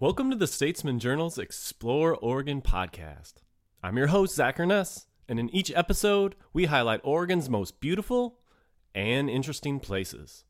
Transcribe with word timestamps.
Welcome 0.00 0.30
to 0.30 0.36
the 0.36 0.46
Statesman 0.46 1.00
Journal's 1.00 1.38
Explore 1.38 2.14
Oregon 2.14 2.62
podcast. 2.62 3.42
I'm 3.82 3.96
your 3.96 4.06
host, 4.06 4.36
Zach 4.36 4.58
Urness, 4.58 5.06
and 5.28 5.40
in 5.40 5.52
each 5.52 5.72
episode, 5.74 6.36
we 6.52 6.66
highlight 6.66 7.00
Oregon's 7.02 7.50
most 7.50 7.80
beautiful 7.80 8.38
and 8.94 9.28
interesting 9.28 9.80
places. 9.80 10.44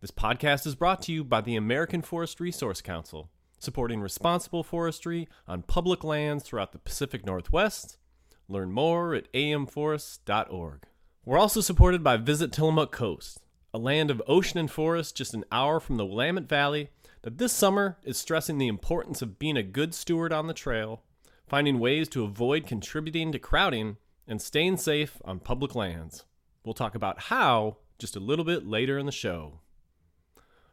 This 0.00 0.10
podcast 0.10 0.66
is 0.66 0.74
brought 0.74 1.02
to 1.02 1.12
you 1.12 1.22
by 1.22 1.42
the 1.42 1.54
American 1.54 2.00
Forest 2.00 2.40
Resource 2.40 2.80
Council, 2.80 3.28
supporting 3.58 4.00
responsible 4.00 4.62
forestry 4.62 5.28
on 5.46 5.64
public 5.64 6.02
lands 6.02 6.42
throughout 6.42 6.72
the 6.72 6.78
Pacific 6.78 7.26
Northwest. 7.26 7.98
Learn 8.48 8.72
more 8.72 9.14
at 9.14 9.30
amforests.org. 9.34 10.84
We're 11.26 11.38
also 11.38 11.60
supported 11.60 12.02
by 12.02 12.16
Visit 12.16 12.52
Tillamook 12.52 12.90
Coast, 12.90 13.42
a 13.74 13.78
land 13.78 14.10
of 14.10 14.22
ocean 14.26 14.58
and 14.58 14.70
forest 14.70 15.14
just 15.14 15.34
an 15.34 15.44
hour 15.52 15.78
from 15.78 15.98
the 15.98 16.06
Willamette 16.06 16.48
Valley 16.48 16.88
that 17.22 17.38
this 17.38 17.52
summer 17.52 17.98
is 18.02 18.18
stressing 18.18 18.58
the 18.58 18.68
importance 18.68 19.22
of 19.22 19.38
being 19.38 19.56
a 19.56 19.62
good 19.62 19.94
steward 19.94 20.32
on 20.32 20.46
the 20.46 20.54
trail, 20.54 21.02
finding 21.46 21.78
ways 21.78 22.08
to 22.08 22.24
avoid 22.24 22.66
contributing 22.66 23.32
to 23.32 23.38
crowding, 23.38 23.96
and 24.26 24.40
staying 24.40 24.76
safe 24.76 25.20
on 25.24 25.38
public 25.38 25.74
lands. 25.74 26.24
We'll 26.64 26.74
talk 26.74 26.94
about 26.94 27.22
how 27.22 27.78
just 27.98 28.16
a 28.16 28.20
little 28.20 28.44
bit 28.44 28.66
later 28.66 28.98
in 28.98 29.06
the 29.06 29.12
show. 29.12 29.60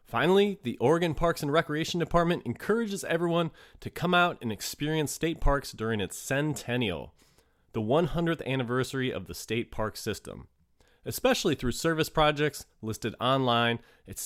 Finally, 0.04 0.58
the 0.64 0.76
Oregon 0.78 1.14
Parks 1.14 1.42
and 1.42 1.52
Recreation 1.52 2.00
Department 2.00 2.42
encourages 2.44 3.04
everyone 3.04 3.52
to 3.78 3.90
come 3.90 4.14
out 4.14 4.38
and 4.42 4.50
experience 4.50 5.12
state 5.12 5.40
parks 5.40 5.72
during 5.72 6.00
its 6.00 6.18
centennial, 6.18 7.14
the 7.72 7.80
100th 7.80 8.44
anniversary 8.44 9.12
of 9.12 9.26
the 9.26 9.34
state 9.34 9.70
park 9.70 9.96
system 9.96 10.48
especially 11.04 11.54
through 11.54 11.72
service 11.72 12.08
projects 12.08 12.66
listed 12.82 13.14
online 13.20 13.78
at 14.08 14.18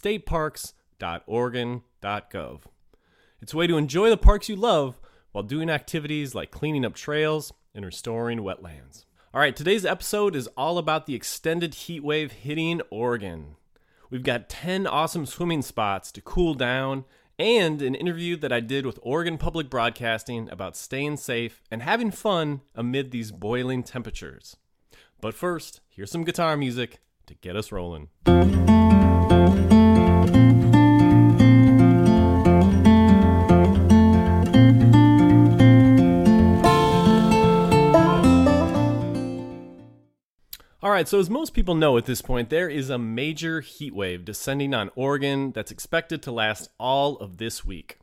stateparks.oregon.gov. 0.99 2.61
It's 3.41 3.53
a 3.53 3.57
way 3.57 3.67
to 3.67 3.77
enjoy 3.77 4.11
the 4.11 4.17
parks 4.17 4.49
you 4.49 4.57
love 4.57 5.01
while 5.33 5.45
doing 5.45 5.69
activities 5.69 6.35
like 6.35 6.51
cleaning 6.51 6.85
up 6.85 6.95
trails 6.95 7.53
and 7.75 7.85
restoring 7.85 8.39
wetlands. 8.39 9.05
All 9.33 9.41
right, 9.41 9.55
today's 9.55 9.85
episode 9.85 10.37
is 10.37 10.47
all 10.57 10.79
about 10.79 11.07
the 11.07 11.15
extended 11.15 11.75
heat 11.75 12.05
wave 12.05 12.33
hitting 12.33 12.81
Oregon. 12.91 13.57
We've 14.11 14.23
got 14.23 14.49
10 14.49 14.87
awesome 14.87 15.27
swimming 15.27 15.63
spots 15.63 16.13
to 16.13 16.21
cool 16.21 16.55
down 16.55 17.05
and 17.37 17.83
an 17.83 17.97
interview 17.97 18.37
that 18.37 18.53
I 18.53 18.61
did 18.61 18.87
with 18.87 19.01
Oregon 19.03 19.39
Public 19.39 19.69
Broadcasting 19.69 20.49
about 20.51 20.77
staying 20.77 21.17
safe 21.17 21.63
and 21.69 21.83
having 21.83 22.13
fun 22.13 22.61
amid 22.77 23.11
these 23.11 23.33
boiling 23.33 23.83
temperatures. 23.83 24.57
But 25.21 25.35
first, 25.35 25.81
here's 25.89 26.13
some 26.13 26.23
guitar 26.23 26.57
music 26.57 27.01
to 27.27 27.35
get 27.35 27.57
us 27.57 27.73
rolling. 27.73 28.09
Right, 40.95 41.09
so 41.09 41.19
as 41.19 41.29
most 41.29 41.55
people 41.55 41.75
know 41.75 41.97
at 41.97 42.05
this 42.05 42.23
point, 42.23 42.51
there 42.51 42.69
is 42.69 42.89
a 42.89 42.99
major 42.99 43.61
heat 43.61 43.95
wave 43.95 44.25
descending 44.25 44.73
on 44.73 44.91
Oregon 44.95 45.51
that's 45.51 45.73
expected 45.73 46.23
to 46.23 46.31
last 46.31 46.71
all 46.79 47.17
of 47.17 47.39
this 47.39 47.65
week. 47.65 47.99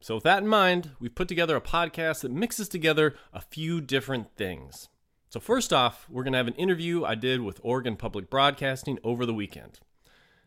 So, 0.00 0.14
with 0.14 0.24
that 0.24 0.42
in 0.42 0.48
mind, 0.48 0.90
we've 1.00 1.14
put 1.14 1.26
together 1.26 1.56
a 1.56 1.60
podcast 1.60 2.20
that 2.20 2.30
mixes 2.30 2.68
together 2.68 3.14
a 3.32 3.40
few 3.40 3.80
different 3.80 4.36
things. 4.36 4.88
So, 5.28 5.40
first 5.40 5.72
off, 5.72 6.06
we're 6.08 6.22
going 6.22 6.34
to 6.34 6.38
have 6.38 6.46
an 6.46 6.54
interview 6.54 7.04
I 7.04 7.16
did 7.16 7.40
with 7.40 7.60
Oregon 7.64 7.96
Public 7.96 8.30
Broadcasting 8.30 9.00
over 9.02 9.26
the 9.26 9.34
weekend. 9.34 9.80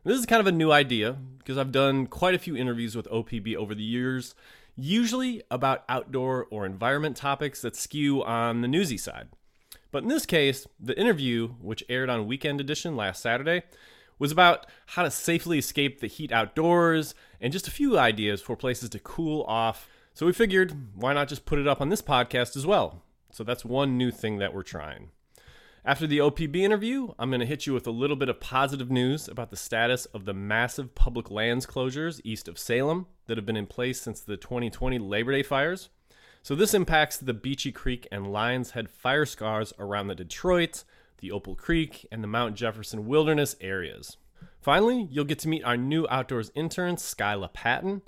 This 0.05 0.17
is 0.17 0.25
kind 0.25 0.39
of 0.39 0.47
a 0.47 0.53
new 0.53 0.72
idea 0.72 1.17
because 1.39 1.58
I've 1.58 1.73
done 1.73 2.08
quite 2.08 2.33
a 2.33 2.39
few 2.39 2.55
interviews 2.55 2.95
with 2.95 3.09
OPB 3.09 3.55
over 3.55 3.75
the 3.75 3.83
years, 3.83 4.36
usually 4.77 5.44
about 5.52 5.83
outdoor 5.89 6.47
or 6.50 6.66
environment 6.66 7.17
topics 7.17 7.61
that 7.61 7.75
skew 7.75 8.23
on 8.23 8.61
the 8.61 8.70
newsy 8.70 8.97
side. 8.97 9.27
But 9.92 10.04
in 10.04 10.09
this 10.09 10.26
case, 10.26 10.68
the 10.80 11.00
interview, 11.00 11.50
which 11.62 11.84
aired 11.89 12.10
on 12.10 12.27
Weekend 12.27 12.61
Edition 12.61 12.95
last 12.95 13.22
Saturday, 13.22 13.64
was 14.20 14.32
about 14.32 14.67
how 14.88 15.04
to 15.04 15.11
safely 15.11 15.58
escape 15.58 16.00
the 16.00 16.08
heat 16.08 16.32
outdoors 16.32 17.16
and 17.42 17.54
just 17.54 17.67
a 17.67 17.72
few 17.72 17.98
ideas 17.98 18.42
for 18.42 18.55
places 18.55 18.89
to 18.89 19.00
cool 19.00 19.44
off. 19.44 19.88
So 20.14 20.26
we 20.26 20.33
figured, 20.33 20.95
why 20.95 21.14
not 21.14 21.30
just 21.30 21.45
put 21.45 21.60
it 21.60 21.67
up 21.67 21.82
on 21.82 21.89
this 21.89 22.02
podcast 22.02 22.55
as 22.58 22.66
well? 22.66 23.02
So 23.32 23.44
that's 23.44 23.64
one 23.64 23.98
new 23.98 24.11
thing 24.11 24.38
that 24.39 24.54
we're 24.54 24.64
trying. 24.64 25.10
After 25.86 26.06
the 26.06 26.17
OPB 26.20 26.58
interview, 26.58 27.14
I'm 27.17 27.30
going 27.30 27.39
to 27.39 27.45
hit 27.45 27.66
you 27.66 27.73
with 27.73 27.88
a 27.88 27.92
little 27.92 28.17
bit 28.17 28.27
of 28.27 28.42
positive 28.42 28.92
news 28.92 29.30
about 29.30 29.50
the 29.50 29.56
status 29.56 30.06
of 30.08 30.26
the 30.26 30.33
massive 30.33 30.94
public 30.94 31.32
lands 31.32 31.66
closures 31.66 32.20
east 32.23 32.50
of 32.50 32.60
Salem 32.60 33.08
that 33.27 33.38
have 33.38 33.45
been 33.45 33.56
in 33.56 33.66
place 33.66 34.02
since 34.02 34.20
the 34.20 34.36
2020 34.36 35.00
Labor 35.00 35.32
Day 35.32 35.42
fires. 35.42 35.89
So 36.42 36.55
this 36.55 36.73
impacts 36.73 37.17
the 37.17 37.33
Beachie 37.33 37.73
Creek 37.73 38.08
and 38.11 38.27
Lionshead 38.27 38.89
fire 38.89 39.26
scars 39.26 39.73
around 39.77 40.08
the 40.08 40.16
Detroit, 40.16 40.83
the 41.20 41.32
Opal 41.32 41.55
Creek, 41.55 42.08
and 42.11 42.23
the 42.23 42.27
Mount 42.27 42.55
Jefferson 42.55 43.05
Wilderness 43.08 43.55
areas. 43.61 44.17
Finally, 44.61 45.08
you'll 45.11 45.26
get 45.26 45.39
to 45.39 45.48
meet 45.48 45.64
our 45.64 45.77
new 45.77 46.08
outdoors 46.10 46.52
intern, 46.55 46.95
Skyla 46.95 47.52
Patton. 47.54 48.02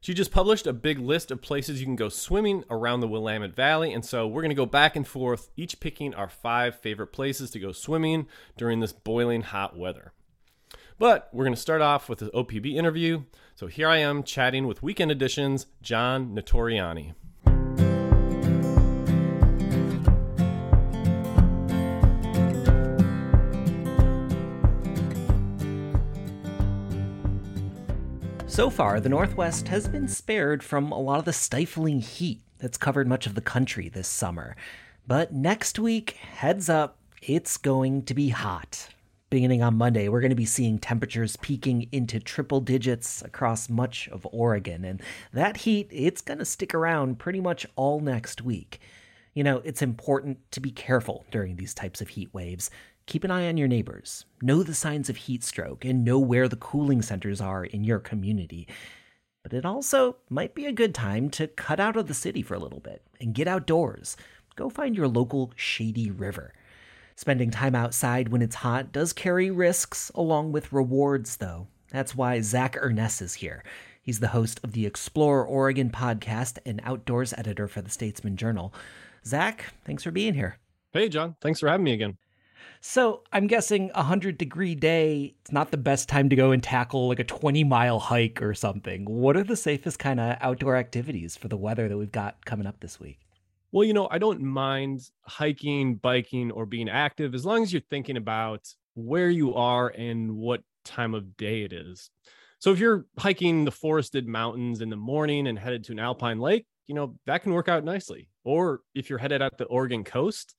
She 0.00 0.14
just 0.14 0.30
published 0.30 0.66
a 0.66 0.72
big 0.72 0.98
list 0.98 1.30
of 1.30 1.42
places 1.42 1.80
you 1.80 1.86
can 1.86 1.96
go 1.96 2.08
swimming 2.08 2.62
around 2.70 3.00
the 3.00 3.08
Willamette 3.08 3.56
Valley, 3.56 3.92
and 3.92 4.04
so 4.04 4.28
we're 4.28 4.42
going 4.42 4.50
to 4.50 4.54
go 4.54 4.66
back 4.66 4.94
and 4.94 5.06
forth, 5.06 5.50
each 5.56 5.80
picking 5.80 6.14
our 6.14 6.28
five 6.28 6.78
favorite 6.78 7.08
places 7.08 7.50
to 7.50 7.58
go 7.58 7.72
swimming 7.72 8.28
during 8.56 8.80
this 8.80 8.92
boiling 8.92 9.42
hot 9.42 9.76
weather. 9.76 10.12
But 10.98 11.28
we're 11.32 11.44
going 11.44 11.54
to 11.54 11.60
start 11.60 11.80
off 11.80 12.08
with 12.08 12.20
the 12.20 12.30
OPB 12.30 12.74
interview. 12.74 13.24
So 13.54 13.66
here 13.66 13.88
I 13.88 13.98
am 13.98 14.22
chatting 14.22 14.66
with 14.66 14.82
Weekend 14.82 15.10
Edition's 15.10 15.66
John 15.82 16.34
Notarianni. 16.34 17.14
So 28.58 28.70
far, 28.70 28.98
the 28.98 29.08
Northwest 29.08 29.68
has 29.68 29.86
been 29.86 30.08
spared 30.08 30.64
from 30.64 30.90
a 30.90 30.98
lot 30.98 31.20
of 31.20 31.24
the 31.24 31.32
stifling 31.32 32.00
heat 32.00 32.40
that's 32.58 32.76
covered 32.76 33.06
much 33.06 33.24
of 33.24 33.36
the 33.36 33.40
country 33.40 33.88
this 33.88 34.08
summer. 34.08 34.56
But 35.06 35.32
next 35.32 35.78
week, 35.78 36.14
heads 36.14 36.68
up, 36.68 36.98
it's 37.22 37.56
going 37.56 38.02
to 38.06 38.14
be 38.14 38.30
hot. 38.30 38.88
Beginning 39.30 39.62
on 39.62 39.76
Monday, 39.76 40.08
we're 40.08 40.20
going 40.20 40.30
to 40.30 40.34
be 40.34 40.44
seeing 40.44 40.80
temperatures 40.80 41.36
peaking 41.36 41.86
into 41.92 42.18
triple 42.18 42.60
digits 42.60 43.22
across 43.22 43.68
much 43.68 44.08
of 44.08 44.26
Oregon, 44.32 44.84
and 44.84 45.00
that 45.32 45.58
heat, 45.58 45.86
it's 45.92 46.20
going 46.20 46.38
to 46.38 46.44
stick 46.44 46.74
around 46.74 47.20
pretty 47.20 47.40
much 47.40 47.64
all 47.76 48.00
next 48.00 48.42
week. 48.42 48.80
You 49.34 49.44
know, 49.44 49.62
it's 49.64 49.82
important 49.82 50.38
to 50.50 50.58
be 50.58 50.72
careful 50.72 51.24
during 51.30 51.54
these 51.54 51.74
types 51.74 52.00
of 52.00 52.08
heat 52.08 52.34
waves. 52.34 52.72
Keep 53.08 53.24
an 53.24 53.30
eye 53.30 53.48
on 53.48 53.56
your 53.56 53.68
neighbors, 53.68 54.26
know 54.42 54.62
the 54.62 54.74
signs 54.74 55.08
of 55.08 55.16
heat 55.16 55.42
stroke, 55.42 55.82
and 55.82 56.04
know 56.04 56.18
where 56.18 56.46
the 56.46 56.56
cooling 56.56 57.00
centers 57.00 57.40
are 57.40 57.64
in 57.64 57.82
your 57.82 58.00
community. 58.00 58.68
But 59.42 59.54
it 59.54 59.64
also 59.64 60.16
might 60.28 60.54
be 60.54 60.66
a 60.66 60.72
good 60.72 60.94
time 60.94 61.30
to 61.30 61.46
cut 61.46 61.80
out 61.80 61.96
of 61.96 62.06
the 62.06 62.12
city 62.12 62.42
for 62.42 62.52
a 62.52 62.58
little 62.58 62.80
bit 62.80 63.00
and 63.18 63.34
get 63.34 63.48
outdoors. 63.48 64.14
Go 64.56 64.68
find 64.68 64.94
your 64.94 65.08
local 65.08 65.52
shady 65.56 66.10
river. 66.10 66.52
Spending 67.16 67.50
time 67.50 67.74
outside 67.74 68.28
when 68.28 68.42
it's 68.42 68.56
hot 68.56 68.92
does 68.92 69.14
carry 69.14 69.50
risks 69.50 70.10
along 70.14 70.52
with 70.52 70.70
rewards, 70.70 71.38
though. 71.38 71.66
That's 71.90 72.14
why 72.14 72.42
Zach 72.42 72.76
Urness 72.76 73.22
is 73.22 73.32
here. 73.32 73.64
He's 74.02 74.20
the 74.20 74.28
host 74.28 74.60
of 74.62 74.72
the 74.72 74.84
Explore 74.84 75.46
Oregon 75.46 75.88
podcast 75.88 76.58
and 76.66 76.78
outdoors 76.84 77.32
editor 77.38 77.68
for 77.68 77.80
the 77.80 77.88
Statesman 77.88 78.36
Journal. 78.36 78.74
Zach, 79.24 79.72
thanks 79.86 80.02
for 80.02 80.10
being 80.10 80.34
here. 80.34 80.58
Hey, 80.92 81.08
John. 81.08 81.36
Thanks 81.40 81.60
for 81.60 81.70
having 81.70 81.84
me 81.84 81.94
again. 81.94 82.18
So 82.80 83.22
I'm 83.32 83.46
guessing 83.46 83.90
a 83.94 84.02
hundred 84.02 84.38
degree 84.38 84.74
day, 84.74 85.34
it's 85.40 85.52
not 85.52 85.70
the 85.70 85.76
best 85.76 86.08
time 86.08 86.28
to 86.28 86.36
go 86.36 86.52
and 86.52 86.62
tackle 86.62 87.08
like 87.08 87.18
a 87.18 87.24
20 87.24 87.64
mile 87.64 87.98
hike 87.98 88.40
or 88.40 88.54
something. 88.54 89.04
What 89.04 89.36
are 89.36 89.44
the 89.44 89.56
safest 89.56 89.98
kind 89.98 90.20
of 90.20 90.36
outdoor 90.40 90.76
activities 90.76 91.36
for 91.36 91.48
the 91.48 91.56
weather 91.56 91.88
that 91.88 91.96
we've 91.96 92.12
got 92.12 92.44
coming 92.44 92.66
up 92.66 92.80
this 92.80 93.00
week? 93.00 93.18
Well, 93.72 93.84
you 93.84 93.92
know, 93.92 94.08
I 94.10 94.18
don't 94.18 94.40
mind 94.40 95.10
hiking, 95.22 95.96
biking, 95.96 96.50
or 96.52 96.66
being 96.66 96.88
active 96.88 97.34
as 97.34 97.44
long 97.44 97.62
as 97.62 97.72
you're 97.72 97.82
thinking 97.90 98.16
about 98.16 98.66
where 98.94 99.28
you 99.28 99.54
are 99.54 99.88
and 99.88 100.36
what 100.36 100.62
time 100.84 101.14
of 101.14 101.36
day 101.36 101.62
it 101.62 101.72
is. 101.72 102.10
So 102.60 102.72
if 102.72 102.78
you're 102.78 103.06
hiking 103.18 103.64
the 103.64 103.70
forested 103.70 104.26
mountains 104.26 104.80
in 104.80 104.88
the 104.88 104.96
morning 104.96 105.46
and 105.46 105.58
headed 105.58 105.84
to 105.84 105.92
an 105.92 105.98
alpine 105.98 106.38
lake, 106.38 106.66
you 106.86 106.94
know, 106.94 107.16
that 107.26 107.42
can 107.42 107.52
work 107.52 107.68
out 107.68 107.84
nicely. 107.84 108.30
Or 108.44 108.80
if 108.94 109.10
you're 109.10 109.18
headed 109.18 109.42
out 109.42 109.58
the 109.58 109.64
Oregon 109.64 110.02
coast, 110.02 110.54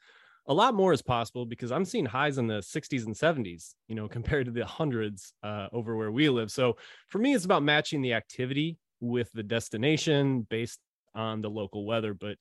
a 0.48 0.54
lot 0.54 0.74
more 0.74 0.94
is 0.94 1.02
possible 1.02 1.46
because 1.46 1.72
I'm 1.72 1.86
seeing 1.86 2.06
highs 2.06 2.38
in 2.38 2.48
the 2.48 2.60
60s 2.60 3.06
and 3.06 3.16
70s, 3.16 3.74
you 3.88 3.96
know, 3.96 4.08
compared 4.18 4.46
to 4.46 4.52
the 4.52 4.66
hundreds 4.66 5.34
uh, 5.44 5.68
over 5.72 5.96
where 5.96 6.12
we 6.12 6.30
live. 6.30 6.52
So 6.52 6.78
for 7.08 7.20
me, 7.20 7.34
it's 7.34 7.46
about 7.46 7.64
matching 7.64 8.02
the 8.02 8.14
activity 8.14 8.78
with 9.00 9.32
the 9.34 9.44
destination 9.44 10.48
based 10.50 10.80
on 11.16 11.42
the 11.42 11.50
local 11.50 11.86
weather. 11.86 12.14
But 12.14 12.38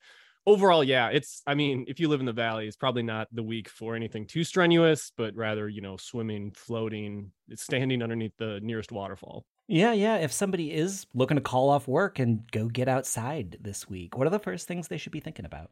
overall, 0.47 0.83
yeah, 0.83 1.09
it's, 1.09 1.43
I 1.47 1.55
mean, 1.55 1.85
if 1.89 2.00
you 2.00 2.09
live 2.09 2.21
in 2.21 2.27
the 2.27 2.33
valley, 2.33 2.67
it's 2.67 2.77
probably 2.77 3.03
not 3.03 3.29
the 3.33 3.43
week 3.43 3.69
for 3.69 3.95
anything 3.95 4.27
too 4.27 4.45
strenuous, 4.45 5.12
but 5.17 5.35
rather, 5.35 5.69
you 5.69 5.81
know, 5.81 5.97
swimming, 5.97 6.53
floating, 6.53 7.33
standing 7.55 8.03
underneath 8.03 8.37
the 8.39 8.61
nearest 8.62 8.93
waterfall. 8.93 9.45
Yeah, 9.69 9.93
yeah. 9.93 10.17
If 10.17 10.33
somebody 10.33 10.73
is 10.73 11.06
looking 11.12 11.37
to 11.37 11.43
call 11.43 11.69
off 11.69 11.87
work 11.87 12.19
and 12.19 12.50
go 12.50 12.69
get 12.69 12.89
outside 12.89 13.59
this 13.61 13.89
week, 13.89 14.17
what 14.17 14.27
are 14.27 14.31
the 14.31 14.39
first 14.39 14.67
things 14.67 14.89
they 14.89 14.97
should 14.97 15.12
be 15.12 15.21
thinking 15.21 15.45
about? 15.45 15.71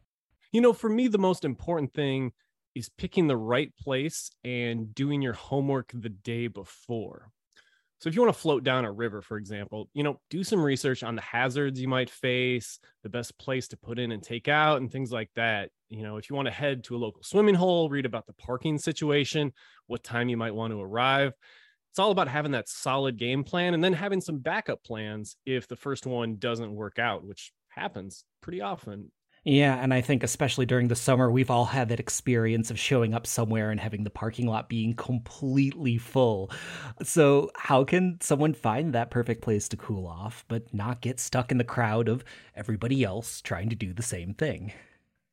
You 0.51 0.61
know, 0.61 0.73
for 0.73 0.89
me, 0.89 1.07
the 1.07 1.17
most 1.17 1.45
important 1.45 1.93
thing 1.93 2.31
is 2.75 2.89
picking 2.89 3.27
the 3.27 3.37
right 3.37 3.75
place 3.77 4.29
and 4.43 4.93
doing 4.93 5.21
your 5.21 5.33
homework 5.33 5.91
the 5.93 6.09
day 6.09 6.47
before. 6.47 7.31
So 7.99 8.09
if 8.09 8.15
you 8.15 8.21
want 8.21 8.35
to 8.35 8.39
float 8.39 8.63
down 8.63 8.85
a 8.85 8.91
river, 8.91 9.23
for 9.23 9.37
example, 9.37 9.89
you 9.93 10.03
know, 10.03 10.19
do 10.29 10.43
some 10.43 10.61
research 10.61 11.01
on 11.01 11.15
the 11.15 11.21
hazards 11.21 11.81
you 11.81 11.87
might 11.87 12.11
face, 12.11 12.79
the 13.01 13.09
best 13.09 13.35
place 13.39 13.67
to 13.69 13.77
put 13.77 13.97
in 13.97 14.11
and 14.11 14.21
take 14.21 14.47
out, 14.47 14.79
and 14.79 14.91
things 14.91 15.11
like 15.11 15.31
that. 15.35 15.71
You 15.89 16.03
know, 16.03 16.17
if 16.17 16.29
you 16.29 16.35
want 16.35 16.45
to 16.47 16.53
head 16.53 16.83
to 16.85 16.95
a 16.95 16.99
local 16.99 17.23
swimming 17.23 17.55
hole, 17.55 17.89
read 17.89 18.05
about 18.05 18.27
the 18.27 18.33
parking 18.33 18.77
situation, 18.77 19.51
what 19.87 20.03
time 20.03 20.29
you 20.29 20.37
might 20.37 20.53
want 20.53 20.73
to 20.73 20.79
arrive. 20.79 21.33
It's 21.89 21.97
all 21.97 22.11
about 22.11 22.27
having 22.27 22.51
that 22.51 22.69
solid 22.69 23.17
game 23.17 23.43
plan 23.43 23.73
and 23.73 23.83
then 23.83 23.93
having 23.93 24.21
some 24.21 24.37
backup 24.37 24.83
plans 24.83 25.35
if 25.47 25.67
the 25.67 25.75
first 25.75 26.05
one 26.05 26.35
doesn't 26.35 26.75
work 26.75 26.99
out, 26.99 27.25
which 27.25 27.51
happens 27.69 28.25
pretty 28.41 28.61
often. 28.61 29.11
Yeah, 29.49 29.75
and 29.81 29.93
I 29.93 30.01
think 30.01 30.23
especially 30.23 30.65
during 30.65 30.89
the 30.89 30.95
summer, 30.95 31.31
we've 31.31 31.49
all 31.49 31.63
had 31.63 31.87
that 31.87 32.01
experience 32.01 32.69
of 32.69 32.77
showing 32.77 33.13
up 33.13 33.25
somewhere 33.25 33.71
and 33.71 33.79
having 33.79 34.03
the 34.03 34.09
parking 34.09 34.45
lot 34.45 34.67
being 34.67 34.93
completely 34.93 35.97
full. 35.97 36.51
So, 37.01 37.49
how 37.55 37.85
can 37.85 38.19
someone 38.19 38.53
find 38.53 38.91
that 38.93 39.09
perfect 39.09 39.41
place 39.41 39.69
to 39.69 39.77
cool 39.77 40.05
off, 40.05 40.43
but 40.49 40.73
not 40.73 40.99
get 40.99 41.21
stuck 41.21 41.49
in 41.49 41.59
the 41.59 41.63
crowd 41.63 42.09
of 42.09 42.25
everybody 42.55 43.05
else 43.05 43.39
trying 43.41 43.69
to 43.69 43.75
do 43.77 43.93
the 43.93 44.03
same 44.03 44.33
thing? 44.33 44.73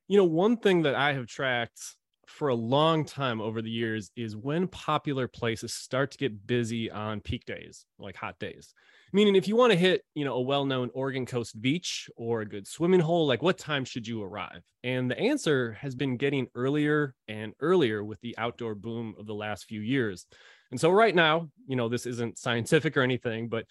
You 0.08 0.18
know, 0.18 0.24
one 0.24 0.58
thing 0.58 0.82
that 0.82 0.94
I 0.94 1.12
have 1.14 1.26
tracked 1.26 1.96
for 2.26 2.48
a 2.48 2.54
long 2.54 3.04
time 3.04 3.40
over 3.40 3.62
the 3.62 3.70
years 3.70 4.10
is 4.16 4.36
when 4.36 4.68
popular 4.68 5.28
places 5.28 5.74
start 5.74 6.10
to 6.12 6.18
get 6.18 6.46
busy 6.46 6.90
on 6.90 7.20
peak 7.20 7.44
days, 7.46 7.86
like 7.98 8.16
hot 8.16 8.38
days. 8.38 8.74
Meaning, 9.14 9.36
if 9.36 9.46
you 9.46 9.54
want 9.54 9.70
to 9.70 9.78
hit, 9.78 10.02
you 10.16 10.24
know, 10.24 10.34
a 10.34 10.40
well-known 10.40 10.90
Oregon 10.92 11.24
Coast 11.24 11.62
beach 11.62 12.10
or 12.16 12.40
a 12.40 12.46
good 12.46 12.66
swimming 12.66 12.98
hole, 12.98 13.28
like 13.28 13.42
what 13.42 13.56
time 13.56 13.84
should 13.84 14.08
you 14.08 14.20
arrive? 14.20 14.60
And 14.82 15.08
the 15.08 15.16
answer 15.16 15.74
has 15.74 15.94
been 15.94 16.16
getting 16.16 16.48
earlier 16.56 17.14
and 17.28 17.52
earlier 17.60 18.02
with 18.02 18.20
the 18.22 18.36
outdoor 18.36 18.74
boom 18.74 19.14
of 19.16 19.26
the 19.26 19.34
last 19.34 19.66
few 19.66 19.80
years. 19.80 20.26
And 20.72 20.80
so, 20.80 20.90
right 20.90 21.14
now, 21.14 21.48
you 21.68 21.76
know, 21.76 21.88
this 21.88 22.06
isn't 22.06 22.38
scientific 22.38 22.96
or 22.96 23.02
anything, 23.02 23.48
but 23.48 23.66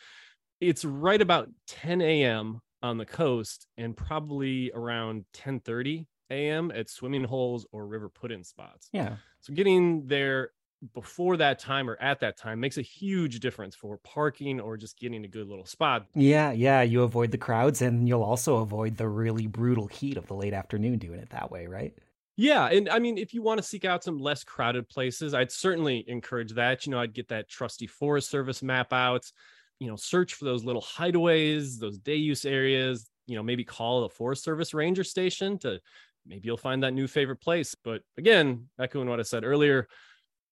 it's 0.62 0.86
right 0.86 1.22
about 1.22 1.50
10 1.68 2.00
a.m. 2.00 2.62
on 2.82 2.98
the 2.98 3.06
coast 3.06 3.68
and 3.76 3.98
probably 3.98 4.72
around 4.74 5.26
10:30 5.34 6.08
a.m. 6.30 6.72
at 6.74 6.90
swimming 6.90 7.26
holes 7.26 7.68
or 7.74 7.86
river 7.86 8.08
put-in 8.08 8.46
spots. 8.46 8.88
Yeah. 8.94 9.18
So 9.42 9.54
getting 9.54 10.08
there 10.08 10.52
before 10.94 11.38
that 11.38 11.60
time 11.60 11.90
or 11.90 11.98
at 12.02 12.20
that 12.20 12.38
time 12.38 12.60
makes 12.60 12.78
a 12.78 12.82
huge 12.82 13.40
difference 13.40 13.76
for 13.76 13.98
parking 14.00 14.60
or 14.60 14.78
just 14.78 14.98
getting 14.98 15.24
a 15.26 15.28
good 15.28 15.48
little 15.48 15.66
spot. 15.66 16.08
Yeah, 16.16 16.52
yeah, 16.52 16.82
you 16.82 17.02
avoid 17.04 17.32
the 17.32 17.38
crowds 17.38 17.82
and 17.82 18.08
you'll 18.08 18.24
also 18.24 18.58
avoid 18.58 18.98
the 18.98 19.08
really 19.08 19.48
brutal 19.48 19.88
heat 19.88 20.18
of 20.18 20.28
the 20.28 20.36
late 20.36 20.54
afternoon 20.54 21.00
doing 21.00 21.20
it 21.20 21.30
that 21.30 21.50
way, 21.50 21.68
right? 21.68 21.98
Yeah, 22.36 22.66
and 22.66 22.90
I 22.90 23.00
mean 23.00 23.18
if 23.18 23.34
you 23.34 23.42
want 23.42 23.60
to 23.60 23.64
seek 23.64 23.86
out 23.86 24.04
some 24.04 24.18
less 24.18 24.44
crowded 24.44 24.90
places, 24.90 25.34
I'd 25.34 25.52
certainly 25.52 26.04
encourage 26.08 26.54
that. 26.54 26.86
You 26.86 26.92
know, 26.92 27.00
I'd 27.00 27.14
get 27.14 27.28
that 27.30 27.48
trusty 27.48 27.88
Forest 27.88 28.30
Service 28.30 28.64
map 28.64 28.92
out, 28.92 29.32
you 29.80 29.88
know, 29.88 29.96
search 29.96 30.34
for 30.34 30.46
those 30.46 30.64
little 30.64 30.82
hideaways, 30.82 31.80
those 31.80 32.00
day 32.00 32.16
use 32.16 32.46
areas, 32.46 33.10
you 33.28 33.36
know, 33.36 33.44
maybe 33.44 33.64
call 33.64 34.02
the 34.02 34.10
Forest 34.10 34.44
Service 34.44 34.74
ranger 34.74 35.04
station 35.04 35.60
to 35.60 35.80
maybe 36.26 36.48
you'll 36.48 36.58
find 36.58 36.84
that 36.84 36.94
new 36.94 37.08
favorite 37.08 37.42
place. 37.42 37.76
But 37.76 38.02
again, 38.18 38.70
echoing 38.80 39.10
what 39.10 39.20
I 39.20 39.24
said 39.24 39.44
earlier, 39.44 39.88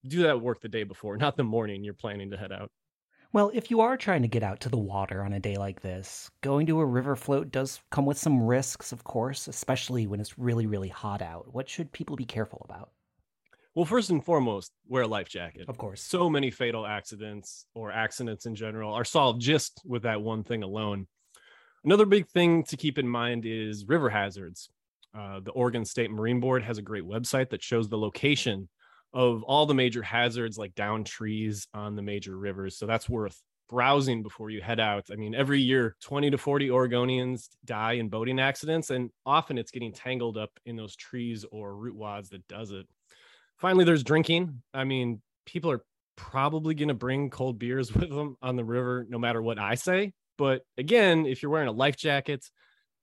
do 0.05 0.23
that 0.23 0.41
work 0.41 0.61
the 0.61 0.69
day 0.69 0.83
before, 0.83 1.17
not 1.17 1.37
the 1.37 1.43
morning 1.43 1.83
you're 1.83 1.93
planning 1.93 2.31
to 2.31 2.37
head 2.37 2.51
out. 2.51 2.71
Well, 3.33 3.49
if 3.53 3.71
you 3.71 3.79
are 3.79 3.95
trying 3.95 4.23
to 4.23 4.27
get 4.27 4.43
out 4.43 4.59
to 4.61 4.69
the 4.69 4.77
water 4.77 5.23
on 5.23 5.31
a 5.31 5.39
day 5.39 5.55
like 5.55 5.81
this, 5.81 6.29
going 6.41 6.65
to 6.67 6.81
a 6.81 6.85
river 6.85 7.15
float 7.15 7.49
does 7.49 7.79
come 7.89 8.05
with 8.05 8.17
some 8.17 8.43
risks, 8.43 8.91
of 8.91 9.05
course, 9.05 9.47
especially 9.47 10.05
when 10.05 10.19
it's 10.19 10.37
really, 10.37 10.65
really 10.65 10.89
hot 10.89 11.21
out. 11.21 11.53
What 11.53 11.69
should 11.69 11.93
people 11.93 12.17
be 12.17 12.25
careful 12.25 12.65
about? 12.69 12.91
Well, 13.73 13.85
first 13.85 14.09
and 14.09 14.23
foremost, 14.23 14.73
wear 14.85 15.03
a 15.03 15.07
life 15.07 15.29
jacket. 15.29 15.69
Of 15.69 15.77
course. 15.77 16.01
So 16.01 16.29
many 16.29 16.51
fatal 16.51 16.85
accidents 16.85 17.65
or 17.73 17.89
accidents 17.89 18.45
in 18.45 18.53
general 18.53 18.93
are 18.93 19.05
solved 19.05 19.39
just 19.39 19.81
with 19.85 20.03
that 20.03 20.21
one 20.21 20.43
thing 20.43 20.61
alone. 20.61 21.07
Another 21.85 22.05
big 22.05 22.27
thing 22.27 22.65
to 22.65 22.75
keep 22.75 22.97
in 22.97 23.07
mind 23.07 23.45
is 23.45 23.85
river 23.87 24.09
hazards. 24.09 24.69
Uh, 25.17 25.39
the 25.39 25.51
Oregon 25.51 25.85
State 25.85 26.11
Marine 26.11 26.41
Board 26.41 26.63
has 26.63 26.77
a 26.77 26.81
great 26.81 27.05
website 27.05 27.49
that 27.51 27.63
shows 27.63 27.87
the 27.87 27.97
location 27.97 28.67
of 29.13 29.43
all 29.43 29.65
the 29.65 29.73
major 29.73 30.01
hazards 30.01 30.57
like 30.57 30.75
down 30.75 31.03
trees 31.03 31.67
on 31.73 31.95
the 31.95 32.01
major 32.01 32.37
rivers. 32.37 32.77
So 32.77 32.85
that's 32.85 33.09
worth 33.09 33.41
browsing 33.69 34.21
before 34.21 34.49
you 34.49 34.61
head 34.61 34.79
out. 34.79 35.05
I 35.11 35.15
mean, 35.15 35.33
every 35.33 35.61
year, 35.61 35.95
20 36.01 36.31
to 36.31 36.37
40 36.37 36.69
Oregonians 36.69 37.49
die 37.65 37.93
in 37.93 38.09
boating 38.09 38.39
accidents, 38.39 38.89
and 38.89 39.09
often 39.25 39.57
it's 39.57 39.71
getting 39.71 39.93
tangled 39.93 40.37
up 40.37 40.51
in 40.65 40.75
those 40.75 40.95
trees 40.95 41.45
or 41.51 41.75
root 41.75 41.95
wads 41.95 42.29
that 42.29 42.47
does 42.47 42.71
it. 42.71 42.85
Finally, 43.57 43.85
there's 43.85 44.03
drinking. 44.03 44.61
I 44.73 44.83
mean, 44.83 45.21
people 45.45 45.71
are 45.71 45.83
probably 46.15 46.75
going 46.75 46.89
to 46.89 46.93
bring 46.93 47.29
cold 47.29 47.57
beers 47.57 47.93
with 47.95 48.09
them 48.09 48.37
on 48.41 48.55
the 48.55 48.65
river, 48.65 49.05
no 49.09 49.17
matter 49.17 49.41
what 49.41 49.57
I 49.57 49.75
say. 49.75 50.13
But 50.37 50.63
again, 50.77 51.25
if 51.25 51.41
you're 51.41 51.51
wearing 51.51 51.67
a 51.67 51.73
life 51.73 51.97
jacket 51.97 52.45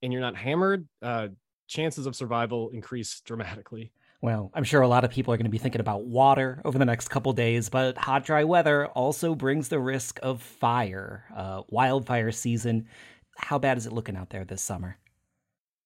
and 0.03 0.13
you're 0.13 0.23
not 0.23 0.37
hammered, 0.37 0.87
uh, 1.03 1.29
chances 1.67 2.07
of 2.07 2.17
survival 2.17 2.71
increase 2.71 3.21
dramatically. 3.25 3.93
Well, 4.21 4.51
I'm 4.53 4.65
sure 4.65 4.81
a 4.81 4.89
lot 4.89 5.05
of 5.05 5.11
people 5.13 5.33
are 5.33 5.37
going 5.37 5.45
to 5.45 5.51
be 5.51 5.59
thinking 5.59 5.81
about 5.81 6.05
water 6.05 6.61
over 6.65 6.77
the 6.77 6.85
next 6.85 7.09
couple 7.09 7.33
days, 7.33 7.69
but 7.69 7.97
hot, 7.97 8.25
dry 8.25 8.43
weather 8.43 8.87
also 8.89 9.35
brings 9.35 9.69
the 9.69 9.79
risk 9.79 10.19
of 10.23 10.43
fire. 10.43 11.25
Uh, 11.35 11.63
wildfire 11.69 12.33
season. 12.33 12.89
How 13.37 13.59
bad 13.59 13.79
is 13.79 13.87
it 13.87 13.93
looking 13.93 14.17
out 14.17 14.31
there 14.31 14.45
this 14.45 14.61
summer? 14.61 14.99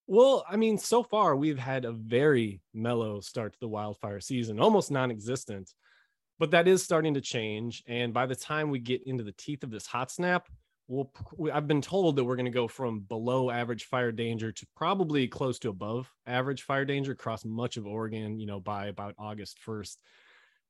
Well, 0.07 0.45
I 0.49 0.57
mean, 0.57 0.79
so 0.79 1.03
far 1.03 1.37
we've 1.37 1.59
had 1.59 1.85
a 1.85 1.93
very 1.93 2.63
mellow 2.73 3.21
start 3.21 3.53
to 3.53 3.61
the 3.61 3.69
wildfire 3.69 4.21
season, 4.21 4.59
almost 4.59 4.91
non 4.91 5.11
existent, 5.11 5.75
but 6.39 6.51
that 6.53 6.67
is 6.67 6.83
starting 6.83 7.15
to 7.15 7.21
change. 7.21 7.83
And 7.87 8.15
by 8.15 8.25
the 8.25 8.35
time 8.35 8.71
we 8.71 8.79
get 8.79 9.07
into 9.07 9.25
the 9.25 9.33
teeth 9.33 9.63
of 9.63 9.71
this 9.71 9.87
hot 9.87 10.11
snap, 10.11 10.49
we'll 10.89 11.11
I've 11.53 11.69
been 11.69 11.83
told 11.83 12.17
that 12.17 12.25
we're 12.25 12.37
going 12.37 12.47
to 12.47 12.51
go 12.51 12.69
from 12.69 13.01
below 13.01 13.51
average 13.51 13.85
fire 13.85 14.13
danger 14.13 14.53
to 14.53 14.67
probably 14.77 15.29
close 15.29 15.59
to 15.61 15.71
above 15.71 16.11
average 16.27 16.63
fire 16.63 16.85
danger 16.85 17.13
across 17.13 17.45
much 17.45 17.77
of 17.77 17.87
Oregon, 17.87 18.39
you 18.39 18.47
know, 18.47 18.61
by 18.61 18.87
about 18.87 19.15
August 19.19 19.59
1st. 19.67 19.97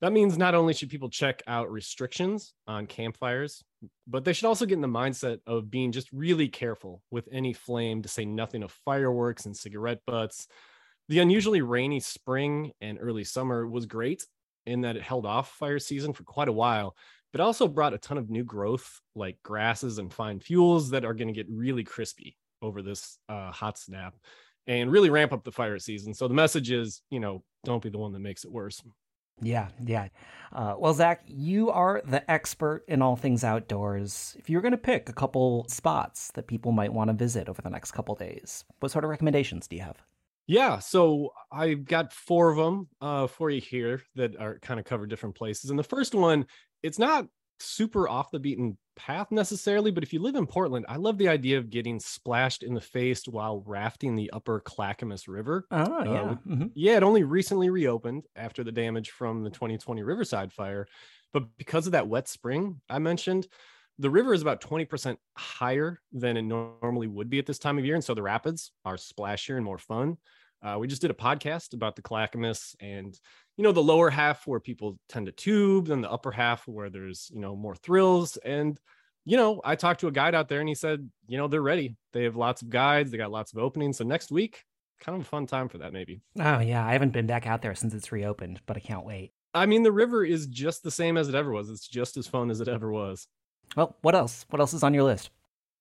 That 0.01 0.13
means 0.13 0.37
not 0.37 0.57
only 0.57 0.75
should 0.75 0.91
people 0.91 1.11
check 1.11 1.43
out 1.47 1.71
restrictions 1.71 2.55
on 2.67 2.87
campfires, 2.87 3.63
but 4.09 4.25
they 4.25 4.33
should 4.33 4.47
also 4.47 4.67
get 4.67 4.75
in 4.75 4.81
the 4.81 4.89
mindset 4.89 5.39
of 5.47 5.71
being 5.71 5.93
just 5.93 6.11
really 6.13 6.49
careful 6.49 7.03
with 7.13 7.29
any 7.31 7.53
flame 7.53 8.03
to 8.03 8.09
say 8.09 8.25
nothing 8.25 8.65
of 8.65 8.73
fireworks 8.85 9.47
and 9.47 9.57
cigarette 9.57 10.01
butts. 10.05 10.49
The 11.09 11.21
unusually 11.21 11.63
rainy 11.63 12.01
spring 12.01 12.73
and 12.81 12.99
early 13.01 13.23
summer 13.23 13.65
was 13.67 13.87
great 13.87 14.27
in 14.67 14.81
that 14.81 14.97
it 14.97 15.03
held 15.03 15.25
off 15.25 15.53
fire 15.53 15.79
season 15.79 16.13
for 16.13 16.25
quite 16.25 16.49
a 16.49 16.53
while, 16.53 16.97
but 17.33 17.41
also 17.41 17.67
brought 17.67 17.95
a 17.95 17.99
ton 17.99 18.19
of 18.19 18.31
new 18.31 18.45
growth 18.45 19.01
like 19.15 19.39
grasses 19.43 19.99
and 19.99 20.13
fine 20.13 20.39
fuels 20.39 20.91
that 20.91 21.05
are 21.05 21.15
going 21.15 21.29
to 21.29 21.35
get 21.35 21.47
really 21.51 21.85
crispy 21.85 22.37
over 22.61 22.83
this 22.83 23.19
uh, 23.29 23.51
hot 23.51 23.79
snap 23.79 24.15
and 24.67 24.93
really 24.93 25.11
ramp 25.11 25.33
up 25.33 25.43
the 25.43 25.51
fire 25.51 25.79
season. 25.79 26.15
So 26.15 26.29
the 26.29 26.35
message 26.35 26.71
is, 26.71 27.03
you 27.11 27.19
know, 27.19 27.43
don't 27.65 27.83
be 27.83 27.89
the 27.89 27.99
one 27.99 28.13
that 28.13 28.21
makes 28.21 28.45
it 28.45 28.53
worse. 28.53 28.83
Yeah, 29.41 29.69
yeah. 29.85 30.09
Uh, 30.53 30.75
well, 30.79 30.95
Zach, 30.95 31.23
you 31.27 31.71
are 31.71 32.03
the 32.05 32.31
expert 32.31 32.85
in 32.87 33.03
all 33.03 33.17
things 33.17 33.43
outdoors. 33.43 34.37
If 34.39 34.49
you're 34.49 34.61
going 34.61 34.73
to 34.73 34.79
pick 34.79 35.09
a 35.09 35.13
couple 35.13 35.67
spots 35.69 36.31
that 36.35 36.47
people 36.47 36.71
might 36.71 36.93
want 36.93 37.09
to 37.09 37.15
visit 37.15 37.49
over 37.49 37.61
the 37.61 37.71
next 37.71 37.93
couple 37.93 38.15
days, 38.15 38.65
what 38.79 38.93
sort 38.93 39.05
of 39.05 39.11
recommendations 39.11 39.67
do 39.67 39.77
you 39.77 39.83
have? 39.83 39.97
Yeah, 40.47 40.81
so 40.81 41.33
I've 41.51 41.85
got 41.85 42.13
four 42.13 42.51
of 42.51 42.57
them 42.57 42.89
uh, 43.01 43.27
for 43.27 43.49
you 43.49 43.61
here 43.61 44.03
that 44.17 44.37
are 44.37 44.59
kind 44.59 44.79
of 44.79 44.87
cover 44.87 45.07
different 45.07 45.35
places. 45.35 45.71
And 45.71 45.79
the 45.79 45.85
first 45.85 46.15
one 46.15 46.47
it's 46.83 46.99
not 46.99 47.27
super 47.59 48.09
off 48.09 48.31
the 48.31 48.39
beaten 48.41 48.77
path 48.97 49.31
necessarily, 49.31 49.91
but 49.91 50.03
if 50.03 50.13
you 50.13 50.21
live 50.21 50.35
in 50.35 50.47
Portland, 50.47 50.85
I 50.89 50.97
love 50.97 51.19
the 51.19 51.29
idea 51.29 51.59
of 51.59 51.71
getting 51.71 52.01
splashed 52.01 52.63
in 52.63 52.75
the 52.75 52.81
face 52.81 53.27
while 53.27 53.63
rafting 53.67 54.17
the 54.17 54.31
upper 54.33 54.61
Clackamas 54.61 55.29
River. 55.29 55.67
Oh, 55.71 55.77
uh, 55.77 56.05
yeah. 56.05 56.21
Uh, 56.23 56.35
mm-hmm. 56.47 56.67
Yeah, 56.75 56.97
it 56.97 57.03
only 57.03 57.23
recently 57.23 57.71
reopened 57.71 58.25
after 58.37 58.65
the 58.65 58.73
damage 58.73 59.11
from 59.11 59.45
the 59.45 59.51
2020 59.51 60.03
Riverside 60.03 60.53
fire. 60.53 60.87
But 61.33 61.45
because 61.57 61.87
of 61.87 61.93
that 61.93 62.09
wet 62.09 62.29
spring 62.29 62.81
I 62.89 62.99
mentioned, 62.99 63.47
the 63.99 64.11
river 64.11 64.35
is 64.35 64.43
about 64.43 64.61
20% 64.61 65.17
higher 65.37 66.01
than 66.13 66.37
it 66.37 66.43
normally 66.43 67.07
would 67.07 67.31
be 67.31 67.39
at 67.39 67.47
this 67.47 67.59
time 67.59 67.79
of 67.79 67.85
year. 67.85 67.95
And 67.95 68.05
so 68.05 68.15
the 68.15 68.23
rapids 68.23 68.73
are 68.85 68.97
splashier 68.97 69.57
and 69.57 69.65
more 69.65 69.79
fun. 69.79 70.17
Uh, 70.63 70.77
we 70.79 70.87
just 70.87 71.03
did 71.03 71.11
a 71.11 71.15
podcast 71.15 71.75
about 71.75 71.97
the 71.97 72.03
Clackamas 72.03 72.77
and 72.81 73.19
you 73.57 73.65
know 73.65 73.73
the 73.73 73.83
lower 73.83 74.11
half 74.11 74.47
where 74.47 74.61
people 74.61 74.99
tend 75.09 75.27
to 75.27 75.33
tube, 75.33 75.89
then 75.89 76.01
the 76.01 76.11
upper 76.11 76.31
half 76.31 76.67
where 76.67 76.91
there's 76.91 77.31
you 77.33 77.41
know 77.41 77.55
more 77.55 77.77
thrills. 77.77 78.37
And 78.39 78.79
you 79.25 79.37
know, 79.37 79.61
I 79.65 79.77
talked 79.77 80.01
to 80.01 80.09
a 80.09 80.13
guide 80.13 80.35
out 80.35 80.49
there 80.49 80.61
and 80.61 80.69
he 80.69 80.75
said, 80.75 81.09
you 81.29 81.39
know, 81.39 81.47
they're 81.47 81.63
ready. 81.63 81.97
They 82.13 82.25
have 82.25 82.37
lots 82.37 82.63
of 82.63 82.71
guides, 82.71 83.11
they 83.11 83.19
got 83.19 83.31
lots 83.31 83.53
of 83.53 83.59
openings. 83.59 83.99
So 83.99 84.05
next 84.05 84.33
week, 84.33 84.65
kind 85.01 85.17
of 85.17 85.23
a 85.23 85.29
fun 85.29 85.47
time 85.47 85.69
for 85.69 85.79
that, 85.79 85.93
maybe. 85.93 86.21
Oh 86.39 86.61
yeah, 86.61 86.85
I 86.87 86.93
haven't 86.93 87.13
been 87.13 87.27
back 87.27 87.47
out 87.47 87.63
there 87.63 87.75
since 87.75 87.95
it's 87.95 88.13
reopened, 88.13 88.61
but 88.67 88.77
I 88.77 88.81
can't 88.81 89.05
wait. 89.05 89.33
I 89.55 89.67
mean, 89.67 89.83
the 89.83 89.93
river 89.93 90.25
is 90.25 90.47
just 90.47 90.83
the 90.83 90.91
same 90.91 91.17
as 91.17 91.29
it 91.29 91.35
ever 91.35 91.53
was. 91.53 91.69
It's 91.69 91.87
just 91.87 92.17
as 92.17 92.27
fun 92.27 92.51
as 92.51 92.61
it 92.61 92.69
ever 92.69 92.91
was. 92.91 93.27
Well, 93.77 93.97
what 94.03 94.15
else? 94.15 94.47
What 94.49 94.61
else 94.61 94.73
is 94.73 94.83
on 94.83 94.95
your 94.95 95.05
list? 95.05 95.31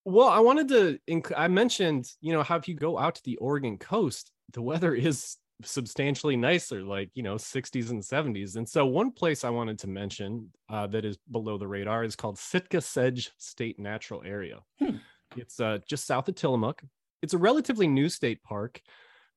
Well, 0.03 0.27
I 0.27 0.39
wanted 0.39 0.67
to. 0.69 0.99
Inc- 1.09 1.33
I 1.37 1.47
mentioned, 1.47 2.11
you 2.19 2.33
know, 2.33 2.43
how 2.43 2.57
if 2.57 2.67
you 2.67 2.75
go 2.75 2.97
out 2.97 3.15
to 3.15 3.23
the 3.23 3.37
Oregon 3.37 3.77
coast, 3.77 4.31
the 4.53 4.61
weather 4.61 4.93
is 4.93 5.37
substantially 5.63 6.35
nicer, 6.35 6.81
like 6.83 7.09
you 7.13 7.23
know, 7.23 7.35
60s 7.35 7.89
and 7.89 8.01
70s. 8.01 8.55
And 8.55 8.67
so, 8.67 8.85
one 8.85 9.11
place 9.11 9.43
I 9.43 9.49
wanted 9.49 9.79
to 9.79 9.87
mention 9.87 10.49
uh, 10.69 10.87
that 10.87 11.05
is 11.05 11.17
below 11.31 11.57
the 11.57 11.67
radar 11.67 12.03
is 12.03 12.15
called 12.15 12.37
Sitka 12.37 12.81
Sedge 12.81 13.31
State 13.37 13.79
Natural 13.79 14.21
Area. 14.25 14.59
Hmm. 14.79 14.97
It's 15.35 15.59
uh, 15.59 15.79
just 15.87 16.05
south 16.05 16.27
of 16.27 16.35
Tillamook. 16.35 16.81
It's 17.21 17.33
a 17.33 17.37
relatively 17.37 17.87
new 17.87 18.09
state 18.09 18.43
park, 18.43 18.81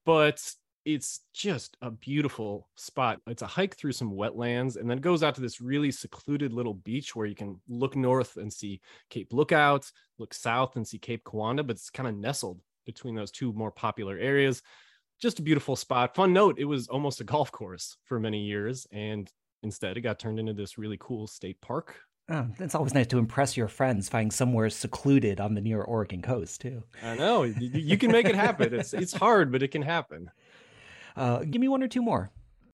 but 0.04 0.40
it's 0.84 1.20
just 1.32 1.76
a 1.80 1.90
beautiful 1.90 2.68
spot. 2.76 3.20
It's 3.26 3.42
a 3.42 3.46
hike 3.46 3.76
through 3.76 3.92
some 3.92 4.12
wetlands 4.12 4.76
and 4.76 4.90
then 4.90 4.98
goes 4.98 5.22
out 5.22 5.34
to 5.36 5.40
this 5.40 5.60
really 5.60 5.90
secluded 5.90 6.52
little 6.52 6.74
beach 6.74 7.16
where 7.16 7.26
you 7.26 7.34
can 7.34 7.60
look 7.68 7.96
north 7.96 8.36
and 8.36 8.52
see 8.52 8.80
Cape 9.08 9.32
Lookout, 9.32 9.90
look 10.18 10.34
south 10.34 10.76
and 10.76 10.86
see 10.86 10.98
Cape 10.98 11.24
Kiwanda, 11.24 11.66
but 11.66 11.76
it's 11.76 11.90
kind 11.90 12.08
of 12.08 12.16
nestled 12.16 12.60
between 12.84 13.14
those 13.14 13.30
two 13.30 13.52
more 13.54 13.70
popular 13.70 14.18
areas. 14.18 14.62
Just 15.20 15.38
a 15.38 15.42
beautiful 15.42 15.76
spot. 15.76 16.14
Fun 16.14 16.32
note, 16.32 16.58
it 16.58 16.64
was 16.64 16.88
almost 16.88 17.20
a 17.20 17.24
golf 17.24 17.50
course 17.52 17.96
for 18.04 18.18
many 18.20 18.44
years 18.44 18.86
and 18.92 19.30
instead 19.62 19.96
it 19.96 20.02
got 20.02 20.18
turned 20.18 20.38
into 20.38 20.52
this 20.52 20.78
really 20.78 20.98
cool 21.00 21.26
state 21.26 21.60
park. 21.60 21.96
Oh, 22.30 22.46
it's 22.58 22.74
always 22.74 22.94
nice 22.94 23.06
to 23.08 23.18
impress 23.18 23.56
your 23.56 23.68
friends 23.68 24.08
finding 24.08 24.30
somewhere 24.30 24.70
secluded 24.70 25.40
on 25.40 25.54
the 25.54 25.60
near 25.60 25.82
Oregon 25.82 26.22
coast 26.22 26.62
too. 26.62 26.82
I 27.02 27.16
know 27.16 27.42
you, 27.42 27.98
can 27.98 28.10
make 28.10 28.26
it 28.26 28.34
happen. 28.34 28.72
It's 28.72 28.94
it's 28.94 29.12
hard, 29.12 29.52
but 29.52 29.62
it 29.62 29.68
can 29.68 29.82
happen. 29.82 30.30
Uh, 31.16 31.40
give 31.40 31.60
me 31.60 31.68
one 31.68 31.82
or 31.82 31.88
two 31.88 32.00
more. 32.00 32.30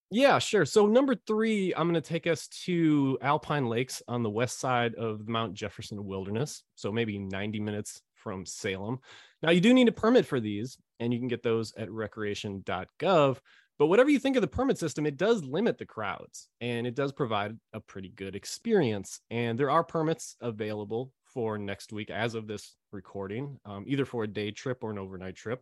Yeah, 0.09 0.39
sure. 0.39 0.65
So 0.65 0.87
number 0.87 1.15
three, 1.15 1.73
I'm 1.75 1.89
going 1.89 2.01
to 2.01 2.07
take 2.07 2.27
us 2.27 2.47
to 2.65 3.17
Alpine 3.21 3.67
Lakes 3.67 4.01
on 4.07 4.23
the 4.23 4.29
west 4.29 4.59
side 4.59 4.95
of 4.95 5.27
Mount 5.27 5.53
Jefferson 5.53 6.03
Wilderness. 6.05 6.63
So 6.75 6.91
maybe 6.91 7.17
90 7.17 7.61
minutes 7.61 8.01
from 8.15 8.45
Salem. 8.45 8.99
Now 9.41 9.51
you 9.51 9.61
do 9.61 9.73
need 9.73 9.87
a 9.87 9.93
permit 9.93 10.25
for 10.25 10.39
these, 10.39 10.77
and 11.01 11.11
you 11.11 11.19
can 11.19 11.27
get 11.27 11.43
those 11.43 11.73
at 11.75 11.91
recreation.gov. 11.91 13.37
But 13.77 13.87
whatever 13.87 14.09
you 14.09 14.19
think 14.19 14.37
of 14.37 14.41
the 14.41 14.47
permit 14.47 14.77
system, 14.77 15.05
it 15.05 15.17
does 15.17 15.43
limit 15.43 15.77
the 15.77 15.85
crowds 15.85 16.47
and 16.61 16.87
it 16.87 16.95
does 16.95 17.11
provide 17.11 17.57
a 17.73 17.81
pretty 17.81 18.09
good 18.09 18.35
experience. 18.35 19.19
And 19.29 19.59
there 19.59 19.71
are 19.71 19.83
permits 19.83 20.37
available 20.39 21.11
for 21.25 21.57
next 21.57 21.91
week 21.91 22.09
as 22.09 22.35
of 22.35 22.47
this 22.47 22.77
recording, 22.93 23.59
um, 23.65 23.83
either 23.87 24.05
for 24.05 24.23
a 24.23 24.27
day 24.27 24.51
trip 24.51 24.83
or 24.83 24.91
an 24.91 24.99
overnight 24.99 25.35
trip 25.35 25.61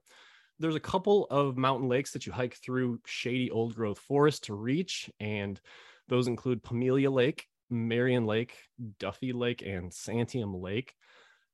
there's 0.60 0.76
a 0.76 0.80
couple 0.80 1.26
of 1.30 1.58
mountain 1.58 1.88
lakes 1.88 2.12
that 2.12 2.26
you 2.26 2.34
hike 2.34 2.56
through 2.56 3.00
shady 3.06 3.50
old 3.50 3.74
growth 3.76 3.98
forest 3.98 4.46
to 4.46 4.54
reach, 4.54 5.10
and 5.20 5.60
those 6.10 6.28
include 6.28 6.64
Pamelia 6.64 7.12
Lake, 7.12 7.48
Marion 7.70 8.26
Lake, 8.26 8.56
Duffy 9.00 9.32
Lake, 9.32 9.62
and 9.62 9.92
Santiam 9.92 10.62
Lake. 10.62 10.94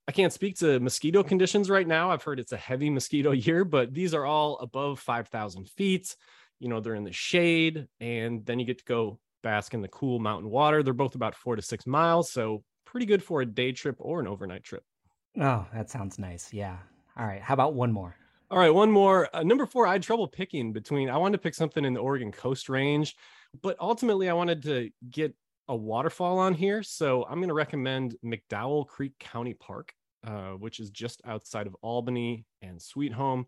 I 0.08 0.12
can't 0.12 0.34
speak 0.34 0.58
to 0.58 0.80
mosquito 0.80 1.24
conditions 1.24 1.70
right 1.70 1.88
now. 1.88 2.12
I've 2.12 2.24
heard 2.24 2.40
it's 2.40 2.52
a 2.52 2.58
heavy 2.58 2.90
mosquito 2.90 3.32
year, 3.32 3.66
but 3.66 3.94
these 3.94 4.14
are 4.14 4.26
all 4.26 4.58
above 4.60 5.00
5,000 5.00 5.70
feet. 5.70 6.16
You 6.60 6.70
know, 6.70 6.80
they're 6.80 6.96
in 6.96 7.04
the 7.04 7.12
shade, 7.12 7.88
and 8.00 8.46
then 8.46 8.60
you 8.60 8.66
get 8.66 8.78
to 8.80 8.86
go 8.86 9.20
bask 9.44 9.74
in 9.74 9.82
the 9.82 9.88
cool 9.88 10.20
mountain 10.20 10.50
water. 10.50 10.84
They're 10.84 10.94
both 10.94 11.16
about 11.16 11.36
four 11.36 11.56
to 11.56 11.62
six 11.62 11.86
miles, 11.86 12.32
so 12.32 12.64
pretty 12.86 13.06
good 13.06 13.24
for 13.24 13.42
a 13.42 13.46
day 13.46 13.72
trip 13.72 13.96
or 14.00 14.20
an 14.20 14.28
overnight 14.28 14.64
trip. 14.64 14.84
Oh, 15.40 15.66
that 15.74 15.90
sounds 15.90 16.18
nice. 16.18 16.54
Yeah. 16.54 16.78
All 17.18 17.26
right. 17.26 17.42
How 17.42 17.54
about 17.54 17.74
one 17.74 17.92
more? 17.92 18.16
All 18.52 18.60
right, 18.60 18.70
one 18.70 18.92
more. 18.92 19.28
Uh, 19.34 19.42
number 19.42 19.66
four, 19.66 19.88
I 19.88 19.94
had 19.94 20.04
trouble 20.04 20.28
picking 20.28 20.72
between. 20.72 21.10
I 21.10 21.18
wanted 21.18 21.38
to 21.38 21.42
pick 21.42 21.56
something 21.56 21.84
in 21.84 21.94
the 21.94 22.00
Oregon 22.00 22.32
Coast 22.32 22.70
Range, 22.70 23.14
but 23.62 23.76
ultimately 23.80 24.30
I 24.30 24.34
wanted 24.34 24.62
to 24.64 24.92
get 25.10 25.34
a 25.68 25.76
waterfall 25.76 26.40
on 26.40 26.54
here. 26.54 26.84
So 26.84 27.24
I'm 27.24 27.38
going 27.38 27.50
to 27.50 27.54
recommend 27.54 28.16
McDowell 28.24 28.88
Creek 28.88 29.14
County 29.20 29.54
Park, 29.54 29.94
uh, 30.26 30.52
which 30.52 30.80
is 30.80 30.90
just 30.90 31.22
outside 31.26 31.68
of 31.68 31.76
Albany 31.82 32.46
and 32.62 32.82
Sweet 32.82 33.14
Home. 33.14 33.48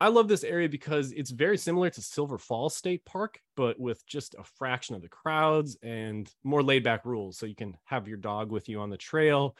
I 0.00 0.08
love 0.08 0.26
this 0.26 0.42
area 0.42 0.68
because 0.68 1.12
it's 1.12 1.30
very 1.30 1.56
similar 1.56 1.88
to 1.90 2.02
Silver 2.02 2.36
Falls 2.36 2.76
State 2.76 3.04
Park, 3.04 3.38
but 3.56 3.78
with 3.78 4.04
just 4.06 4.34
a 4.36 4.44
fraction 4.58 4.96
of 4.96 5.02
the 5.02 5.08
crowds 5.08 5.76
and 5.82 6.28
more 6.42 6.62
laid 6.62 6.82
back 6.82 7.04
rules. 7.04 7.38
So 7.38 7.46
you 7.46 7.54
can 7.54 7.76
have 7.84 8.08
your 8.08 8.16
dog 8.16 8.50
with 8.50 8.68
you 8.68 8.80
on 8.80 8.90
the 8.90 8.96
trail. 8.96 9.56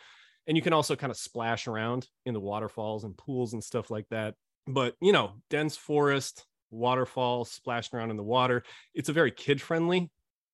And 0.49 0.57
you 0.57 0.63
can 0.63 0.73
also 0.73 0.97
kind 0.97 1.13
of 1.13 1.17
splash 1.17 1.69
around 1.69 2.09
in 2.27 2.35
the 2.35 2.41
waterfalls 2.41 3.05
and 3.05 3.17
pools 3.17 3.53
and 3.53 3.63
stuff 3.63 3.91
like 3.91 4.09
that 4.11 4.35
but 4.67 4.95
you 5.01 5.13
know 5.13 5.33
dense 5.51 5.77
forest 5.77 6.47
waterfall 6.71 7.45
splashing 7.45 7.99
around 7.99 8.11
in 8.11 8.17
the 8.17 8.23
water 8.23 8.63
it's 8.95 9.09
a 9.09 9.13
very 9.13 9.31
kid 9.31 9.61
friendly 9.61 10.11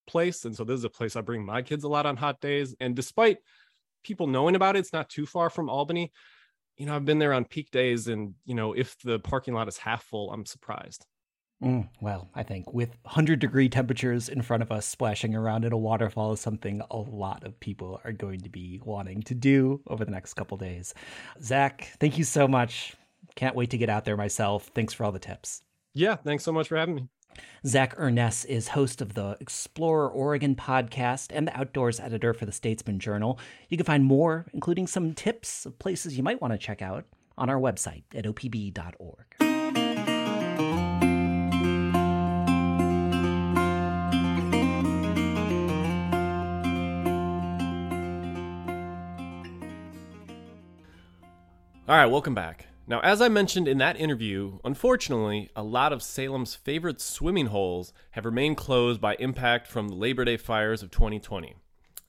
place 0.09 0.45
and 0.45 0.57
so 0.57 0.65
this 0.65 0.79
is 0.79 0.85
a 0.85 0.91
place 0.91 1.15
i 1.15 1.21
bring 1.21 1.45
my 1.45 1.63
kids 1.63 1.85
a 1.85 1.89
lot 1.89 2.07
on 2.07 2.17
hot 2.17 2.41
days 2.41 2.75
and 2.81 2.97
despite 2.97 3.39
people 4.03 4.27
knowing 4.27 4.57
about 4.57 4.75
it 4.75 4.81
it's 4.81 4.93
not 4.93 5.09
too 5.09 5.27
far 5.27 5.51
from 5.51 5.69
albany 5.69 6.11
you 6.77 6.87
know 6.87 6.97
i've 6.97 7.05
been 7.05 7.19
there 7.19 7.33
on 7.33 7.45
peak 7.45 7.71
days 7.71 8.09
and 8.09 8.35
you 8.45 8.55
know 8.55 8.73
if 8.73 8.97
the 9.05 9.19
parking 9.21 9.55
lot 9.55 9.69
is 9.69 9.79
half 9.79 10.03
full 10.05 10.33
i'm 10.33 10.47
surprised 10.47 11.07
Mm, 11.63 11.89
well, 12.01 12.31
I 12.35 12.45
think 12.45 12.73
with 12.73 12.91
100 13.03 13.41
degree 13.41 13.69
temperatures 13.69 14.29
in 14.29 14.43
front 14.43 14.63
of 14.63 14.71
us, 14.71 14.87
splashing 14.87 15.35
around 15.35 15.65
in 15.65 15.73
a 15.73 15.77
waterfall 15.77 16.33
is 16.33 16.41
something 16.41 16.83
a 16.91 16.97
lot 16.97 17.43
of 17.43 17.59
people 17.59 18.01
are 18.05 18.13
going 18.13 18.41
to 18.43 18.49
be 18.49 18.81
wanting 18.85 19.23
to 19.25 19.35
do 19.35 19.81
over 19.89 20.05
the 20.05 20.11
next 20.13 20.35
couple 20.35 20.57
days. 20.57 20.95
Zach, 21.43 21.91
thank 21.99 22.17
you 22.17 22.23
so 22.23 22.47
much. 22.47 22.95
Can't 23.35 23.57
wait 23.57 23.71
to 23.71 23.79
get 23.79 23.91
out 23.91 24.05
there 24.05 24.17
myself. 24.17 24.71
Thanks 24.75 24.93
for 24.93 25.05
all 25.05 25.13
the 25.13 25.19
tips. 25.19 25.63
Yeah, 25.95 26.15
thanks 26.15 26.45
so 26.45 26.53
much 26.53 26.69
for 26.69 26.77
having 26.77 26.95
me. 26.95 27.09
Zach 27.67 27.97
Urness 27.97 28.47
is 28.47 28.69
host 28.69 29.01
of 29.01 29.15
the 29.15 29.37
Explore 29.41 30.09
Oregon 30.09 30.55
podcast 30.55 31.33
and 31.35 31.49
the 31.49 31.59
outdoors 31.59 31.99
editor 31.99 32.33
for 32.33 32.47
the 32.47 32.53
Statesman 32.53 32.99
Journal. 33.01 33.39
You 33.69 33.77
can 33.77 33.85
find 33.85 34.05
more, 34.05 34.47
including 34.53 34.87
some 34.87 35.13
tips 35.13 35.67
of 35.67 35.79
places 35.79 36.17
you 36.17 36.23
might 36.23 36.41
want 36.41 36.53
to 36.53 36.59
check 36.59 36.83
out, 36.83 37.05
on 37.37 37.51
our 37.51 37.59
website 37.59 38.05
at 38.15 38.27
opb.org. 38.27 39.27
All 51.89 51.97
right, 51.97 52.07
welcome 52.07 52.35
back. 52.35 52.68
Now, 52.89 53.01
as 53.01 53.21
I 53.21 53.29
mentioned 53.29 53.69
in 53.69 53.77
that 53.79 54.01
interview, 54.01 54.61
unfortunately, 54.65 55.51
a 55.55 55.63
lot 55.63 55.93
of 55.93 56.03
Salem's 56.03 56.55
favorite 56.55 57.03
swimming 57.03 57.49
holes 57.49 57.93
have 58.13 58.25
remained 58.25 58.57
closed 58.57 58.99
by 58.99 59.15
impact 59.17 59.67
from 59.67 59.89
the 59.89 59.95
Labor 59.95 60.25
Day 60.25 60.39
fires 60.39 60.83
of 60.83 60.91
2020. 60.91 61.55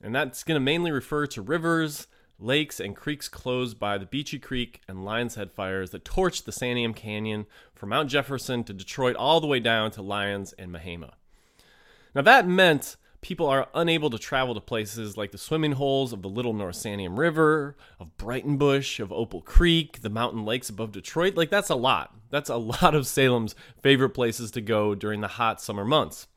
And 0.01 0.15
that's 0.15 0.41
going 0.41 0.55
to 0.55 0.63
mainly 0.63 0.93
refer 0.93 1.27
to 1.27 1.41
rivers, 1.41 2.07
lakes, 2.39 2.79
and 2.79 2.95
creeks 2.95 3.27
closed 3.27 3.77
by 3.77 3.97
the 3.97 4.05
Beachie 4.05 4.41
Creek 4.41 4.79
and 4.87 4.99
Lionshead 4.99 5.51
fires 5.51 5.89
that 5.89 6.05
torched 6.05 6.45
the 6.45 6.53
Santiam 6.53 6.95
Canyon 6.95 7.45
from 7.75 7.89
Mount 7.89 8.09
Jefferson 8.09 8.63
to 8.63 8.71
Detroit 8.71 9.17
all 9.17 9.41
the 9.41 9.47
way 9.47 9.59
down 9.59 9.91
to 9.91 10.01
Lyons 10.01 10.53
and 10.53 10.71
Mehama. 10.73 11.11
Now, 12.15 12.21
that 12.21 12.47
meant 12.47 12.95
people 13.21 13.47
are 13.47 13.67
unable 13.73 14.09
to 14.09 14.17
travel 14.17 14.53
to 14.53 14.61
places 14.61 15.17
like 15.17 15.31
the 15.31 15.37
swimming 15.37 15.73
holes 15.73 16.13
of 16.13 16.21
the 16.21 16.29
Little 16.29 16.53
North 16.53 16.75
Santiam 16.75 17.17
River, 17.17 17.75
of 17.99 18.17
Breitenbush, 18.17 18.99
of 18.99 19.11
Opal 19.11 19.41
Creek, 19.41 20.01
the 20.01 20.09
mountain 20.09 20.45
lakes 20.45 20.69
above 20.69 20.91
Detroit. 20.91 21.35
Like, 21.35 21.49
that's 21.49 21.69
a 21.69 21.75
lot. 21.75 22.15
That's 22.29 22.49
a 22.49 22.55
lot 22.57 22.95
of 22.95 23.07
Salem's 23.07 23.55
favorite 23.81 24.11
places 24.11 24.51
to 24.51 24.61
go 24.61 24.95
during 24.95 25.21
the 25.21 25.27
hot 25.27 25.61
summer 25.61 25.85
months. 25.85 26.27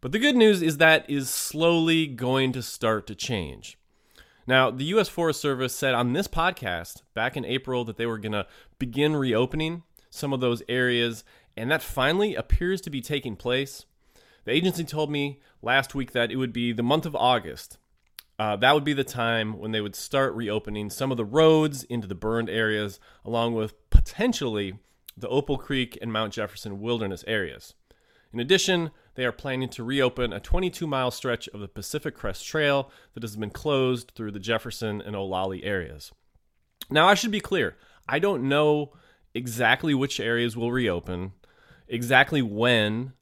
But 0.00 0.12
the 0.12 0.18
good 0.18 0.36
news 0.36 0.62
is 0.62 0.78
that 0.78 1.08
is 1.10 1.28
slowly 1.28 2.06
going 2.06 2.52
to 2.52 2.62
start 2.62 3.06
to 3.08 3.14
change. 3.14 3.76
Now, 4.46 4.70
the 4.70 4.84
U.S. 4.84 5.08
Forest 5.08 5.40
Service 5.40 5.74
said 5.74 5.94
on 5.94 6.12
this 6.12 6.26
podcast 6.26 7.02
back 7.14 7.36
in 7.36 7.44
April 7.44 7.84
that 7.84 7.96
they 7.96 8.06
were 8.06 8.18
going 8.18 8.32
to 8.32 8.46
begin 8.78 9.14
reopening 9.14 9.82
some 10.08 10.32
of 10.32 10.40
those 10.40 10.62
areas, 10.68 11.22
and 11.56 11.70
that 11.70 11.82
finally 11.82 12.34
appears 12.34 12.80
to 12.80 12.90
be 12.90 13.00
taking 13.00 13.36
place. 13.36 13.84
The 14.44 14.52
agency 14.52 14.84
told 14.84 15.10
me 15.10 15.40
last 15.62 15.94
week 15.94 16.12
that 16.12 16.30
it 16.30 16.36
would 16.36 16.52
be 16.52 16.72
the 16.72 16.82
month 16.82 17.06
of 17.06 17.14
August. 17.14 17.78
Uh, 18.38 18.56
that 18.56 18.72
would 18.72 18.84
be 18.84 18.94
the 18.94 19.04
time 19.04 19.58
when 19.58 19.72
they 19.72 19.82
would 19.82 19.94
start 19.94 20.34
reopening 20.34 20.88
some 20.88 21.10
of 21.10 21.18
the 21.18 21.24
roads 21.24 21.84
into 21.84 22.06
the 22.06 22.14
burned 22.14 22.48
areas, 22.48 22.98
along 23.24 23.54
with 23.54 23.74
potentially 23.90 24.78
the 25.16 25.28
Opal 25.28 25.58
Creek 25.58 25.98
and 26.00 26.12
Mount 26.12 26.32
Jefferson 26.32 26.80
wilderness 26.80 27.22
areas. 27.26 27.74
In 28.32 28.40
addition, 28.40 28.92
they 29.14 29.24
are 29.24 29.32
planning 29.32 29.68
to 29.70 29.84
reopen 29.84 30.32
a 30.32 30.40
22 30.40 30.86
mile 30.86 31.10
stretch 31.10 31.48
of 31.48 31.60
the 31.60 31.68
Pacific 31.68 32.14
Crest 32.14 32.46
Trail 32.46 32.90
that 33.14 33.22
has 33.22 33.36
been 33.36 33.50
closed 33.50 34.12
through 34.14 34.30
the 34.30 34.38
Jefferson 34.38 35.02
and 35.02 35.14
Olallie 35.14 35.64
areas. 35.64 36.12
Now, 36.88 37.08
I 37.08 37.14
should 37.14 37.30
be 37.30 37.40
clear 37.40 37.76
I 38.08 38.18
don't 38.18 38.48
know 38.48 38.92
exactly 39.34 39.94
which 39.94 40.18
areas 40.18 40.56
will 40.56 40.72
reopen, 40.72 41.32
exactly 41.88 42.42
when, 42.42 43.12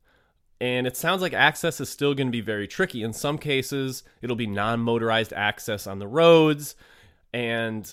and 0.60 0.86
it 0.86 0.96
sounds 0.96 1.22
like 1.22 1.32
access 1.32 1.80
is 1.80 1.88
still 1.88 2.14
going 2.14 2.26
to 2.26 2.32
be 2.32 2.40
very 2.40 2.66
tricky. 2.66 3.02
In 3.02 3.12
some 3.12 3.38
cases, 3.38 4.02
it'll 4.22 4.36
be 4.36 4.46
non 4.46 4.80
motorized 4.80 5.32
access 5.32 5.86
on 5.86 5.98
the 5.98 6.08
roads. 6.08 6.74
And 7.32 7.92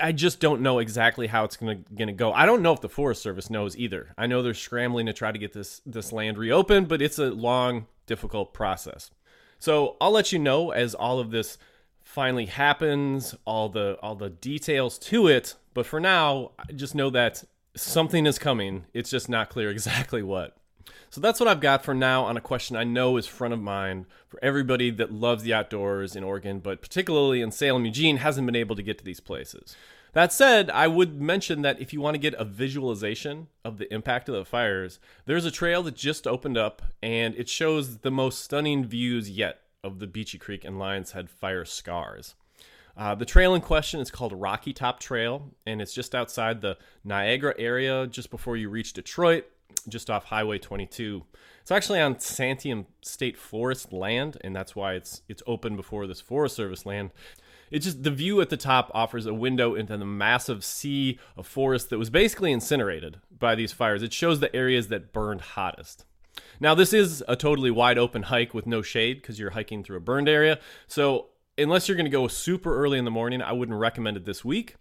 I 0.00 0.12
just 0.12 0.38
don't 0.38 0.60
know 0.60 0.78
exactly 0.78 1.26
how 1.26 1.44
it's 1.44 1.56
going 1.56 1.84
to 1.96 2.12
go. 2.12 2.32
I 2.32 2.46
don't 2.46 2.62
know 2.62 2.72
if 2.72 2.80
the 2.80 2.88
Forest 2.88 3.22
Service 3.22 3.50
knows 3.50 3.76
either. 3.76 4.14
I 4.16 4.26
know 4.26 4.42
they're 4.42 4.54
scrambling 4.54 5.06
to 5.06 5.12
try 5.12 5.32
to 5.32 5.38
get 5.38 5.52
this 5.52 5.80
this 5.84 6.12
land 6.12 6.38
reopened, 6.38 6.86
but 6.86 7.02
it's 7.02 7.18
a 7.18 7.30
long, 7.30 7.86
difficult 8.06 8.54
process. 8.54 9.10
So 9.58 9.96
I'll 10.00 10.12
let 10.12 10.30
you 10.30 10.38
know 10.38 10.70
as 10.70 10.94
all 10.94 11.18
of 11.18 11.32
this 11.32 11.58
finally 12.02 12.46
happens, 12.46 13.34
all 13.44 13.68
the 13.68 13.98
all 14.00 14.14
the 14.14 14.30
details 14.30 14.98
to 14.98 15.26
it. 15.26 15.54
But 15.74 15.86
for 15.86 15.98
now, 15.98 16.52
I 16.58 16.72
just 16.72 16.94
know 16.94 17.10
that 17.10 17.42
something 17.74 18.26
is 18.26 18.38
coming. 18.38 18.84
It's 18.94 19.10
just 19.10 19.28
not 19.28 19.50
clear 19.50 19.70
exactly 19.72 20.22
what. 20.22 20.56
So 21.10 21.20
that's 21.20 21.40
what 21.40 21.48
I've 21.48 21.60
got 21.60 21.84
for 21.84 21.94
now 21.94 22.24
on 22.24 22.36
a 22.36 22.40
question 22.40 22.76
I 22.76 22.84
know 22.84 23.16
is 23.16 23.26
front 23.26 23.54
of 23.54 23.60
mind 23.60 24.06
for 24.28 24.38
everybody 24.42 24.90
that 24.90 25.12
loves 25.12 25.42
the 25.42 25.54
outdoors 25.54 26.14
in 26.14 26.24
Oregon, 26.24 26.60
but 26.60 26.82
particularly 26.82 27.40
in 27.40 27.50
Salem, 27.50 27.84
Eugene, 27.84 28.18
hasn't 28.18 28.46
been 28.46 28.56
able 28.56 28.76
to 28.76 28.82
get 28.82 28.98
to 28.98 29.04
these 29.04 29.20
places. 29.20 29.76
That 30.12 30.32
said, 30.32 30.70
I 30.70 30.88
would 30.88 31.20
mention 31.20 31.62
that 31.62 31.80
if 31.80 31.92
you 31.92 32.00
want 32.00 32.14
to 32.14 32.20
get 32.20 32.34
a 32.34 32.44
visualization 32.44 33.48
of 33.64 33.78
the 33.78 33.92
impact 33.92 34.28
of 34.28 34.34
the 34.34 34.44
fires, 34.44 35.00
there's 35.26 35.44
a 35.44 35.50
trail 35.50 35.82
that 35.84 35.94
just 35.94 36.26
opened 36.26 36.56
up 36.56 36.82
and 37.02 37.34
it 37.36 37.48
shows 37.48 37.98
the 37.98 38.10
most 38.10 38.42
stunning 38.42 38.84
views 38.84 39.30
yet 39.30 39.60
of 39.84 39.98
the 39.98 40.06
Beachie 40.06 40.40
Creek 40.40 40.64
and 40.64 40.76
Lionshead 40.76 41.28
fire 41.28 41.64
scars. 41.64 42.34
Uh, 42.96 43.14
the 43.14 43.24
trail 43.24 43.54
in 43.54 43.60
question 43.60 44.00
is 44.00 44.10
called 44.10 44.32
Rocky 44.32 44.72
Top 44.72 44.98
Trail, 44.98 45.54
and 45.64 45.80
it's 45.80 45.94
just 45.94 46.16
outside 46.16 46.60
the 46.60 46.76
Niagara 47.04 47.54
area, 47.56 48.08
just 48.08 48.28
before 48.28 48.56
you 48.56 48.68
reach 48.68 48.92
Detroit, 48.92 49.46
just 49.88 50.10
off 50.10 50.24
Highway 50.24 50.58
22. 50.58 51.24
It's 51.60 51.70
actually 51.70 52.00
on 52.00 52.16
Santiam 52.16 52.86
State 53.02 53.36
Forest 53.36 53.92
land, 53.92 54.38
and 54.42 54.54
that's 54.56 54.74
why 54.74 54.94
it's 54.94 55.22
it's 55.28 55.42
open 55.46 55.76
before 55.76 56.06
this 56.06 56.20
Forest 56.20 56.56
Service 56.56 56.86
land. 56.86 57.10
It's 57.70 57.84
just 57.84 58.02
the 58.02 58.10
view 58.10 58.40
at 58.40 58.48
the 58.48 58.56
top 58.56 58.90
offers 58.94 59.26
a 59.26 59.34
window 59.34 59.74
into 59.74 59.96
the 59.96 60.04
massive 60.06 60.64
sea 60.64 61.18
of 61.36 61.46
forest 61.46 61.90
that 61.90 61.98
was 61.98 62.10
basically 62.10 62.52
incinerated 62.52 63.20
by 63.38 63.54
these 63.54 63.72
fires. 63.72 64.02
It 64.02 64.12
shows 64.12 64.40
the 64.40 64.54
areas 64.56 64.88
that 64.88 65.12
burned 65.12 65.42
hottest. 65.42 66.04
Now, 66.60 66.74
this 66.74 66.92
is 66.92 67.22
a 67.28 67.36
totally 67.36 67.70
wide 67.70 67.98
open 67.98 68.24
hike 68.24 68.54
with 68.54 68.66
no 68.66 68.82
shade 68.82 69.20
because 69.20 69.38
you're 69.38 69.50
hiking 69.50 69.84
through 69.84 69.98
a 69.98 70.00
burned 70.00 70.28
area. 70.28 70.58
So, 70.86 71.26
unless 71.56 71.88
you're 71.88 71.96
going 71.96 72.06
to 72.06 72.10
go 72.10 72.28
super 72.28 72.76
early 72.76 72.98
in 72.98 73.04
the 73.04 73.10
morning, 73.10 73.42
I 73.42 73.52
wouldn't 73.52 73.78
recommend 73.78 74.16
it 74.16 74.24
this 74.24 74.44
week. 74.44 74.76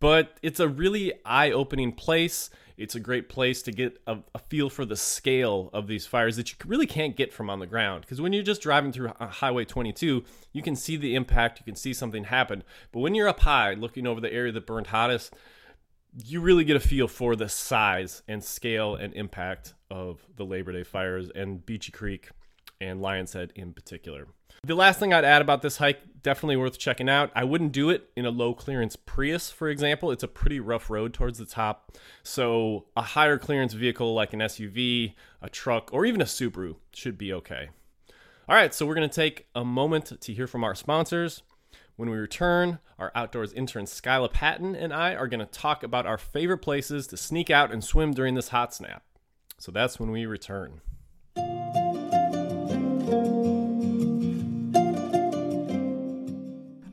But 0.00 0.38
it's 0.42 0.60
a 0.60 0.68
really 0.68 1.12
eye 1.24 1.50
opening 1.50 1.92
place. 1.92 2.50
It's 2.76 2.94
a 2.94 3.00
great 3.00 3.28
place 3.28 3.62
to 3.62 3.72
get 3.72 4.00
a, 4.06 4.18
a, 4.34 4.38
feel 4.38 4.70
for 4.70 4.84
the 4.84 4.96
scale 4.96 5.70
of 5.72 5.88
these 5.88 6.06
fires 6.06 6.36
that 6.36 6.50
you 6.50 6.56
really 6.64 6.86
can't 6.86 7.16
get 7.16 7.32
from 7.32 7.50
on 7.50 7.58
the 7.58 7.66
ground. 7.66 8.02
Because 8.02 8.20
when 8.20 8.32
you're 8.32 8.44
just 8.44 8.62
driving 8.62 8.92
through 8.92 9.12
Highway 9.18 9.64
22, 9.64 10.22
you 10.52 10.62
can 10.62 10.76
see 10.76 10.96
the 10.96 11.16
impact, 11.16 11.58
you 11.58 11.64
can 11.64 11.74
see 11.74 11.92
something 11.92 12.24
happen. 12.24 12.62
But 12.92 13.00
when 13.00 13.16
you're 13.16 13.26
up 13.26 13.40
high 13.40 13.74
looking 13.74 14.06
over 14.06 14.20
the 14.20 14.32
area 14.32 14.52
that 14.52 14.66
burned 14.66 14.88
hottest, 14.88 15.34
you 16.24 16.40
really 16.40 16.64
get 16.64 16.76
a 16.76 16.80
feel 16.80 17.08
for 17.08 17.34
the 17.34 17.48
size 17.48 18.22
and 18.28 18.42
scale 18.42 18.94
and 18.94 19.12
impact 19.14 19.74
of 19.90 20.24
the 20.36 20.44
Labor 20.44 20.72
Day 20.72 20.84
fires 20.84 21.30
and 21.34 21.64
Beachie 21.66 21.92
Creek 21.92 22.30
and 22.80 23.00
Lionshead 23.00 23.50
in 23.56 23.72
particular. 23.72 24.28
The 24.68 24.74
last 24.74 25.00
thing 25.00 25.14
I'd 25.14 25.24
add 25.24 25.40
about 25.40 25.62
this 25.62 25.78
hike, 25.78 26.22
definitely 26.22 26.56
worth 26.56 26.78
checking 26.78 27.08
out. 27.08 27.30
I 27.34 27.42
wouldn't 27.42 27.72
do 27.72 27.88
it 27.88 28.10
in 28.14 28.26
a 28.26 28.30
low 28.30 28.52
clearance 28.52 28.96
Prius, 28.96 29.50
for 29.50 29.70
example. 29.70 30.10
It's 30.10 30.22
a 30.22 30.28
pretty 30.28 30.60
rough 30.60 30.90
road 30.90 31.14
towards 31.14 31.38
the 31.38 31.46
top. 31.46 31.96
So, 32.22 32.84
a 32.94 33.00
higher 33.00 33.38
clearance 33.38 33.72
vehicle 33.72 34.12
like 34.12 34.34
an 34.34 34.40
SUV, 34.40 35.14
a 35.40 35.48
truck, 35.48 35.88
or 35.90 36.04
even 36.04 36.20
a 36.20 36.26
Subaru 36.26 36.76
should 36.92 37.16
be 37.16 37.32
okay. 37.32 37.70
All 38.46 38.54
right, 38.54 38.74
so 38.74 38.84
we're 38.84 38.94
going 38.94 39.08
to 39.08 39.14
take 39.14 39.46
a 39.54 39.64
moment 39.64 40.20
to 40.20 40.34
hear 40.34 40.46
from 40.46 40.64
our 40.64 40.74
sponsors. 40.74 41.42
When 41.96 42.10
we 42.10 42.18
return, 42.18 42.78
our 42.98 43.10
outdoors 43.14 43.54
intern 43.54 43.86
Skyla 43.86 44.30
Patton 44.30 44.76
and 44.76 44.92
I 44.92 45.14
are 45.14 45.28
going 45.28 45.40
to 45.40 45.46
talk 45.46 45.82
about 45.82 46.04
our 46.04 46.18
favorite 46.18 46.58
places 46.58 47.06
to 47.06 47.16
sneak 47.16 47.48
out 47.48 47.72
and 47.72 47.82
swim 47.82 48.12
during 48.12 48.34
this 48.34 48.48
hot 48.48 48.74
snap. 48.74 49.02
So 49.56 49.72
that's 49.72 49.98
when 49.98 50.10
we 50.10 50.26
return. 50.26 50.82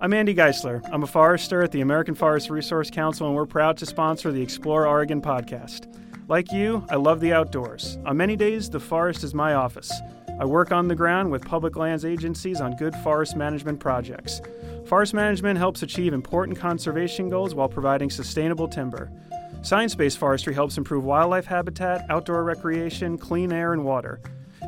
I'm 0.06 0.14
Andy 0.14 0.36
Geissler. 0.36 0.88
I'm 0.94 1.02
a 1.02 1.08
forester 1.08 1.64
at 1.64 1.72
the 1.72 1.82
American 1.82 2.14
Forest 2.14 2.52
Resource 2.52 2.92
Council, 2.92 3.26
and 3.26 3.36
we're 3.36 3.48
proud 3.48 3.76
to 3.78 3.88
sponsor 3.88 4.32
the 4.32 4.40
Explore 4.40 4.86
Oregon 4.86 5.20
podcast. 5.20 5.92
Like 6.28 6.52
you, 6.52 6.86
I 6.92 6.96
love 6.98 7.22
the 7.22 7.34
outdoors. 7.34 7.98
On 8.06 8.16
many 8.16 8.36
days, 8.36 8.70
the 8.70 8.80
forest 8.80 9.24
is 9.24 9.34
my 9.34 9.56
office. 9.56 9.92
I 10.40 10.46
work 10.46 10.72
on 10.72 10.88
the 10.88 10.94
ground 10.94 11.32
with 11.32 11.44
public 11.44 11.76
lands 11.76 12.06
agencies 12.06 12.62
on 12.62 12.76
good 12.76 12.94
forest 12.98 13.36
management 13.36 13.80
projects. 13.80 14.44
Forest 14.86 15.16
management 15.16 15.58
helps 15.58 15.82
achieve 15.82 16.14
important 16.14 16.56
conservation 16.56 17.28
goals 17.28 17.56
while 17.56 17.68
providing 17.68 18.12
sustainable 18.12 18.68
timber. 18.68 19.12
Science 19.64 19.96
based 19.96 20.20
forestry 20.20 20.54
helps 20.54 20.78
improve 20.78 21.04
wildlife 21.04 21.48
habitat, 21.48 22.06
outdoor 22.12 22.44
recreation, 22.44 23.18
clean 23.18 23.52
air, 23.52 23.74
and 23.74 23.84
water. 23.84 24.20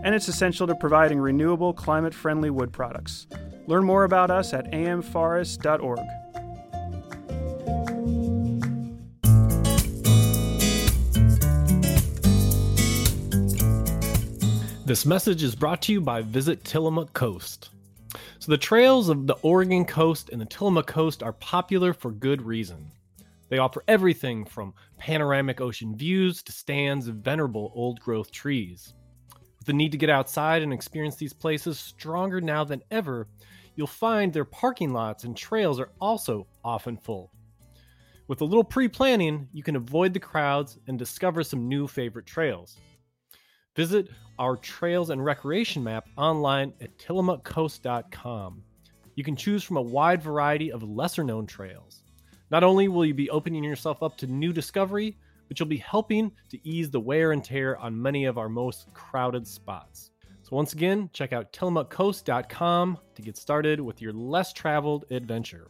And 0.04 0.16
it's 0.16 0.28
essential 0.28 0.68
to 0.68 0.76
providing 0.76 1.20
renewable, 1.20 1.74
climate 1.74 2.14
friendly 2.14 2.50
wood 2.50 2.72
products. 2.72 3.28
Learn 3.68 3.84
more 3.84 4.04
about 4.04 4.32
us 4.32 4.54
at 4.54 4.72
amforest.org. 4.72 6.00
This 14.88 15.06
message 15.06 15.44
is 15.44 15.54
brought 15.54 15.82
to 15.82 15.92
you 15.92 16.00
by 16.00 16.22
Visit 16.22 16.64
Tillamook 16.64 17.12
Coast. 17.12 17.72
So, 18.40 18.50
the 18.50 18.58
trails 18.58 19.10
of 19.10 19.28
the 19.28 19.36
Oregon 19.42 19.84
coast 19.84 20.30
and 20.30 20.40
the 20.40 20.46
Tillamook 20.46 20.88
coast 20.88 21.22
are 21.22 21.34
popular 21.34 21.94
for 21.94 22.10
good 22.10 22.42
reason. 22.42 22.90
They 23.50 23.58
offer 23.58 23.84
everything 23.90 24.46
from 24.46 24.74
panoramic 24.98 25.60
ocean 25.60 25.98
views 25.98 26.42
to 26.44 26.54
stands 26.54 27.10
of 27.10 27.16
venerable 27.16 27.74
old 27.76 28.00
growth 28.00 28.32
trees. 28.32 28.94
The 29.68 29.74
need 29.74 29.92
to 29.92 29.98
get 29.98 30.10
outside 30.10 30.62
and 30.62 30.72
experience 30.72 31.18
these 31.18 31.34
places 31.34 31.78
stronger 31.78 32.40
now 32.40 32.64
than 32.64 32.82
ever, 32.90 33.28
you'll 33.76 33.86
find 33.86 34.32
their 34.32 34.46
parking 34.46 34.94
lots 34.94 35.26
and 35.26 35.36
trails 35.36 35.78
are 35.78 35.92
also 36.00 36.48
often 36.64 36.96
full. 36.96 37.34
With 38.30 38.40
a 38.40 38.46
little 38.46 38.64
pre 38.64 38.88
planning, 38.88 39.50
you 39.52 39.64
can 39.64 39.76
avoid 39.76 40.14
the 40.14 40.22
crowds 40.22 40.80
and 40.88 40.98
discover 40.98 41.44
some 41.44 41.68
new 41.68 41.86
favorite 41.86 42.26
trails. 42.26 42.78
Visit 43.76 44.08
our 44.40 44.56
trails 44.56 45.10
and 45.10 45.24
recreation 45.24 45.84
map 45.84 46.08
online 46.18 46.72
at 46.80 46.98
tillamookcoast.com. 46.98 48.64
You 49.16 49.24
can 49.26 49.36
choose 49.36 49.66
from 49.66 49.76
a 49.76 49.82
wide 49.82 50.24
variety 50.24 50.72
of 50.72 50.82
lesser 50.82 51.26
known 51.26 51.46
trails. 51.46 52.04
Not 52.52 52.64
only 52.64 52.88
will 52.88 53.06
you 53.06 53.14
be 53.14 53.30
opening 53.30 53.66
yourself 53.66 54.02
up 54.02 54.16
to 54.20 54.28
new 54.28 54.54
discovery, 54.54 55.18
but 55.48 55.60
you'll 55.60 55.68
be 55.68 55.78
helping 55.78 56.32
to 56.50 56.68
ease 56.68 56.90
the 56.90 57.00
wear 57.00 57.32
and 57.32 57.44
tear 57.44 57.78
on 57.78 58.02
many 58.02 58.26
of 58.26 58.38
our 58.38 58.50
most 58.50 58.94
crowded 58.94 59.48
spots. 59.48 60.12
So, 60.44 60.56
once 60.56 60.74
again, 60.74 61.10
check 61.12 61.34
out 61.34 61.52
tillamookcoast.com 61.52 62.98
to 63.16 63.22
get 63.22 63.38
started 63.38 63.82
with 63.82 64.02
your 64.02 64.14
less 64.14 64.54
traveled 64.54 65.06
adventure. 65.12 65.68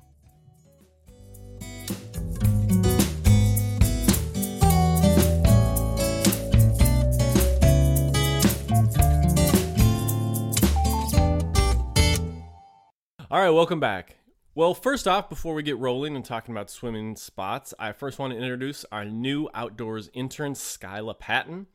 All 13.30 13.42
right, 13.42 13.50
welcome 13.50 13.80
back. 13.80 14.16
Well, 14.58 14.74
first 14.74 15.08
off, 15.08 15.30
before 15.30 15.54
we 15.54 15.62
get 15.62 15.78
rolling 15.78 16.15
and 16.15 16.26
talking 16.26 16.52
about 16.52 16.72
swimming 16.72 17.15
spots, 17.15 17.76
I 17.78 17.91
first 17.91 18.17
want 18.17 18.34
to 18.34 18.39
introduce 18.39 18.86
our 18.91 19.06
new 19.06 19.48
outdoors 19.54 20.10
intern, 20.15 20.56
Skyla 20.56 21.20
Patton. 21.20 21.67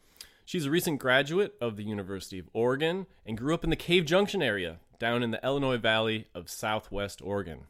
She's 0.45 0.66
a 0.66 0.71
recent 0.73 0.99
graduate 0.99 1.55
of 1.61 1.77
the 1.77 1.85
University 1.85 2.40
of 2.40 2.51
Oregon 2.53 3.07
and 3.25 3.38
grew 3.38 3.55
up 3.55 3.62
in 3.62 3.71
the 3.71 3.77
Cave 3.77 4.05
Junction 4.05 4.42
area 4.42 4.81
down 4.99 5.23
in 5.23 5.31
the 5.31 5.38
Illinois 5.45 5.79
Valley 5.79 6.27
of 6.35 6.51
Southwest 6.51 7.23
Oregon. 7.23 7.66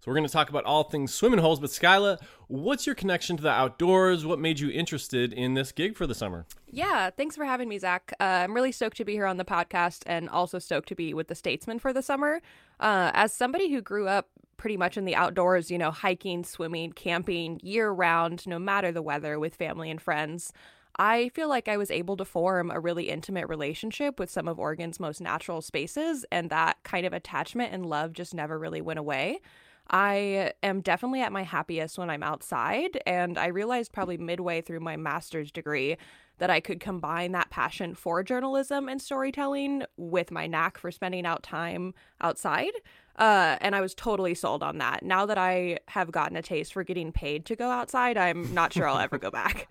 So 0.00 0.10
we're 0.10 0.14
going 0.14 0.26
to 0.26 0.32
talk 0.32 0.48
about 0.48 0.64
all 0.64 0.84
things 0.84 1.12
swimming 1.12 1.40
holes. 1.40 1.60
But 1.60 1.68
Skyla, 1.68 2.18
what's 2.48 2.86
your 2.86 2.94
connection 2.94 3.36
to 3.36 3.42
the 3.42 3.50
outdoors? 3.50 4.24
What 4.24 4.38
made 4.38 4.58
you 4.58 4.70
interested 4.70 5.32
in 5.32 5.52
this 5.52 5.72
gig 5.72 5.94
for 5.94 6.06
the 6.06 6.14
summer? 6.14 6.46
Yeah, 6.66 7.10
thanks 7.10 7.36
for 7.36 7.44
having 7.44 7.68
me, 7.68 7.78
Zach. 7.78 8.14
Uh, 8.18 8.24
I'm 8.24 8.54
really 8.54 8.72
stoked 8.72 8.96
to 8.96 9.04
be 9.04 9.12
here 9.12 9.26
on 9.26 9.36
the 9.36 9.44
podcast 9.44 10.02
and 10.06 10.30
also 10.30 10.58
stoked 10.58 10.88
to 10.88 10.94
be 10.94 11.12
with 11.12 11.28
the 11.28 11.34
Statesman 11.34 11.78
for 11.78 11.92
the 11.92 12.02
summer. 12.02 12.40
Uh, 12.80 13.10
as 13.12 13.34
somebody 13.34 13.70
who 13.70 13.82
grew 13.82 14.08
up 14.08 14.30
pretty 14.60 14.76
much 14.76 14.98
in 14.98 15.06
the 15.06 15.16
outdoors, 15.16 15.70
you 15.70 15.78
know, 15.78 15.90
hiking, 15.90 16.44
swimming, 16.44 16.92
camping 16.92 17.58
year 17.62 17.90
round, 17.90 18.46
no 18.46 18.58
matter 18.58 18.92
the 18.92 19.00
weather, 19.00 19.38
with 19.38 19.54
family 19.54 19.90
and 19.90 20.02
friends. 20.02 20.52
I 20.98 21.30
feel 21.30 21.48
like 21.48 21.66
I 21.66 21.78
was 21.78 21.90
able 21.90 22.14
to 22.18 22.26
form 22.26 22.70
a 22.70 22.78
really 22.78 23.08
intimate 23.08 23.48
relationship 23.48 24.18
with 24.18 24.28
some 24.30 24.46
of 24.46 24.58
Oregon's 24.58 25.00
most 25.00 25.18
natural 25.18 25.62
spaces, 25.62 26.26
and 26.30 26.50
that 26.50 26.76
kind 26.82 27.06
of 27.06 27.14
attachment 27.14 27.72
and 27.72 27.86
love 27.86 28.12
just 28.12 28.34
never 28.34 28.58
really 28.58 28.82
went 28.82 28.98
away. 28.98 29.40
I 29.88 30.52
am 30.62 30.82
definitely 30.82 31.22
at 31.22 31.32
my 31.32 31.42
happiest 31.42 31.98
when 31.98 32.10
I'm 32.10 32.22
outside. 32.22 33.00
And 33.06 33.38
I 33.38 33.46
realized 33.46 33.92
probably 33.92 34.18
midway 34.18 34.60
through 34.60 34.80
my 34.80 34.96
master's 34.96 35.50
degree 35.50 35.96
that 36.38 36.50
I 36.50 36.60
could 36.60 36.80
combine 36.80 37.32
that 37.32 37.50
passion 37.50 37.94
for 37.94 38.22
journalism 38.22 38.88
and 38.88 39.00
storytelling 39.00 39.84
with 39.96 40.30
my 40.30 40.46
knack 40.46 40.78
for 40.78 40.90
spending 40.90 41.26
out 41.26 41.42
time 41.42 41.92
outside. 42.20 42.72
Uh, 43.20 43.58
and 43.60 43.76
I 43.76 43.82
was 43.82 43.94
totally 43.94 44.34
sold 44.34 44.62
on 44.62 44.78
that. 44.78 45.04
Now 45.04 45.26
that 45.26 45.36
I 45.36 45.78
have 45.88 46.10
gotten 46.10 46.36
a 46.36 46.42
taste 46.42 46.72
for 46.72 46.82
getting 46.82 47.12
paid 47.12 47.44
to 47.46 47.54
go 47.54 47.68
outside, 47.68 48.16
I'm 48.16 48.52
not 48.54 48.72
sure 48.72 48.88
I'll 48.88 48.98
ever 48.98 49.18
go 49.18 49.30
back. 49.30 49.70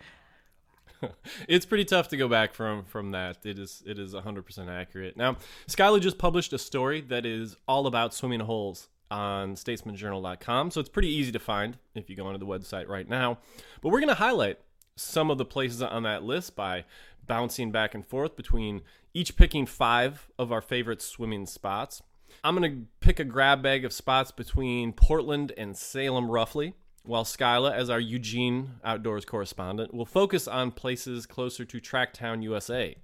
it's 1.48 1.66
pretty 1.66 1.86
tough 1.86 2.10
to 2.10 2.18
go 2.18 2.28
back 2.28 2.54
from 2.54 2.86
from 2.86 3.12
that. 3.12 3.38
It 3.44 3.58
is 3.58 3.82
it 3.88 3.98
is 3.98 4.14
100% 4.14 4.70
accurate. 4.70 5.18
Now, 5.18 5.38
Skyla 5.68 6.00
just 6.00 6.20
published 6.20 6.54
a 6.54 6.60
story 6.60 7.02
that 7.02 7.26
is 7.26 7.58
all 7.68 7.88
about 7.88 8.14
swimming 8.14 8.42
holes 8.42 8.88
on 9.10 9.56
statesmanjournal.com. 9.56 10.70
So 10.70 10.80
it's 10.80 10.90
pretty 10.90 11.10
easy 11.10 11.32
to 11.32 11.40
find 11.40 11.78
if 11.96 12.10
you 12.10 12.16
go 12.16 12.28
onto 12.28 12.38
the 12.38 12.46
website 12.46 12.88
right 12.88 13.10
now. 13.10 13.40
But 13.82 13.90
we're 13.90 14.00
going 14.00 14.10
to 14.10 14.16
highlight 14.16 14.60
some 14.96 15.32
of 15.32 15.40
the 15.40 15.46
places 15.46 15.82
on 15.82 16.04
that 16.04 16.24
list 16.24 16.56
by 16.56 16.86
bouncing 17.26 17.72
back 17.72 17.96
and 17.96 18.06
forth 18.06 18.36
between 18.36 18.82
each 19.14 19.36
picking 19.36 19.66
five 19.66 20.28
of 20.38 20.52
our 20.52 20.62
favorite 20.62 21.02
swimming 21.02 21.46
spots. 21.48 22.04
I'm 22.44 22.56
going 22.56 22.72
to 22.72 22.86
pick 23.02 23.20
a 23.20 23.26
grab 23.26 23.62
bag 23.62 23.84
of 23.84 23.92
spots 23.92 24.32
between 24.32 24.94
Portland 24.94 25.52
and 25.58 25.76
Salem, 25.76 26.30
roughly, 26.32 26.74
while 27.04 27.26
Skyla, 27.26 27.74
as 27.74 27.90
our 27.90 28.00
Eugene 28.00 28.76
outdoors 28.84 29.26
correspondent, 29.26 29.94
will 29.94 30.06
focus 30.06 30.48
on 30.48 30.72
places 30.72 31.26
closer 31.26 31.66
to 31.66 31.82
Tracktown, 31.82 32.42
USA. 32.44 32.96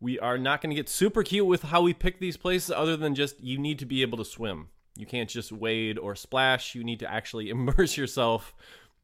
We 0.00 0.18
are 0.20 0.38
not 0.38 0.60
going 0.60 0.70
to 0.70 0.76
get 0.76 0.88
super 0.88 1.22
cute 1.22 1.46
with 1.46 1.62
how 1.64 1.82
we 1.82 1.94
pick 1.94 2.20
these 2.20 2.36
places, 2.36 2.70
other 2.70 2.96
than 2.96 3.14
just 3.14 3.40
you 3.42 3.58
need 3.58 3.78
to 3.80 3.86
be 3.86 4.02
able 4.02 4.18
to 4.18 4.24
swim. 4.24 4.68
You 4.96 5.06
can't 5.06 5.28
just 5.28 5.50
wade 5.50 5.98
or 5.98 6.14
splash. 6.14 6.74
You 6.74 6.84
need 6.84 7.00
to 7.00 7.10
actually 7.10 7.50
immerse 7.50 7.96
yourself 7.96 8.54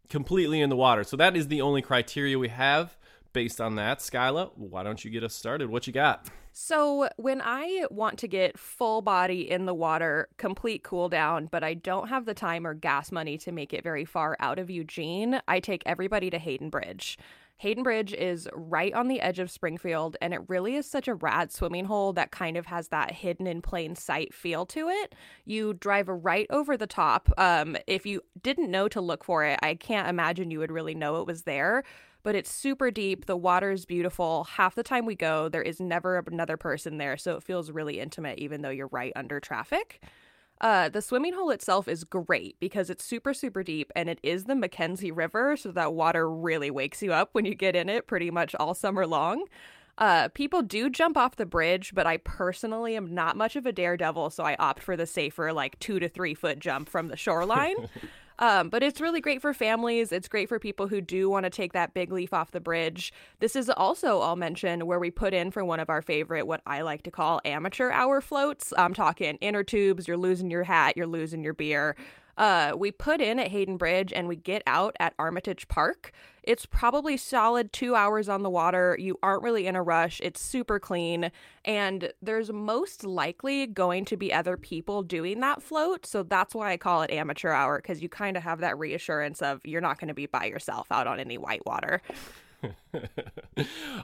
completely 0.08 0.60
in 0.60 0.70
the 0.70 0.76
water. 0.76 1.02
So 1.02 1.16
that 1.16 1.36
is 1.36 1.48
the 1.48 1.62
only 1.62 1.82
criteria 1.82 2.38
we 2.38 2.48
have 2.48 2.96
based 3.32 3.60
on 3.60 3.76
that. 3.76 3.98
Skyla, 3.98 4.50
why 4.56 4.82
don't 4.82 5.04
you 5.04 5.10
get 5.10 5.24
us 5.24 5.34
started? 5.34 5.70
What 5.70 5.86
you 5.86 5.92
got? 5.92 6.28
So, 6.52 7.08
when 7.16 7.40
I 7.42 7.86
want 7.90 8.18
to 8.18 8.28
get 8.28 8.58
full 8.58 9.02
body 9.02 9.48
in 9.48 9.66
the 9.66 9.74
water, 9.74 10.28
complete 10.36 10.82
cool 10.82 11.08
down, 11.08 11.46
but 11.46 11.62
I 11.62 11.74
don't 11.74 12.08
have 12.08 12.26
the 12.26 12.34
time 12.34 12.66
or 12.66 12.74
gas 12.74 13.12
money 13.12 13.38
to 13.38 13.52
make 13.52 13.72
it 13.72 13.84
very 13.84 14.04
far 14.04 14.36
out 14.40 14.58
of 14.58 14.68
Eugene, 14.68 15.40
I 15.46 15.60
take 15.60 15.82
everybody 15.86 16.28
to 16.30 16.38
Hayden 16.38 16.68
Bridge. 16.68 17.18
Hayden 17.60 17.82
Bridge 17.82 18.14
is 18.14 18.48
right 18.54 18.94
on 18.94 19.08
the 19.08 19.20
edge 19.20 19.38
of 19.38 19.50
Springfield, 19.50 20.16
and 20.22 20.32
it 20.32 20.40
really 20.48 20.76
is 20.76 20.86
such 20.86 21.06
a 21.08 21.14
rad 21.14 21.52
swimming 21.52 21.84
hole 21.84 22.14
that 22.14 22.30
kind 22.30 22.56
of 22.56 22.64
has 22.64 22.88
that 22.88 23.12
hidden 23.12 23.46
in 23.46 23.60
plain 23.60 23.94
sight 23.94 24.32
feel 24.32 24.64
to 24.64 24.88
it. 24.88 25.14
You 25.44 25.74
drive 25.74 26.08
right 26.08 26.46
over 26.48 26.78
the 26.78 26.86
top. 26.86 27.30
Um, 27.36 27.76
if 27.86 28.06
you 28.06 28.22
didn't 28.42 28.70
know 28.70 28.88
to 28.88 29.02
look 29.02 29.22
for 29.22 29.44
it, 29.44 29.58
I 29.62 29.74
can't 29.74 30.08
imagine 30.08 30.50
you 30.50 30.58
would 30.60 30.72
really 30.72 30.94
know 30.94 31.20
it 31.20 31.26
was 31.26 31.42
there 31.42 31.84
but 32.22 32.34
it's 32.34 32.50
super 32.50 32.90
deep. 32.90 33.26
The 33.26 33.36
water 33.36 33.70
is 33.70 33.86
beautiful. 33.86 34.44
Half 34.44 34.74
the 34.74 34.82
time 34.82 35.06
we 35.06 35.14
go, 35.14 35.48
there 35.48 35.62
is 35.62 35.80
never 35.80 36.16
another 36.18 36.56
person 36.56 36.98
there, 36.98 37.16
so 37.16 37.36
it 37.36 37.42
feels 37.42 37.70
really 37.70 38.00
intimate, 38.00 38.38
even 38.38 38.62
though 38.62 38.70
you're 38.70 38.88
right 38.88 39.12
under 39.16 39.40
traffic. 39.40 40.02
Uh, 40.60 40.90
the 40.90 41.00
swimming 41.00 41.32
hole 41.32 41.50
itself 41.50 41.88
is 41.88 42.04
great 42.04 42.56
because 42.60 42.90
it's 42.90 43.02
super, 43.02 43.32
super 43.32 43.62
deep 43.62 43.90
and 43.96 44.10
it 44.10 44.18
is 44.22 44.44
the 44.44 44.52
McKenzie 44.52 45.14
River, 45.14 45.56
so 45.56 45.72
that 45.72 45.94
water 45.94 46.30
really 46.30 46.70
wakes 46.70 47.02
you 47.02 47.12
up 47.12 47.30
when 47.32 47.46
you 47.46 47.54
get 47.54 47.74
in 47.74 47.88
it 47.88 48.06
pretty 48.06 48.30
much 48.30 48.54
all 48.56 48.74
summer 48.74 49.06
long. 49.06 49.46
Uh, 49.96 50.28
people 50.28 50.62
do 50.62 50.88
jump 50.88 51.16
off 51.16 51.36
the 51.36 51.46
bridge, 51.46 51.92
but 51.94 52.06
I 52.06 52.18
personally 52.18 52.96
am 52.96 53.14
not 53.14 53.36
much 53.36 53.56
of 53.56 53.66
a 53.66 53.72
daredevil, 53.72 54.30
so 54.30 54.44
I 54.44 54.56
opt 54.58 54.82
for 54.82 54.96
the 54.96 55.06
safer, 55.06 55.52
like 55.52 55.78
two 55.78 55.98
to 55.98 56.08
three 56.08 56.34
foot 56.34 56.58
jump 56.58 56.88
from 56.88 57.08
the 57.08 57.16
shoreline. 57.16 57.88
Um, 58.40 58.70
but 58.70 58.82
it's 58.82 59.00
really 59.00 59.20
great 59.20 59.40
for 59.40 59.54
families. 59.54 60.10
It's 60.12 60.26
great 60.26 60.48
for 60.48 60.58
people 60.58 60.88
who 60.88 61.00
do 61.00 61.28
want 61.30 61.44
to 61.44 61.50
take 61.50 61.74
that 61.74 61.94
big 61.94 62.10
leaf 62.10 62.32
off 62.32 62.50
the 62.50 62.60
bridge. 62.60 63.12
This 63.38 63.54
is 63.54 63.70
also, 63.70 64.20
I'll 64.20 64.34
mention, 64.34 64.86
where 64.86 64.98
we 64.98 65.10
put 65.10 65.34
in 65.34 65.50
for 65.50 65.64
one 65.64 65.78
of 65.78 65.90
our 65.90 66.00
favorite, 66.00 66.46
what 66.46 66.62
I 66.66 66.80
like 66.80 67.02
to 67.02 67.10
call 67.10 67.40
amateur 67.44 67.90
hour 67.90 68.20
floats. 68.20 68.72
I'm 68.76 68.94
talking 68.94 69.36
inner 69.42 69.62
tubes, 69.62 70.08
you're 70.08 70.16
losing 70.16 70.50
your 70.50 70.64
hat, 70.64 70.96
you're 70.96 71.06
losing 71.06 71.44
your 71.44 71.54
beer. 71.54 71.96
Uh, 72.40 72.72
we 72.74 72.90
put 72.90 73.20
in 73.20 73.38
at 73.38 73.48
Hayden 73.48 73.76
Bridge 73.76 74.14
and 74.16 74.26
we 74.26 74.34
get 74.34 74.62
out 74.66 74.96
at 74.98 75.12
Armitage 75.18 75.68
Park. 75.68 76.10
It's 76.42 76.64
probably 76.64 77.18
solid 77.18 77.70
two 77.70 77.94
hours 77.94 78.30
on 78.30 78.42
the 78.42 78.48
water. 78.48 78.96
You 78.98 79.18
aren't 79.22 79.42
really 79.42 79.66
in 79.66 79.76
a 79.76 79.82
rush. 79.82 80.22
It's 80.24 80.40
super 80.40 80.78
clean. 80.78 81.32
And 81.66 82.14
there's 82.22 82.50
most 82.50 83.04
likely 83.04 83.66
going 83.66 84.06
to 84.06 84.16
be 84.16 84.32
other 84.32 84.56
people 84.56 85.02
doing 85.02 85.40
that 85.40 85.62
float. 85.62 86.06
So 86.06 86.22
that's 86.22 86.54
why 86.54 86.72
I 86.72 86.78
call 86.78 87.02
it 87.02 87.10
amateur 87.10 87.50
hour 87.50 87.76
because 87.76 88.00
you 88.00 88.08
kind 88.08 88.38
of 88.38 88.42
have 88.42 88.60
that 88.60 88.78
reassurance 88.78 89.42
of 89.42 89.60
you're 89.62 89.82
not 89.82 89.98
going 89.98 90.08
to 90.08 90.14
be 90.14 90.24
by 90.24 90.46
yourself 90.46 90.86
out 90.90 91.06
on 91.06 91.20
any 91.20 91.36
white 91.36 91.66
water. 91.66 92.00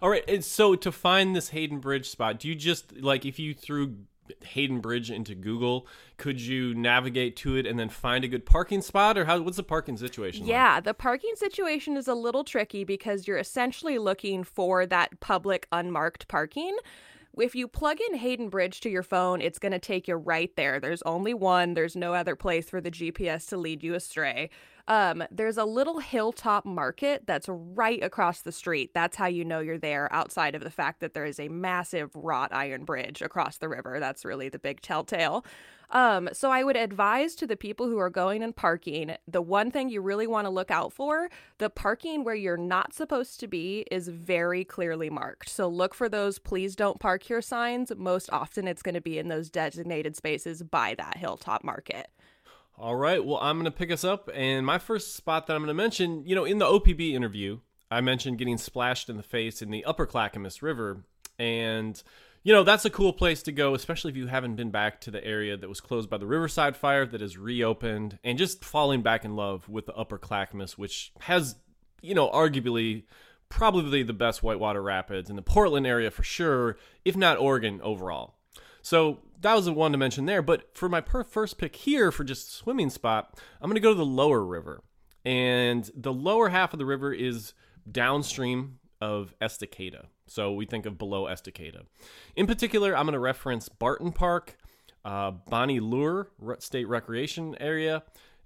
All 0.02 0.10
right. 0.10 0.28
And 0.28 0.44
so 0.44 0.74
to 0.74 0.92
find 0.92 1.34
this 1.34 1.48
Hayden 1.48 1.78
Bridge 1.78 2.10
spot, 2.10 2.40
do 2.40 2.48
you 2.48 2.54
just 2.54 3.00
like 3.00 3.24
if 3.24 3.38
you 3.38 3.54
threw 3.54 3.96
Hayden 4.42 4.80
Bridge 4.80 5.10
into 5.10 5.34
Google, 5.34 5.86
could 6.16 6.40
you 6.40 6.74
navigate 6.74 7.36
to 7.36 7.56
it 7.56 7.66
and 7.66 7.78
then 7.78 7.88
find 7.88 8.24
a 8.24 8.28
good 8.28 8.46
parking 8.46 8.82
spot, 8.82 9.18
or 9.18 9.24
how? 9.24 9.40
What's 9.40 9.56
the 9.56 9.62
parking 9.62 9.96
situation? 9.96 10.46
Yeah, 10.46 10.74
like? 10.74 10.84
the 10.84 10.94
parking 10.94 11.34
situation 11.36 11.96
is 11.96 12.08
a 12.08 12.14
little 12.14 12.44
tricky 12.44 12.84
because 12.84 13.26
you're 13.26 13.38
essentially 13.38 13.98
looking 13.98 14.44
for 14.44 14.86
that 14.86 15.20
public 15.20 15.66
unmarked 15.72 16.28
parking. 16.28 16.76
If 17.38 17.54
you 17.54 17.68
plug 17.68 17.98
in 18.00 18.16
Hayden 18.16 18.48
Bridge 18.48 18.80
to 18.80 18.88
your 18.88 19.02
phone, 19.02 19.42
it's 19.42 19.58
going 19.58 19.72
to 19.72 19.78
take 19.78 20.08
you 20.08 20.14
right 20.14 20.50
there. 20.56 20.80
There's 20.80 21.02
only 21.02 21.34
one. 21.34 21.74
There's 21.74 21.94
no 21.94 22.14
other 22.14 22.34
place 22.34 22.70
for 22.70 22.80
the 22.80 22.90
GPS 22.90 23.46
to 23.48 23.58
lead 23.58 23.82
you 23.82 23.94
astray. 23.94 24.48
Um, 24.88 25.22
there's 25.30 25.58
a 25.58 25.64
little 25.64 25.98
hilltop 25.98 26.64
market 26.64 27.26
that's 27.26 27.46
right 27.48 28.02
across 28.02 28.40
the 28.40 28.52
street. 28.52 28.92
That's 28.94 29.16
how 29.16 29.26
you 29.26 29.44
know 29.44 29.60
you're 29.60 29.78
there, 29.78 30.10
outside 30.12 30.54
of 30.54 30.62
the 30.62 30.70
fact 30.70 31.00
that 31.00 31.12
there 31.12 31.26
is 31.26 31.38
a 31.38 31.48
massive 31.48 32.10
wrought 32.14 32.54
iron 32.54 32.84
bridge 32.84 33.20
across 33.20 33.58
the 33.58 33.68
river. 33.68 34.00
That's 34.00 34.24
really 34.24 34.48
the 34.48 34.58
big 34.58 34.80
telltale. 34.80 35.44
Um, 35.90 36.28
so 36.32 36.50
I 36.50 36.64
would 36.64 36.76
advise 36.76 37.34
to 37.36 37.46
the 37.46 37.56
people 37.56 37.86
who 37.86 37.98
are 37.98 38.10
going 38.10 38.42
and 38.42 38.54
parking, 38.54 39.16
the 39.26 39.42
one 39.42 39.70
thing 39.70 39.88
you 39.88 40.00
really 40.00 40.26
want 40.26 40.46
to 40.46 40.50
look 40.50 40.70
out 40.70 40.92
for, 40.92 41.28
the 41.58 41.70
parking 41.70 42.24
where 42.24 42.34
you're 42.34 42.56
not 42.56 42.92
supposed 42.92 43.40
to 43.40 43.46
be 43.46 43.86
is 43.90 44.08
very 44.08 44.64
clearly 44.64 45.10
marked. 45.10 45.48
So 45.48 45.68
look 45.68 45.94
for 45.94 46.08
those 46.08 46.38
please 46.38 46.76
don't 46.76 47.00
park 47.00 47.22
here 47.22 47.42
signs. 47.42 47.92
Most 47.96 48.30
often 48.32 48.66
it's 48.66 48.82
going 48.82 48.94
to 48.94 49.00
be 49.00 49.18
in 49.18 49.28
those 49.28 49.50
designated 49.50 50.16
spaces 50.16 50.62
by 50.62 50.94
that 50.96 51.16
hilltop 51.16 51.62
market. 51.64 52.08
All 52.78 52.96
right. 52.96 53.24
Well, 53.24 53.38
I'm 53.40 53.56
going 53.56 53.64
to 53.64 53.70
pick 53.70 53.90
us 53.90 54.04
up. 54.04 54.28
And 54.34 54.66
my 54.66 54.78
first 54.78 55.16
spot 55.16 55.46
that 55.46 55.54
I'm 55.54 55.62
going 55.62 55.68
to 55.68 55.74
mention, 55.74 56.26
you 56.26 56.34
know, 56.34 56.44
in 56.44 56.58
the 56.58 56.66
OPB 56.66 57.12
interview, 57.12 57.60
I 57.90 58.00
mentioned 58.00 58.38
getting 58.38 58.58
splashed 58.58 59.08
in 59.08 59.16
the 59.16 59.22
face 59.22 59.62
in 59.62 59.70
the 59.70 59.84
upper 59.84 60.04
Clackamas 60.04 60.62
River. 60.62 61.04
And, 61.38 62.02
you 62.46 62.52
know, 62.52 62.62
that's 62.62 62.84
a 62.84 62.90
cool 62.90 63.12
place 63.12 63.42
to 63.42 63.50
go, 63.50 63.74
especially 63.74 64.12
if 64.12 64.16
you 64.16 64.28
haven't 64.28 64.54
been 64.54 64.70
back 64.70 65.00
to 65.00 65.10
the 65.10 65.24
area 65.24 65.56
that 65.56 65.68
was 65.68 65.80
closed 65.80 66.08
by 66.08 66.16
the 66.16 66.28
Riverside 66.28 66.76
fire 66.76 67.04
that 67.04 67.20
is 67.20 67.36
reopened 67.36 68.20
and 68.22 68.38
just 68.38 68.64
falling 68.64 69.02
back 69.02 69.24
in 69.24 69.34
love 69.34 69.68
with 69.68 69.86
the 69.86 69.94
upper 69.94 70.16
Clackamas, 70.16 70.78
which 70.78 71.10
has, 71.22 71.56
you 72.02 72.14
know, 72.14 72.30
arguably 72.30 73.02
probably 73.48 74.04
the 74.04 74.12
best 74.12 74.44
whitewater 74.44 74.80
rapids 74.80 75.28
in 75.28 75.34
the 75.34 75.42
Portland 75.42 75.88
area 75.88 76.08
for 76.08 76.22
sure, 76.22 76.76
if 77.04 77.16
not 77.16 77.36
Oregon 77.36 77.80
overall. 77.82 78.36
So 78.80 79.18
that 79.40 79.54
was 79.54 79.64
the 79.64 79.72
one 79.72 79.90
to 79.90 79.98
mention 79.98 80.26
there. 80.26 80.40
But 80.40 80.70
for 80.72 80.88
my 80.88 81.00
per- 81.00 81.24
first 81.24 81.58
pick 81.58 81.74
here 81.74 82.12
for 82.12 82.22
just 82.22 82.52
swimming 82.52 82.90
spot, 82.90 83.40
I'm 83.60 83.68
going 83.68 83.74
to 83.74 83.80
go 83.80 83.90
to 83.90 83.98
the 83.98 84.06
lower 84.06 84.44
river. 84.44 84.84
And 85.24 85.90
the 85.96 86.12
lower 86.12 86.50
half 86.50 86.72
of 86.72 86.78
the 86.78 86.86
river 86.86 87.12
is 87.12 87.54
downstream 87.90 88.78
of 89.00 89.34
Estacada. 89.42 90.04
So 90.26 90.52
we 90.52 90.66
think 90.66 90.86
of 90.86 90.98
below 90.98 91.24
Estacada. 91.24 91.82
In 92.34 92.46
particular, 92.46 92.96
I'm 92.96 93.06
going 93.06 93.14
to 93.14 93.18
reference 93.18 93.68
Barton 93.68 94.12
Park, 94.12 94.56
uh, 95.04 95.30
Bonnie 95.30 95.80
Lure 95.80 96.28
State 96.58 96.88
Recreation 96.88 97.56
Area, 97.60 98.02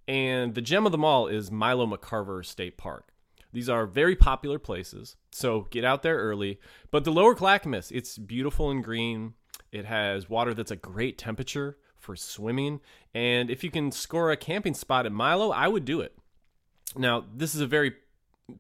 and 0.07 0.55
the 0.55 0.61
gem 0.61 0.87
of 0.87 0.93
them 0.93 1.05
all 1.05 1.27
is 1.27 1.51
Milo 1.51 1.87
McIver 1.87 2.45
State 2.45 2.77
Park. 2.77 3.13
These 3.53 3.69
are 3.69 3.87
very 3.87 4.15
popular 4.15 4.59
places, 4.59 5.17
so 5.33 5.67
get 5.71 5.85
out 5.85 6.03
there 6.03 6.17
early. 6.17 6.61
But 6.91 7.05
the 7.05 7.13
lower 7.13 7.35
Clackamas, 7.35 7.91
it's 7.91 8.17
beautiful 8.17 8.71
and 8.71 8.85
green. 8.85 9.35
It 9.73 9.87
has 9.87 10.29
water 10.29 10.55
that's 10.55 10.71
a 10.71 10.77
great 10.77 11.19
temperature 11.19 11.79
for 11.97 12.17
swimming. 12.17 12.81
And 13.15 13.51
if 13.51 13.65
you 13.65 13.71
can 13.71 13.93
score 13.93 14.31
a 14.31 14.37
camping 14.37 14.75
spot 14.75 15.07
at 15.07 15.13
Milo, 15.13 15.51
I 15.51 15.69
would 15.69 15.85
do 15.85 16.01
it. 16.01 16.17
Now, 16.97 17.25
this 17.35 17.55
is 17.55 17.61
a 17.61 17.67
very 17.67 17.95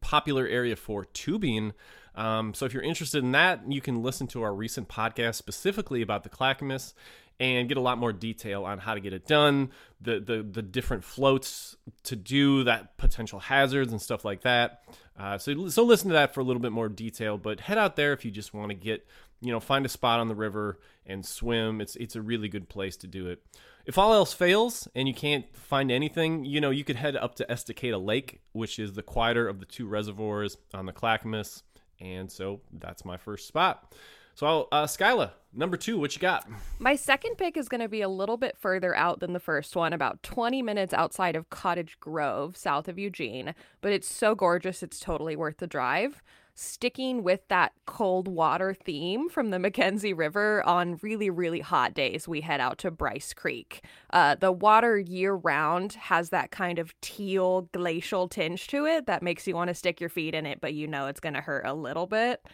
popular 0.00 0.46
area 0.46 0.76
for 0.76 1.04
tubing. 1.04 1.72
Um, 2.14 2.54
so 2.54 2.66
if 2.66 2.74
you're 2.74 2.82
interested 2.82 3.22
in 3.22 3.32
that, 3.32 3.70
you 3.70 3.80
can 3.80 4.02
listen 4.02 4.26
to 4.28 4.42
our 4.42 4.54
recent 4.54 4.88
podcast 4.88 5.36
specifically 5.36 6.02
about 6.02 6.22
the 6.22 6.28
Clackamas 6.28 6.94
and 7.40 7.68
get 7.68 7.78
a 7.78 7.80
lot 7.80 7.96
more 7.96 8.12
detail 8.12 8.64
on 8.64 8.78
how 8.78 8.94
to 8.94 9.00
get 9.00 9.14
it 9.14 9.26
done, 9.26 9.70
the 10.00 10.20
the, 10.20 10.42
the 10.42 10.62
different 10.62 11.02
floats 11.02 11.76
to 12.04 12.14
do, 12.14 12.64
that 12.64 12.96
potential 12.98 13.40
hazards 13.40 13.90
and 13.90 14.00
stuff 14.00 14.24
like 14.24 14.42
that. 14.42 14.84
Uh, 15.18 15.38
so 15.38 15.68
so 15.68 15.82
listen 15.82 16.08
to 16.08 16.14
that 16.14 16.34
for 16.34 16.40
a 16.40 16.44
little 16.44 16.60
bit 16.60 16.72
more 16.72 16.88
detail. 16.88 17.38
But 17.38 17.60
head 17.60 17.78
out 17.78 17.96
there 17.96 18.12
if 18.12 18.24
you 18.24 18.30
just 18.30 18.52
want 18.52 18.68
to 18.68 18.74
get 18.74 19.06
you 19.40 19.50
know 19.50 19.58
find 19.58 19.86
a 19.86 19.88
spot 19.88 20.20
on 20.20 20.28
the 20.28 20.34
river 20.34 20.78
and 21.06 21.24
swim. 21.24 21.80
It's 21.80 21.96
it's 21.96 22.14
a 22.14 22.22
really 22.22 22.48
good 22.48 22.68
place 22.68 22.96
to 22.98 23.06
do 23.06 23.28
it. 23.28 23.42
If 23.86 23.96
all 23.96 24.12
else 24.12 24.34
fails 24.34 24.86
and 24.94 25.08
you 25.08 25.14
can't 25.14 25.46
find 25.56 25.90
anything, 25.90 26.44
you 26.44 26.60
know 26.60 26.70
you 26.70 26.84
could 26.84 26.96
head 26.96 27.16
up 27.16 27.36
to 27.36 27.46
Estacada 27.46 28.02
Lake, 28.04 28.40
which 28.52 28.78
is 28.78 28.92
the 28.92 29.02
quieter 29.02 29.48
of 29.48 29.60
the 29.60 29.66
two 29.66 29.86
reservoirs 29.86 30.58
on 30.74 30.86
the 30.86 30.92
Clackamas, 30.92 31.62
and 32.00 32.30
so 32.30 32.60
that's 32.72 33.04
my 33.04 33.16
first 33.16 33.46
spot. 33.46 33.94
So, 34.34 34.68
uh, 34.72 34.86
Skyla, 34.86 35.32
number 35.52 35.76
two, 35.76 35.98
what 35.98 36.14
you 36.14 36.20
got? 36.20 36.48
My 36.78 36.96
second 36.96 37.36
pick 37.36 37.56
is 37.56 37.68
going 37.68 37.82
to 37.82 37.88
be 37.88 38.00
a 38.00 38.08
little 38.08 38.36
bit 38.36 38.56
further 38.56 38.96
out 38.96 39.20
than 39.20 39.32
the 39.32 39.40
first 39.40 39.76
one, 39.76 39.92
about 39.92 40.22
20 40.22 40.62
minutes 40.62 40.94
outside 40.94 41.36
of 41.36 41.50
Cottage 41.50 41.98
Grove, 42.00 42.56
south 42.56 42.88
of 42.88 42.98
Eugene, 42.98 43.54
but 43.80 43.92
it's 43.92 44.08
so 44.08 44.34
gorgeous, 44.34 44.82
it's 44.82 44.98
totally 44.98 45.36
worth 45.36 45.58
the 45.58 45.66
drive. 45.66 46.22
Sticking 46.62 47.22
with 47.22 47.48
that 47.48 47.72
cold 47.86 48.28
water 48.28 48.74
theme 48.74 49.30
from 49.30 49.48
the 49.48 49.56
McKenzie 49.56 50.14
River 50.14 50.62
on 50.66 50.98
really, 51.00 51.30
really 51.30 51.60
hot 51.60 51.94
days, 51.94 52.28
we 52.28 52.42
head 52.42 52.60
out 52.60 52.76
to 52.80 52.90
Bryce 52.90 53.32
Creek. 53.32 53.82
Uh, 54.12 54.34
the 54.34 54.52
water 54.52 54.98
year 54.98 55.32
round 55.32 55.94
has 55.94 56.28
that 56.28 56.50
kind 56.50 56.78
of 56.78 56.92
teal 57.00 57.62
glacial 57.72 58.28
tinge 58.28 58.66
to 58.66 58.84
it 58.84 59.06
that 59.06 59.22
makes 59.22 59.46
you 59.46 59.54
want 59.54 59.68
to 59.68 59.74
stick 59.74 60.02
your 60.02 60.10
feet 60.10 60.34
in 60.34 60.44
it, 60.44 60.60
but 60.60 60.74
you 60.74 60.86
know 60.86 61.06
it's 61.06 61.18
going 61.18 61.32
to 61.32 61.40
hurt 61.40 61.64
a 61.64 61.72
little 61.72 62.06
bit. 62.06 62.46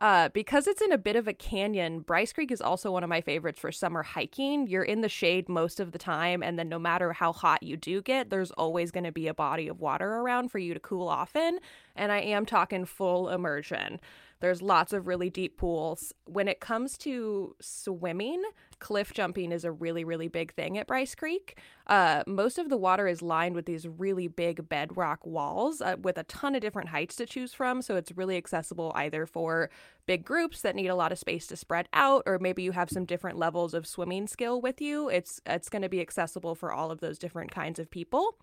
Uh, 0.00 0.30
because 0.30 0.66
it's 0.66 0.80
in 0.80 0.92
a 0.92 0.98
bit 0.98 1.14
of 1.14 1.28
a 1.28 1.34
canyon, 1.34 2.00
Bryce 2.00 2.32
Creek 2.32 2.50
is 2.50 2.62
also 2.62 2.90
one 2.90 3.04
of 3.04 3.10
my 3.10 3.20
favorites 3.20 3.60
for 3.60 3.70
summer 3.70 4.02
hiking. 4.02 4.66
You're 4.66 4.82
in 4.82 5.02
the 5.02 5.10
shade 5.10 5.46
most 5.46 5.78
of 5.78 5.92
the 5.92 5.98
time, 5.98 6.42
and 6.42 6.58
then 6.58 6.70
no 6.70 6.78
matter 6.78 7.12
how 7.12 7.32
hot 7.34 7.62
you 7.62 7.76
do 7.76 8.00
get, 8.00 8.30
there's 8.30 8.50
always 8.52 8.90
going 8.90 9.04
to 9.04 9.12
be 9.12 9.28
a 9.28 9.34
body 9.34 9.68
of 9.68 9.78
water 9.78 10.08
around 10.08 10.50
for 10.50 10.58
you 10.58 10.72
to 10.72 10.80
cool 10.80 11.06
off 11.06 11.36
in. 11.36 11.58
And 11.94 12.10
I 12.12 12.20
am 12.20 12.46
talking 12.46 12.86
full 12.86 13.28
immersion. 13.28 14.00
There's 14.40 14.62
lots 14.62 14.92
of 14.92 15.06
really 15.06 15.30
deep 15.30 15.58
pools. 15.58 16.12
When 16.24 16.48
it 16.48 16.60
comes 16.60 16.96
to 16.98 17.54
swimming, 17.60 18.42
cliff 18.78 19.12
jumping 19.12 19.52
is 19.52 19.64
a 19.64 19.72
really, 19.72 20.02
really 20.02 20.28
big 20.28 20.54
thing 20.54 20.78
at 20.78 20.86
Bryce 20.86 21.14
Creek. 21.14 21.58
Uh, 21.86 22.22
most 22.26 22.58
of 22.58 22.68
the 22.68 22.76
water 22.76 23.06
is 23.06 23.20
lined 23.20 23.54
with 23.54 23.66
these 23.66 23.86
really 23.86 24.28
big 24.28 24.68
bedrock 24.68 25.26
walls 25.26 25.82
uh, 25.82 25.96
with 26.00 26.16
a 26.16 26.24
ton 26.24 26.54
of 26.54 26.62
different 26.62 26.88
heights 26.88 27.16
to 27.16 27.26
choose 27.26 27.52
from. 27.52 27.82
So 27.82 27.96
it's 27.96 28.12
really 28.16 28.36
accessible 28.36 28.92
either 28.94 29.26
for 29.26 29.70
big 30.06 30.24
groups 30.24 30.62
that 30.62 30.74
need 30.74 30.88
a 30.88 30.94
lot 30.94 31.12
of 31.12 31.18
space 31.18 31.46
to 31.48 31.56
spread 31.56 31.88
out, 31.92 32.22
or 32.26 32.38
maybe 32.38 32.62
you 32.62 32.72
have 32.72 32.90
some 32.90 33.04
different 33.04 33.38
levels 33.38 33.74
of 33.74 33.86
swimming 33.86 34.26
skill 34.26 34.60
with 34.60 34.80
you. 34.80 35.08
It's 35.08 35.40
it's 35.46 35.68
going 35.68 35.82
to 35.82 35.88
be 35.88 36.00
accessible 36.00 36.54
for 36.54 36.72
all 36.72 36.90
of 36.90 37.00
those 37.00 37.18
different 37.18 37.50
kinds 37.50 37.78
of 37.78 37.90
people. 37.90 38.36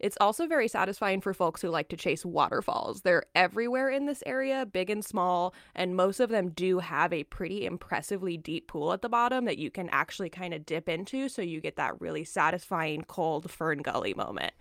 It's 0.00 0.16
also 0.20 0.46
very 0.46 0.66
satisfying 0.66 1.20
for 1.20 1.34
folks 1.34 1.62
who 1.62 1.68
like 1.68 1.88
to 1.90 1.96
chase 1.96 2.24
waterfalls. 2.24 3.02
They're 3.02 3.24
everywhere 3.34 3.90
in 3.90 4.06
this 4.06 4.22
area, 4.26 4.66
big 4.66 4.90
and 4.90 5.04
small, 5.04 5.54
and 5.74 5.94
most 5.94 6.20
of 6.20 6.30
them 6.30 6.48
do 6.48 6.78
have 6.78 7.12
a 7.12 7.24
pretty 7.24 7.66
impressively 7.66 8.36
deep 8.36 8.66
pool 8.68 8.92
at 8.92 9.02
the 9.02 9.08
bottom 9.08 9.44
that 9.44 9.58
you 9.58 9.70
can 9.70 9.88
actually 9.90 10.30
kind 10.30 10.54
of 10.54 10.66
dip 10.66 10.88
into 10.88 11.28
so 11.28 11.42
you 11.42 11.60
get 11.60 11.76
that 11.76 12.00
really 12.00 12.24
satisfying 12.24 13.02
cold 13.02 13.50
fern 13.50 13.78
gully 13.78 14.14
moment. 14.14 14.54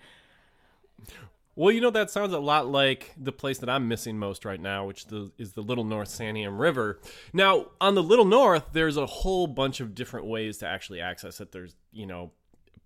Well, 1.56 1.71
you 1.73 1.82
know 1.82 1.89
that 1.89 2.10
sounds 2.10 2.34
a 2.34 2.39
lot 2.39 2.69
like 2.69 3.13
the 3.17 3.34
place 3.34 3.58
that 3.58 3.69
I'm 3.69 3.89
missing 3.89 4.17
most 4.17 4.45
right 4.45 4.62
now, 4.62 4.86
which 4.86 5.06
is 5.38 5.52
the 5.52 5.62
Little 5.62 5.84
North 5.84 6.08
Santiam 6.08 6.58
River. 6.58 7.02
Now, 7.34 7.67
on 7.82 7.95
the 7.95 8.04
Little 8.04 8.23
North, 8.23 8.67
there's 8.71 8.95
a 8.95 9.06
whole 9.06 9.45
bunch 9.45 9.82
of 9.82 9.93
different 9.93 10.25
ways 10.28 10.60
to 10.60 10.67
actually 10.67 11.02
access 11.02 11.41
it. 11.41 11.52
There's, 11.52 11.75
you 11.91 12.06
know, 12.06 12.32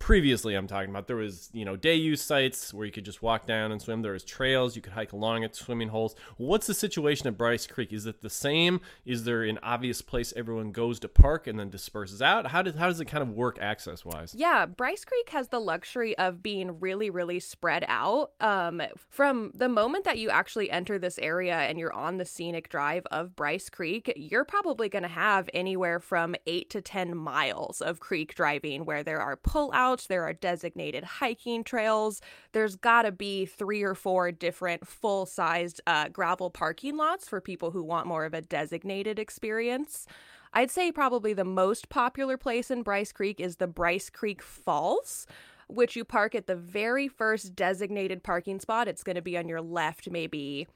previously 0.04 0.54
I'm 0.54 0.68
talking 0.68 0.90
about 0.90 1.08
there 1.08 1.16
was 1.16 1.50
you 1.54 1.64
know 1.64 1.78
day 1.78 1.96
use 1.96 2.22
sites 2.22 2.74
where 2.74 2.86
you 2.86 2.92
could 2.92 3.06
just 3.06 3.22
walk 3.22 3.48
down 3.48 3.72
and 3.72 3.82
swim. 3.82 4.02
There 4.02 4.12
was 4.12 4.26
trails 4.26 4.76
you 4.76 4.82
could 4.82 4.92
hike 4.92 5.14
along 5.14 5.46
at 5.46 5.56
swimming 5.56 5.88
holes. 5.88 6.14
What's 6.36 6.68
the 6.68 6.74
situation 6.74 7.28
at 7.28 7.38
Bryce 7.38 7.66
Creek? 7.66 7.94
Is 7.94 8.06
it 8.06 8.22
the 8.22 8.30
same? 8.30 8.82
Is 9.06 9.24
there 9.24 9.44
an 9.44 9.60
obvious 9.64 10.02
place 10.02 10.34
everyone 10.36 10.74
goes 10.74 11.00
to 11.00 11.08
park 11.08 11.48
and 11.48 11.58
then 11.58 11.70
disperses 11.70 12.22
out? 12.22 12.48
How 12.48 12.62
does 12.62 12.76
how 12.76 12.88
does 12.88 13.00
it 13.00 13.06
kind 13.06 13.22
of 13.22 13.30
work 13.30 13.58
access 13.62 14.04
wise 14.04 14.36
yeah 14.38 14.66
Bryce 14.66 15.06
Creek 15.06 15.30
has 15.30 15.48
the 15.48 15.60
luxury 15.60 16.18
of 16.18 16.44
being 16.44 16.82
really 16.82 17.10
really 17.10 17.40
spread 17.40 17.86
out 17.88 18.32
um, 18.42 18.82
from 19.08 19.54
the 19.56 19.70
moment 19.70 20.04
that 20.04 20.18
you 20.18 20.30
actually 20.30 20.70
enter 20.70 21.00
this 21.00 21.18
area 21.20 21.56
and 21.56 21.80
you're 21.80 21.94
on 21.94 22.18
the 22.18 22.26
scenic 22.26 22.68
drive 22.68 23.06
of 23.10 23.38
Bryce 23.38 23.70
Creek 23.70 24.12
you're 24.18 24.44
probably 24.44 24.90
going 24.90 25.04
to 25.04 25.08
have 25.08 25.50
anywhere 25.54 26.02
from 26.02 26.36
8 26.46 26.70
to 26.72 26.82
10 26.82 27.16
miles 27.16 27.80
of 27.80 28.02
creek 28.02 28.36
driving 28.36 28.84
where 28.84 29.02
there 29.02 29.22
are 29.22 29.38
pull 29.38 29.72
outs 29.94 30.08
there 30.08 30.24
are 30.24 30.34
designated 30.34 31.04
hiking 31.04 31.64
trails. 31.64 32.20
There's 32.52 32.76
got 32.76 33.04
to 33.04 33.12
be 33.12 33.46
three 33.46 33.84
or 33.84 33.94
four 33.94 34.32
different 34.32 34.88
full 34.88 35.26
sized 35.28 35.82
uh, 35.86 36.10
gravel 36.10 36.50
parking 36.50 36.98
lots 36.98 37.30
for 37.30 37.40
people 37.40 37.72
who 37.72 37.84
want 37.84 38.08
more 38.08 38.26
of 38.26 38.34
a 38.34 38.42
designated 38.42 39.20
experience. 39.20 40.08
I'd 40.52 40.72
say 40.72 40.92
probably 40.92 41.34
the 41.34 41.46
most 41.46 41.90
popular 41.90 42.38
place 42.38 42.72
in 42.72 42.82
Bryce 42.82 43.12
Creek 43.12 43.40
is 43.40 43.58
the 43.58 43.68
Bryce 43.68 44.10
Creek 44.10 44.42
Falls 44.42 45.28
which 45.68 45.96
you 45.96 46.04
park 46.04 46.36
at 46.36 46.46
the 46.46 46.58
very 46.58 47.08
first 47.08 47.56
designated 47.56 48.22
parking 48.22 48.60
spot. 48.60 48.88
It's 48.88 49.02
going 49.02 49.16
to 49.16 49.22
be 49.22 49.38
on 49.38 49.48
your 49.48 49.62
left, 49.62 50.12
maybe 50.12 50.68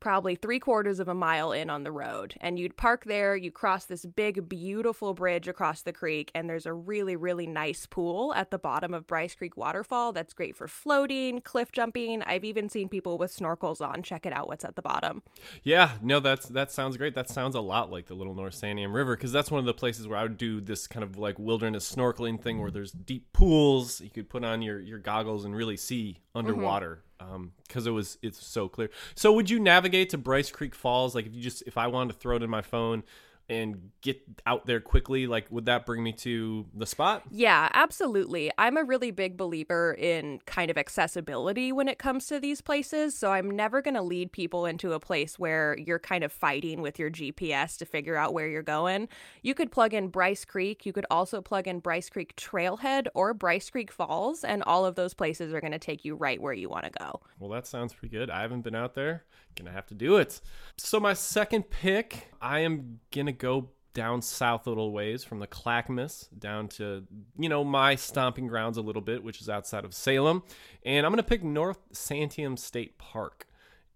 probably 0.00 0.34
three 0.34 0.58
quarters 0.58 1.00
of 1.00 1.08
a 1.08 1.14
mile 1.14 1.52
in 1.52 1.70
on 1.70 1.84
the 1.84 1.92
road. 1.92 2.34
And 2.40 2.58
you'd 2.58 2.76
park 2.76 3.04
there, 3.04 3.36
you 3.36 3.50
cross 3.50 3.84
this 3.84 4.04
big, 4.04 4.48
beautiful 4.48 5.14
bridge 5.14 5.48
across 5.48 5.82
the 5.82 5.92
creek, 5.92 6.30
and 6.34 6.48
there's 6.48 6.66
a 6.66 6.72
really, 6.72 7.16
really 7.16 7.46
nice 7.46 7.86
pool 7.86 8.32
at 8.34 8.50
the 8.50 8.58
bottom 8.58 8.94
of 8.94 9.06
Bryce 9.06 9.34
Creek 9.34 9.56
Waterfall 9.56 10.12
that's 10.12 10.32
great 10.32 10.56
for 10.56 10.68
floating, 10.68 11.40
cliff 11.40 11.72
jumping. 11.72 12.22
I've 12.22 12.44
even 12.44 12.68
seen 12.68 12.88
people 12.88 13.18
with 13.18 13.34
snorkels 13.34 13.80
on. 13.80 14.02
Check 14.02 14.26
it 14.26 14.32
out 14.32 14.48
what's 14.48 14.64
at 14.64 14.76
the 14.76 14.82
bottom. 14.82 15.22
Yeah, 15.62 15.92
no, 16.02 16.20
that's 16.20 16.46
that 16.48 16.70
sounds 16.72 16.96
great. 16.96 17.14
That 17.14 17.28
sounds 17.28 17.54
a 17.54 17.60
lot 17.60 17.90
like 17.90 18.06
the 18.06 18.14
Little 18.14 18.34
North 18.34 18.54
Santiam 18.54 18.94
River 18.94 19.16
because 19.16 19.32
that's 19.32 19.50
one 19.50 19.60
of 19.60 19.66
the 19.66 19.74
places 19.74 20.06
where 20.06 20.18
I 20.18 20.22
would 20.22 20.38
do 20.38 20.60
this 20.60 20.86
kind 20.86 21.02
of 21.02 21.18
like 21.18 21.38
wilderness 21.38 21.92
snorkeling 21.92 22.40
thing 22.40 22.60
where 22.60 22.70
there's 22.70 22.92
deep 22.92 23.32
pools. 23.32 24.00
You 24.00 24.10
could 24.10 24.28
put 24.28 24.44
on 24.44 24.62
your, 24.62 24.80
your 24.80 24.98
goggles 24.98 25.44
and 25.44 25.54
really 25.54 25.76
see 25.76 26.18
mm-hmm. 26.18 26.38
underwater 26.38 27.02
because 27.18 27.86
um, 27.86 27.88
it 27.88 27.90
was 27.90 28.18
it's 28.22 28.44
so 28.44 28.68
clear. 28.68 28.90
So 29.14 29.32
would 29.32 29.50
you 29.50 29.58
navigate 29.58 30.10
to 30.10 30.18
Bryce 30.18 30.50
Creek 30.50 30.74
Falls? 30.74 31.14
Like 31.14 31.26
if 31.26 31.34
you 31.34 31.42
just 31.42 31.62
if 31.66 31.76
I 31.76 31.86
wanted 31.88 32.12
to 32.12 32.18
throw 32.18 32.36
it 32.36 32.42
in 32.42 32.50
my 32.50 32.62
phone 32.62 33.02
and 33.48 33.90
get 34.02 34.20
out 34.46 34.66
there 34.66 34.80
quickly 34.80 35.26
like 35.26 35.46
would 35.50 35.66
that 35.66 35.86
bring 35.86 36.02
me 36.02 36.12
to 36.12 36.66
the 36.74 36.86
spot? 36.86 37.22
Yeah 37.30 37.68
absolutely. 37.72 38.50
I'm 38.58 38.76
a 38.76 38.84
really 38.84 39.10
big 39.10 39.36
believer 39.36 39.94
in 39.98 40.40
kind 40.46 40.70
of 40.70 40.78
accessibility 40.78 41.72
when 41.72 41.88
it 41.88 41.98
comes 41.98 42.26
to 42.26 42.38
these 42.40 42.60
places 42.60 43.16
so 43.16 43.32
i'm 43.32 43.50
never 43.50 43.80
going 43.82 43.94
to 43.94 44.02
lead 44.02 44.32
people 44.32 44.66
into 44.66 44.92
a 44.92 45.00
place 45.00 45.38
where 45.38 45.76
you're 45.78 45.98
kind 45.98 46.24
of 46.24 46.32
fighting 46.32 46.80
with 46.82 46.98
your 46.98 47.10
gps 47.10 47.78
to 47.78 47.84
figure 47.84 48.16
out 48.16 48.34
where 48.34 48.48
you're 48.48 48.62
going. 48.62 49.08
You 49.42 49.54
could 49.54 49.72
plug 49.72 49.94
in 49.94 50.08
bryce 50.08 50.44
creek. 50.44 50.84
You 50.86 50.92
could 50.92 51.06
also 51.10 51.40
plug 51.40 51.66
in 51.66 51.80
bryce 51.80 52.08
creek 52.08 52.36
trailhead 52.36 53.06
or 53.14 53.34
bryce 53.34 53.70
creek 53.70 53.90
falls 53.90 54.44
and 54.44 54.62
all 54.64 54.84
of 54.84 54.94
those 54.94 55.14
places 55.14 55.52
are 55.52 55.60
going 55.60 55.72
to 55.72 55.78
take 55.78 56.04
you 56.04 56.14
right 56.14 56.40
where 56.40 56.52
you 56.52 56.68
want 56.68 56.84
to 56.84 56.90
go. 56.90 57.20
Well 57.38 57.50
that 57.50 57.66
sounds 57.66 57.92
pretty 57.92 58.16
good. 58.16 58.30
I 58.30 58.42
haven't 58.42 58.62
been 58.62 58.74
out 58.74 58.94
there. 58.94 59.24
Gonna 59.56 59.72
have 59.72 59.86
to 59.86 59.94
do 59.94 60.18
it. 60.18 60.40
So 60.76 61.00
my 61.00 61.14
second 61.14 61.68
pick, 61.68 62.28
I 62.40 62.60
am 62.60 63.00
gonna 63.10 63.32
go 63.38 63.70
down 63.94 64.22
south 64.22 64.66
a 64.66 64.70
little 64.70 64.92
ways 64.92 65.24
from 65.24 65.40
the 65.40 65.46
Clackamas 65.46 66.28
down 66.38 66.68
to 66.68 67.04
you 67.38 67.48
know 67.48 67.64
my 67.64 67.94
stomping 67.96 68.46
grounds 68.46 68.76
a 68.76 68.82
little 68.82 69.02
bit, 69.02 69.24
which 69.24 69.40
is 69.40 69.48
outside 69.48 69.84
of 69.84 69.94
Salem, 69.94 70.42
and 70.84 71.04
I'm 71.04 71.12
gonna 71.12 71.22
pick 71.22 71.42
North 71.42 71.78
Santiam 71.92 72.58
State 72.58 72.98
Park. 72.98 73.46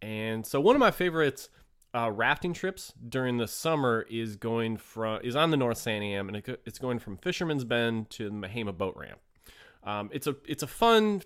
And 0.01 0.45
so 0.45 0.61
one 0.61 0.75
of 0.75 0.81
my 0.81 0.91
favorites 0.91 1.49
uh, 1.95 2.11
rafting 2.11 2.53
trips 2.53 2.93
during 3.09 3.37
the 3.37 3.47
summer 3.47 4.07
is 4.11 4.37
going 4.37 4.79
from 4.79 5.21
is 5.23 5.37
on 5.37 5.51
the 5.51 5.57
North 5.57 5.79
Santiam, 5.79 6.29
and 6.29 6.37
it, 6.37 6.61
it's 6.65 6.79
going 6.79 6.99
from 6.99 7.17
Fisherman's 7.19 7.65
Bend 7.65 8.11
to 8.11 8.25
the 8.25 8.35
Mehama 8.35 8.77
Boat 8.77 8.97
Ramp. 8.97 9.21
Um, 9.85 10.11
it's 10.13 10.27
a 10.27 10.37
it's 10.47 10.63
a 10.63 10.67
fun 10.67 11.23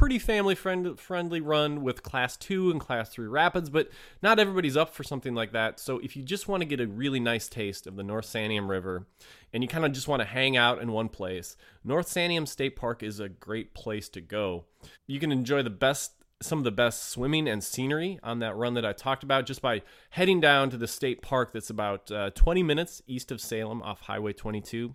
pretty 0.00 0.18
family 0.18 0.54
friend 0.54 0.98
friendly 0.98 1.42
run 1.42 1.82
with 1.82 2.02
class 2.02 2.34
2 2.38 2.70
and 2.70 2.80
class 2.80 3.10
3 3.10 3.26
rapids 3.26 3.68
but 3.68 3.90
not 4.22 4.38
everybody's 4.38 4.74
up 4.74 4.94
for 4.94 5.02
something 5.02 5.34
like 5.34 5.52
that 5.52 5.78
so 5.78 5.98
if 5.98 6.16
you 6.16 6.22
just 6.22 6.48
want 6.48 6.62
to 6.62 6.64
get 6.64 6.80
a 6.80 6.86
really 6.86 7.20
nice 7.20 7.50
taste 7.50 7.86
of 7.86 7.96
the 7.96 8.02
north 8.02 8.24
santiam 8.24 8.66
river 8.66 9.06
and 9.52 9.62
you 9.62 9.68
kind 9.68 9.84
of 9.84 9.92
just 9.92 10.08
want 10.08 10.20
to 10.20 10.24
hang 10.24 10.56
out 10.56 10.80
in 10.80 10.90
one 10.90 11.10
place 11.10 11.54
north 11.84 12.08
santiam 12.08 12.48
state 12.48 12.76
park 12.76 13.02
is 13.02 13.20
a 13.20 13.28
great 13.28 13.74
place 13.74 14.08
to 14.08 14.22
go 14.22 14.64
you 15.06 15.20
can 15.20 15.30
enjoy 15.30 15.62
the 15.62 15.68
best 15.68 16.12
some 16.40 16.56
of 16.56 16.64
the 16.64 16.70
best 16.70 17.10
swimming 17.10 17.46
and 17.46 17.62
scenery 17.62 18.18
on 18.22 18.38
that 18.38 18.56
run 18.56 18.72
that 18.72 18.86
I 18.86 18.94
talked 18.94 19.22
about 19.22 19.44
just 19.44 19.60
by 19.60 19.82
heading 20.08 20.40
down 20.40 20.70
to 20.70 20.78
the 20.78 20.88
state 20.88 21.20
park 21.20 21.52
that's 21.52 21.68
about 21.68 22.10
uh, 22.10 22.30
20 22.30 22.62
minutes 22.62 23.02
east 23.06 23.30
of 23.30 23.42
Salem 23.42 23.82
off 23.82 24.00
Highway 24.00 24.32
22. 24.32 24.94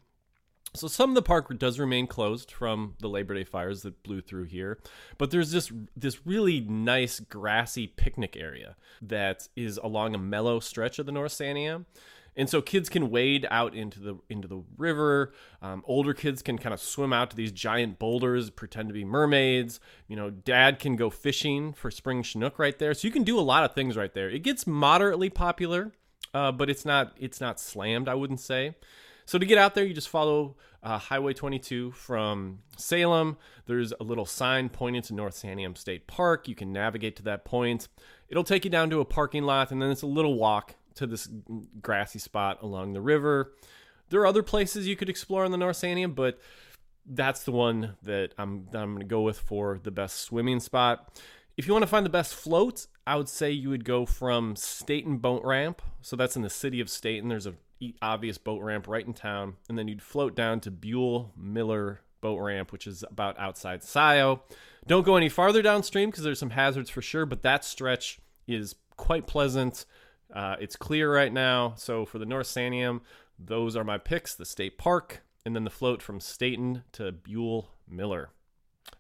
So 0.76 0.88
some 0.88 1.10
of 1.10 1.16
the 1.16 1.22
park 1.22 1.58
does 1.58 1.80
remain 1.80 2.08
closed 2.08 2.52
from 2.52 2.96
the 3.00 3.08
Labor 3.08 3.34
Day 3.34 3.44
fires 3.44 3.82
that 3.84 4.04
blew 4.04 4.22
through 4.22 4.46
here, 4.46 4.80
but 5.18 5.32
there's 5.32 5.52
this 5.52 5.72
this 5.96 6.26
really 6.26 6.60
nice 6.62 7.20
grassy 7.20 7.88
picnic 7.88 8.36
area 8.38 8.76
that 9.02 9.48
is 9.56 9.78
along 9.78 10.16
a 10.16 10.20
mellow 10.20 10.60
stretch 10.60 11.00
of 11.00 11.06
the 11.06 11.12
North 11.12 11.32
Santiam. 11.32 11.86
And 12.38 12.50
so 12.50 12.62
kids 12.62 12.90
can 12.90 13.10
wade 13.10 13.48
out 13.50 13.74
into 13.74 14.00
the 14.00 14.18
into 14.30 14.48
the 14.48 14.62
river. 14.78 15.34
Um, 15.62 15.84
older 15.88 16.14
kids 16.14 16.42
can 16.42 16.58
kind 16.58 16.74
of 16.74 16.82
swim 16.82 17.14
out 17.14 17.30
to 17.30 17.36
these 17.36 17.52
giant 17.52 17.98
boulders, 17.98 18.50
pretend 18.50 18.90
to 18.90 18.94
be 18.94 19.06
mermaids. 19.06 19.80
You 20.08 20.18
know, 20.18 20.30
dad 20.30 20.80
can 20.80 20.98
go 20.98 21.10
fishing 21.10 21.72
for 21.72 21.90
spring 21.90 22.24
chinook 22.24 22.60
right 22.60 22.78
there. 22.78 22.94
So 22.94 23.08
you 23.08 23.14
can 23.14 23.24
do 23.24 23.40
a 23.40 23.42
lot 23.42 23.64
of 23.64 23.74
things 23.74 23.96
right 23.96 24.14
there. 24.14 24.30
It 24.30 24.44
gets 24.44 24.68
moderately 24.68 25.30
popular, 25.30 25.94
uh, 26.34 26.52
but 26.52 26.70
it's 26.70 26.84
not 26.84 27.16
it's 27.18 27.40
not 27.40 27.60
slammed. 27.60 28.10
I 28.10 28.16
wouldn't 28.16 28.42
say. 28.42 28.76
So 29.26 29.40
to 29.40 29.46
get 29.46 29.58
out 29.58 29.74
there, 29.74 29.84
you 29.84 29.94
just 29.94 30.10
follow 30.10 30.56
uh, 30.84 31.00
Highway 31.00 31.34
22 31.34 31.92
from 31.92 32.60
Salem. 32.78 33.38
There's 33.66 33.92
a 34.00 34.04
little 34.04 34.26
sign 34.26 34.70
pointing 34.70 35.02
to 35.04 35.16
North 35.16 35.36
Santiam 35.36 35.76
State 35.76 36.06
Park. 36.06 36.48
You 36.48 36.54
can 36.54 36.72
navigate 36.72 37.16
to 37.18 37.24
that 37.24 37.44
point. 37.44 37.88
It'll 38.30 38.44
take 38.44 38.66
you 38.66 38.72
down 38.72 38.92
to 38.92 39.00
a 39.00 39.06
parking 39.06 39.44
lot, 39.44 39.72
and 39.72 39.82
then 39.82 39.90
it's 39.90 40.04
a 40.04 40.08
little 40.08 40.36
walk 40.36 40.76
to 40.96 41.08
this 41.08 41.28
grassy 41.82 42.20
spot 42.20 42.62
along 42.62 42.94
the 42.94 43.02
river. 43.02 43.54
There 44.10 44.22
are 44.22 44.28
other 44.28 44.44
places 44.44 44.88
you 44.88 44.96
could 44.96 45.10
explore 45.10 45.44
in 45.44 45.52
the 45.52 45.58
North 45.58 45.78
Santiam, 45.78 46.14
but 46.14 46.40
that's 47.06 47.44
the 47.44 47.52
one 47.52 47.96
that 48.04 48.34
I'm, 48.38 48.68
I'm 48.74 48.94
going 48.94 49.00
to 49.00 49.06
go 49.06 49.22
with 49.22 49.40
for 49.40 49.80
the 49.82 49.92
best 49.92 50.22
swimming 50.22 50.60
spot. 50.60 51.20
If 51.58 51.68
you 51.68 51.74
want 51.74 51.84
to 51.84 51.88
find 51.88 52.06
the 52.06 52.12
best 52.12 52.36
float, 52.36 52.88
I 53.08 53.16
would 53.16 53.30
say 53.30 53.52
you 53.52 53.70
would 53.70 53.86
go 53.86 54.06
from 54.06 54.56
Stayton 54.56 55.18
Boat 55.18 55.44
Ramp. 55.44 55.82
So 56.02 56.16
that's 56.16 56.36
in 56.36 56.42
the 56.42 56.50
city 56.50 56.80
of 56.80 56.90
Stayton. 56.90 57.30
There's 57.30 57.48
a 57.48 57.54
obvious 58.02 58.38
boat 58.38 58.62
ramp 58.62 58.88
right 58.88 59.06
in 59.06 59.14
town. 59.14 59.56
And 59.70 59.78
then 59.78 59.88
you'd 59.88 60.02
float 60.02 60.36
down 60.36 60.60
to 60.62 60.72
Buell 60.72 61.32
Miller 61.38 62.02
Boat 62.22 62.40
Ramp, 62.40 62.72
which 62.72 62.88
is 62.88 63.04
about 63.04 63.38
outside 63.38 63.84
Scio. 63.84 64.42
Don't 64.88 65.06
go 65.06 65.16
any 65.16 65.30
farther 65.30 65.62
downstream 65.62 66.10
because 66.10 66.24
there's 66.24 66.40
some 66.40 66.52
hazards 66.52 66.90
for 66.90 67.02
sure, 67.02 67.26
but 67.26 67.44
that 67.44 67.64
stretch 67.64 68.20
is 68.48 68.76
quite 68.98 69.28
pleasant. 69.28 69.86
Uh, 70.34 70.56
it's 70.60 70.76
clear 70.76 71.14
right 71.14 71.32
now. 71.32 71.74
So 71.78 72.06
for 72.06 72.18
the 72.18 72.26
North 72.26 72.48
Santiam, 72.48 73.02
those 73.38 73.76
are 73.76 73.84
my 73.84 73.98
picks 73.98 74.34
the 74.34 74.46
state 74.46 74.78
park, 74.78 75.24
and 75.46 75.56
then 75.56 75.64
the 75.64 75.70
float 75.70 76.02
from 76.02 76.20
Stayton 76.20 76.84
to 76.94 77.12
Buell 77.12 77.70
Miller. 77.88 78.30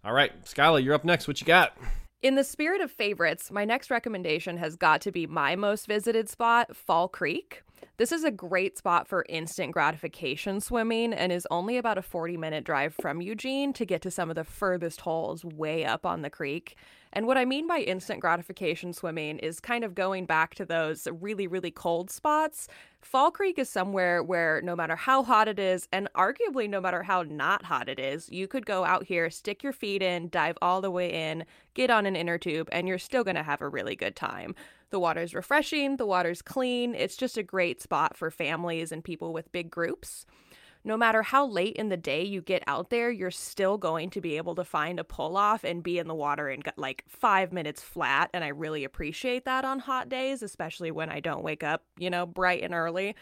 All 0.03 0.13
right, 0.13 0.43
Skyla, 0.43 0.83
you're 0.83 0.93
up 0.93 1.05
next. 1.05 1.27
What 1.27 1.41
you 1.41 1.47
got? 1.47 1.77
In 2.21 2.35
the 2.35 2.43
spirit 2.43 2.81
of 2.81 2.91
favorites, 2.91 3.51
my 3.51 3.65
next 3.65 3.91
recommendation 3.91 4.57
has 4.57 4.75
got 4.75 5.01
to 5.01 5.11
be 5.11 5.27
my 5.27 5.55
most 5.55 5.87
visited 5.87 6.27
spot, 6.27 6.75
Fall 6.75 7.07
Creek. 7.07 7.63
This 7.97 8.11
is 8.11 8.23
a 8.23 8.31
great 8.31 8.77
spot 8.77 9.07
for 9.07 9.25
instant 9.29 9.71
gratification 9.71 10.59
swimming 10.59 11.13
and 11.13 11.31
is 11.31 11.47
only 11.49 11.77
about 11.77 11.97
a 11.97 12.01
40 12.01 12.37
minute 12.37 12.63
drive 12.63 12.93
from 12.93 13.21
Eugene 13.21 13.71
to 13.73 13.85
get 13.85 14.01
to 14.01 14.11
some 14.11 14.29
of 14.29 14.35
the 14.35 14.43
furthest 14.43 15.01
holes 15.01 15.45
way 15.45 15.85
up 15.85 16.05
on 16.05 16.21
the 16.21 16.29
creek. 16.29 16.75
And 17.13 17.25
what 17.27 17.37
I 17.37 17.45
mean 17.45 17.65
by 17.65 17.79
instant 17.79 18.19
gratification 18.19 18.91
swimming 18.91 19.39
is 19.39 19.61
kind 19.61 19.85
of 19.85 19.95
going 19.95 20.25
back 20.25 20.53
to 20.55 20.65
those 20.65 21.07
really, 21.21 21.47
really 21.47 21.71
cold 21.71 22.11
spots. 22.11 22.67
Fall 23.01 23.31
Creek 23.31 23.57
is 23.57 23.69
somewhere 23.69 24.21
where 24.21 24.61
no 24.61 24.75
matter 24.75 24.97
how 24.97 25.23
hot 25.23 25.47
it 25.47 25.57
is, 25.57 25.87
and 25.93 26.09
arguably 26.13 26.69
no 26.69 26.81
matter 26.81 27.03
how 27.03 27.21
not 27.21 27.63
hot 27.63 27.87
it 27.87 27.99
is, 27.99 28.29
you 28.29 28.47
could 28.47 28.65
go 28.65 28.83
out 28.83 29.05
here, 29.05 29.29
stick 29.29 29.63
your 29.63 29.71
feet 29.71 30.01
in, 30.01 30.27
dive 30.27 30.57
all 30.61 30.81
the 30.81 30.91
way 30.91 31.29
in, 31.29 31.45
get 31.73 31.89
on 31.89 32.05
an 32.05 32.17
inner 32.17 32.37
tube, 32.37 32.67
and 32.71 32.87
you're 32.87 32.97
still 32.97 33.23
going 33.23 33.35
to 33.35 33.43
have 33.43 33.61
a 33.61 33.69
really 33.69 33.95
good 33.95 34.15
time. 34.15 34.53
The 34.89 34.99
water's 34.99 35.33
refreshing, 35.33 35.97
the 35.97 36.05
water's 36.05 36.41
clean. 36.41 36.95
It's 36.95 37.17
just 37.17 37.37
a 37.37 37.43
great 37.43 37.81
spot 37.81 38.15
for 38.15 38.31
families 38.31 38.91
and 38.91 39.03
people 39.03 39.33
with 39.33 39.51
big 39.51 39.69
groups 39.69 40.25
no 40.85 40.95
matter 40.95 41.23
how 41.23 41.47
late 41.47 41.75
in 41.75 41.89
the 41.89 41.97
day 41.97 42.23
you 42.23 42.41
get 42.41 42.63
out 42.67 42.91
there, 42.91 43.09
you're 43.09 43.31
still 43.31 43.77
going 43.77 44.11
to 44.11 44.21
be 44.21 44.37
able 44.37 44.53
to 44.53 44.63
find 44.63 44.99
a 44.99 45.03
pull 45.03 45.35
off 45.35 45.63
and 45.63 45.81
be 45.81 45.97
in 45.97 46.07
the 46.07 46.13
water 46.13 46.47
in 46.47 46.61
like 46.77 47.03
five 47.07 47.51
minutes 47.51 47.81
flat. 47.81 48.29
And 48.33 48.43
I 48.43 48.49
really 48.49 48.83
appreciate 48.83 49.45
that 49.45 49.65
on 49.65 49.79
hot 49.79 50.09
days, 50.09 50.43
especially 50.43 50.91
when 50.91 51.09
I 51.09 51.19
don't 51.19 51.43
wake 51.43 51.63
up, 51.63 51.83
you 51.97 52.11
know, 52.11 52.27
bright 52.27 52.61
and 52.63 52.73
early. 52.73 53.15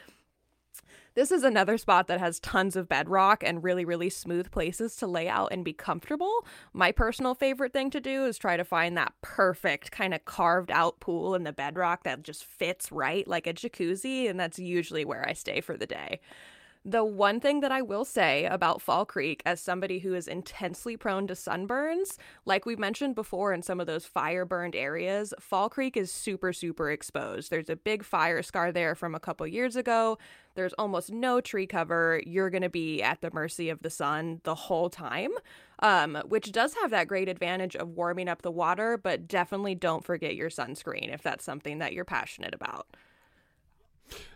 This 1.16 1.32
is 1.32 1.44
another 1.44 1.78
spot 1.78 2.08
that 2.08 2.20
has 2.20 2.40
tons 2.40 2.76
of 2.76 2.90
bedrock 2.90 3.44
and 3.44 3.64
really, 3.64 3.86
really 3.86 4.10
smooth 4.10 4.50
places 4.50 4.96
to 4.96 5.06
lay 5.06 5.30
out 5.30 5.50
and 5.52 5.64
be 5.64 5.72
comfortable. 5.72 6.44
My 6.74 6.92
personal 6.92 7.36
favorite 7.36 7.72
thing 7.72 7.92
to 7.92 8.02
do 8.02 8.26
is 8.26 8.40
try 8.40 8.58
to 8.58 8.64
find 8.64 8.98
that 8.98 9.14
perfect 9.22 9.92
kind 9.92 10.16
of 10.16 10.26
carved 10.26 10.72
out 10.72 11.00
pool 11.00 11.36
in 11.36 11.44
the 11.44 11.54
bedrock 11.54 12.04
that 12.04 12.24
just 12.24 12.44
fits 12.44 12.92
right 12.92 13.28
like 13.28 13.46
a 13.46 13.54
jacuzzi, 13.54 14.28
and 14.28 14.40
that's 14.40 14.58
usually 14.58 15.06
where 15.06 15.28
I 15.28 15.34
stay 15.34 15.62
for 15.62 15.78
the 15.78 15.86
day. 15.86 16.20
The 16.86 17.06
one 17.06 17.40
thing 17.40 17.62
that 17.62 17.72
I 17.72 17.82
will 17.82 18.04
say 18.04 18.44
about 18.44 18.82
Fall 18.82 19.06
Creek, 19.06 19.42
as 19.46 19.62
somebody 19.62 20.00
who 20.00 20.14
is 20.14 20.28
intensely 20.28 20.98
prone 20.98 21.28
to 21.28 21.34
sunburns, 21.34 22.18
like 22.46 22.66
we 22.66 22.76
mentioned 22.76 23.16
before 23.16 23.54
in 23.54 23.62
some 23.62 23.80
of 23.80 23.88
those 23.88 24.06
fire 24.06 24.44
burned 24.44 24.76
areas, 24.76 25.34
Fall 25.40 25.70
Creek 25.70 25.96
is 25.96 26.12
super, 26.12 26.52
super 26.52 26.92
exposed. 26.92 27.50
There's 27.50 27.70
a 27.70 27.78
big 27.78 28.04
fire 28.04 28.44
scar 28.44 28.74
there 28.74 28.96
from 28.96 29.16
a 29.16 29.20
couple 29.20 29.48
years 29.48 29.78
ago. 29.78 30.18
There's 30.56 30.74
almost 30.74 31.10
no 31.10 31.40
tree 31.40 31.68
cover. 31.68 32.22
You're 32.26 32.50
going 32.50 32.64
to 32.64 32.70
be 32.70 33.02
at 33.02 33.22
the 33.22 33.32
mercy 33.32 33.70
of 33.70 33.82
the 33.82 33.90
sun 33.90 34.42
the 34.44 34.54
whole 34.54 34.90
time, 34.90 35.32
um, 35.80 36.22
which 36.28 36.52
does 36.52 36.74
have 36.82 36.92
that 36.92 37.08
great 37.08 37.30
advantage 37.30 37.78
of 37.78 37.96
warming 37.96 38.28
up 38.28 38.42
the 38.42 38.52
water, 38.52 38.98
but 38.98 39.26
definitely 39.30 39.74
don't 39.74 40.04
forget 40.04 40.36
your 40.36 40.50
sunscreen 40.50 41.14
if 41.14 41.24
that's 41.24 41.46
something 41.46 41.78
that 41.78 41.94
you're 41.94 42.04
passionate 42.04 42.54
about. 42.54 42.88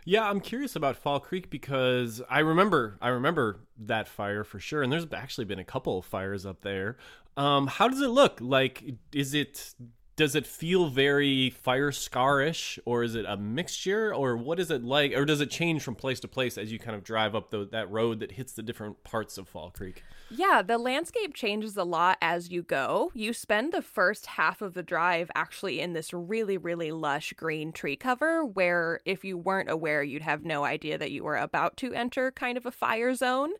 Yeah, 0.04 0.28
I'm 0.28 0.40
curious 0.40 0.74
about 0.74 0.96
Fall 0.96 1.20
Creek 1.20 1.50
because 1.50 2.22
I 2.30 2.40
remember 2.40 2.96
I 3.00 3.08
remember 3.08 3.60
that 3.78 4.08
fire 4.08 4.44
for 4.44 4.58
sure, 4.58 4.82
and 4.82 4.92
there's 4.92 5.06
actually 5.12 5.44
been 5.44 5.58
a 5.58 5.64
couple 5.64 5.98
of 5.98 6.04
fires 6.04 6.46
up 6.46 6.62
there. 6.62 6.96
Um, 7.36 7.66
how 7.66 7.88
does 7.88 8.00
it 8.00 8.08
look? 8.08 8.38
Like, 8.40 8.94
is 9.12 9.34
it 9.34 9.74
does 10.16 10.34
it 10.34 10.46
feel 10.46 10.88
very 10.88 11.50
fire 11.50 11.92
scarish, 11.92 12.78
or 12.84 13.04
is 13.04 13.14
it 13.14 13.24
a 13.28 13.36
mixture, 13.36 14.12
or 14.12 14.36
what 14.36 14.58
is 14.58 14.70
it 14.70 14.82
like, 14.82 15.12
or 15.12 15.24
does 15.24 15.40
it 15.40 15.50
change 15.50 15.82
from 15.82 15.94
place 15.94 16.18
to 16.20 16.28
place 16.28 16.58
as 16.58 16.72
you 16.72 16.78
kind 16.78 16.96
of 16.96 17.04
drive 17.04 17.36
up 17.36 17.50
the, 17.50 17.68
that 17.70 17.88
road 17.90 18.18
that 18.20 18.32
hits 18.32 18.52
the 18.52 18.62
different 18.62 19.04
parts 19.04 19.38
of 19.38 19.46
Fall 19.46 19.70
Creek? 19.70 20.02
Yeah, 20.30 20.60
the 20.60 20.76
landscape 20.76 21.32
changes 21.32 21.74
a 21.78 21.84
lot 21.84 22.18
as 22.20 22.50
you 22.50 22.62
go. 22.62 23.10
You 23.14 23.32
spend 23.32 23.72
the 23.72 23.80
first 23.80 24.26
half 24.26 24.60
of 24.60 24.74
the 24.74 24.82
drive 24.82 25.30
actually 25.34 25.80
in 25.80 25.94
this 25.94 26.12
really, 26.12 26.58
really 26.58 26.92
lush 26.92 27.32
green 27.32 27.72
tree 27.72 27.96
cover, 27.96 28.44
where 28.44 29.00
if 29.06 29.24
you 29.24 29.38
weren't 29.38 29.70
aware, 29.70 30.02
you'd 30.02 30.20
have 30.20 30.44
no 30.44 30.64
idea 30.64 30.98
that 30.98 31.12
you 31.12 31.24
were 31.24 31.38
about 31.38 31.78
to 31.78 31.94
enter 31.94 32.30
kind 32.30 32.58
of 32.58 32.66
a 32.66 32.70
fire 32.70 33.14
zone. 33.14 33.52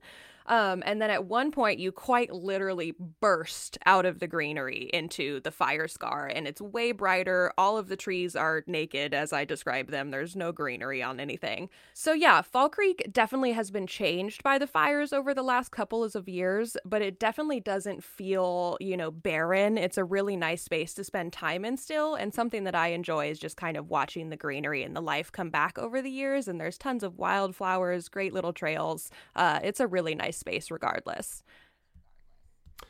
Um, 0.49 0.83
and 0.85 1.01
then 1.01 1.11
at 1.11 1.27
one 1.27 1.53
point, 1.53 1.79
you 1.79 1.93
quite 1.93 2.33
literally 2.33 2.95
burst 3.21 3.79
out 3.87 4.07
of 4.07 4.19
the 4.19 4.27
greenery 4.27 4.91
into 4.93 5.41
the 5.41 5.51
fire 5.51 5.87
scar, 5.87 6.27
and 6.27 6.49
it's 6.49 6.61
way 6.61 6.91
brighter. 6.91 7.53
All 7.57 7.79
of 7.79 7.89
the 7.89 7.97
trees 7.97 8.35
are 8.35 8.65
naked, 8.67 9.15
as 9.15 9.33
I 9.33 9.45
describe 9.45 9.91
them. 9.91 10.11
There's 10.11 10.35
no 10.35 10.51
greenery 10.51 11.03
on 11.03 11.21
anything. 11.21 11.69
So, 11.95 12.13
yeah, 12.13 12.43
Fall 12.43 12.69
Creek 12.69 13.09
definitely 13.13 13.53
has 13.53 13.71
been 13.71 13.87
changed 13.87 14.43
by 14.43 14.59
the 14.59 14.67
fires 14.67 15.13
over 15.13 15.35
the 15.35 15.43
last 15.43 15.71
couple 15.71 16.03
of 16.03 16.29
years, 16.29 16.77
but 16.85 17.03
it 17.03 17.21
definitely 17.21 17.61
doesn't 17.61 18.03
feel, 18.03 18.79
you 18.81 18.97
know, 18.97 19.11
barren. 19.11 19.77
It's 19.77 19.99
a 19.99 20.05
really 20.05 20.37
nice 20.37 20.63
space 20.63 20.95
to 20.95 21.05
spend 21.05 21.33
time 21.33 21.65
in 21.65 21.77
still, 21.77 22.15
and 22.15 22.33
something 22.33 22.65
that 22.65 22.75
I 22.75 22.89
enjoy 22.89 23.29
is 23.29 23.39
just 23.39 23.59
kind 23.59 23.77
of 23.77 23.91
watching 23.91 24.31
the 24.31 24.37
greenery 24.37 24.83
and 24.83 24.97
the 24.97 25.03
life 25.03 25.31
come 25.31 25.51
back 25.51 25.79
over 25.79 26.01
the 26.01 26.11
years. 26.11 26.49
And 26.49 26.59
there's 26.59 26.79
tons 26.79 27.03
of 27.03 27.19
wildflowers, 27.19 28.09
great 28.09 28.33
little 28.33 28.55
trails. 28.55 29.11
Uh, 29.37 29.61
it's 29.63 29.81
a 29.81 29.87
really 29.87 30.15
nice 30.15 30.38
space 30.39 30.71
regardless. 30.71 31.43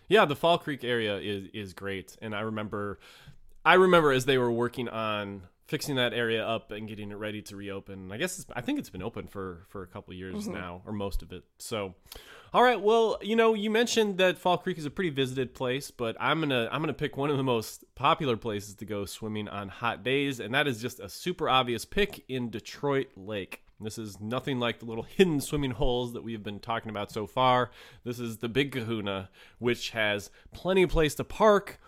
Yeah, 0.08 0.24
the 0.24 0.36
Fall 0.36 0.58
Creek 0.58 0.84
area 0.84 1.18
is 1.18 1.48
is 1.52 1.72
great, 1.74 2.16
and 2.22 2.34
I 2.34 2.40
remember, 2.40 2.98
I 3.64 3.74
remember 3.74 4.12
as 4.12 4.24
they 4.24 4.38
were 4.38 4.52
working 4.52 4.88
on 4.88 5.42
fixing 5.68 5.96
that 5.96 6.14
area 6.14 6.44
up 6.44 6.70
and 6.70 6.88
getting 6.88 7.10
it 7.10 7.16
ready 7.16 7.42
to 7.42 7.54
reopen. 7.54 8.10
I 8.10 8.16
guess 8.16 8.44
I 8.56 8.62
think 8.62 8.78
it's 8.78 8.88
been 8.90 9.02
open 9.02 9.26
for 9.26 9.66
for 9.68 9.82
a 9.82 9.86
couple 9.86 10.14
years 10.14 10.44
mm-hmm. 10.44 10.54
now, 10.54 10.82
or 10.86 10.92
most 10.92 11.22
of 11.22 11.30
it. 11.30 11.44
So, 11.58 11.94
all 12.54 12.62
right. 12.62 12.80
Well, 12.80 13.18
you 13.20 13.36
know, 13.36 13.52
you 13.54 13.70
mentioned 13.70 14.16
that 14.18 14.38
Fall 14.38 14.56
Creek 14.56 14.78
is 14.78 14.86
a 14.86 14.90
pretty 14.90 15.10
visited 15.10 15.54
place, 15.54 15.90
but 15.90 16.16
I'm 16.18 16.40
gonna 16.40 16.68
I'm 16.72 16.80
gonna 16.80 16.94
pick 16.94 17.16
one 17.16 17.30
of 17.30 17.36
the 17.36 17.44
most 17.44 17.84
popular 17.94 18.36
places 18.36 18.74
to 18.76 18.86
go 18.86 19.04
swimming 19.04 19.48
on 19.48 19.68
hot 19.68 20.02
days, 20.02 20.40
and 20.40 20.54
that 20.54 20.66
is 20.66 20.80
just 20.80 21.00
a 21.00 21.08
super 21.08 21.48
obvious 21.48 21.84
pick 21.84 22.24
in 22.28 22.50
Detroit 22.50 23.08
Lake. 23.14 23.62
This 23.80 23.98
is 23.98 24.20
nothing 24.20 24.58
like 24.58 24.80
the 24.80 24.86
little 24.86 25.02
hidden 25.16 25.40
swimming 25.40 25.72
holes 25.72 26.12
that 26.12 26.24
we've 26.24 26.42
been 26.42 26.60
talking 26.60 26.90
about 26.90 27.10
so 27.10 27.26
far. 27.26 27.70
This 28.04 28.18
is 28.18 28.38
the 28.38 28.48
Big 28.48 28.72
Kahuna, 28.72 29.30
which 29.58 29.90
has 29.90 30.30
plenty 30.52 30.82
of 30.82 30.90
place 30.90 31.14
to 31.16 31.24
park. 31.24 31.80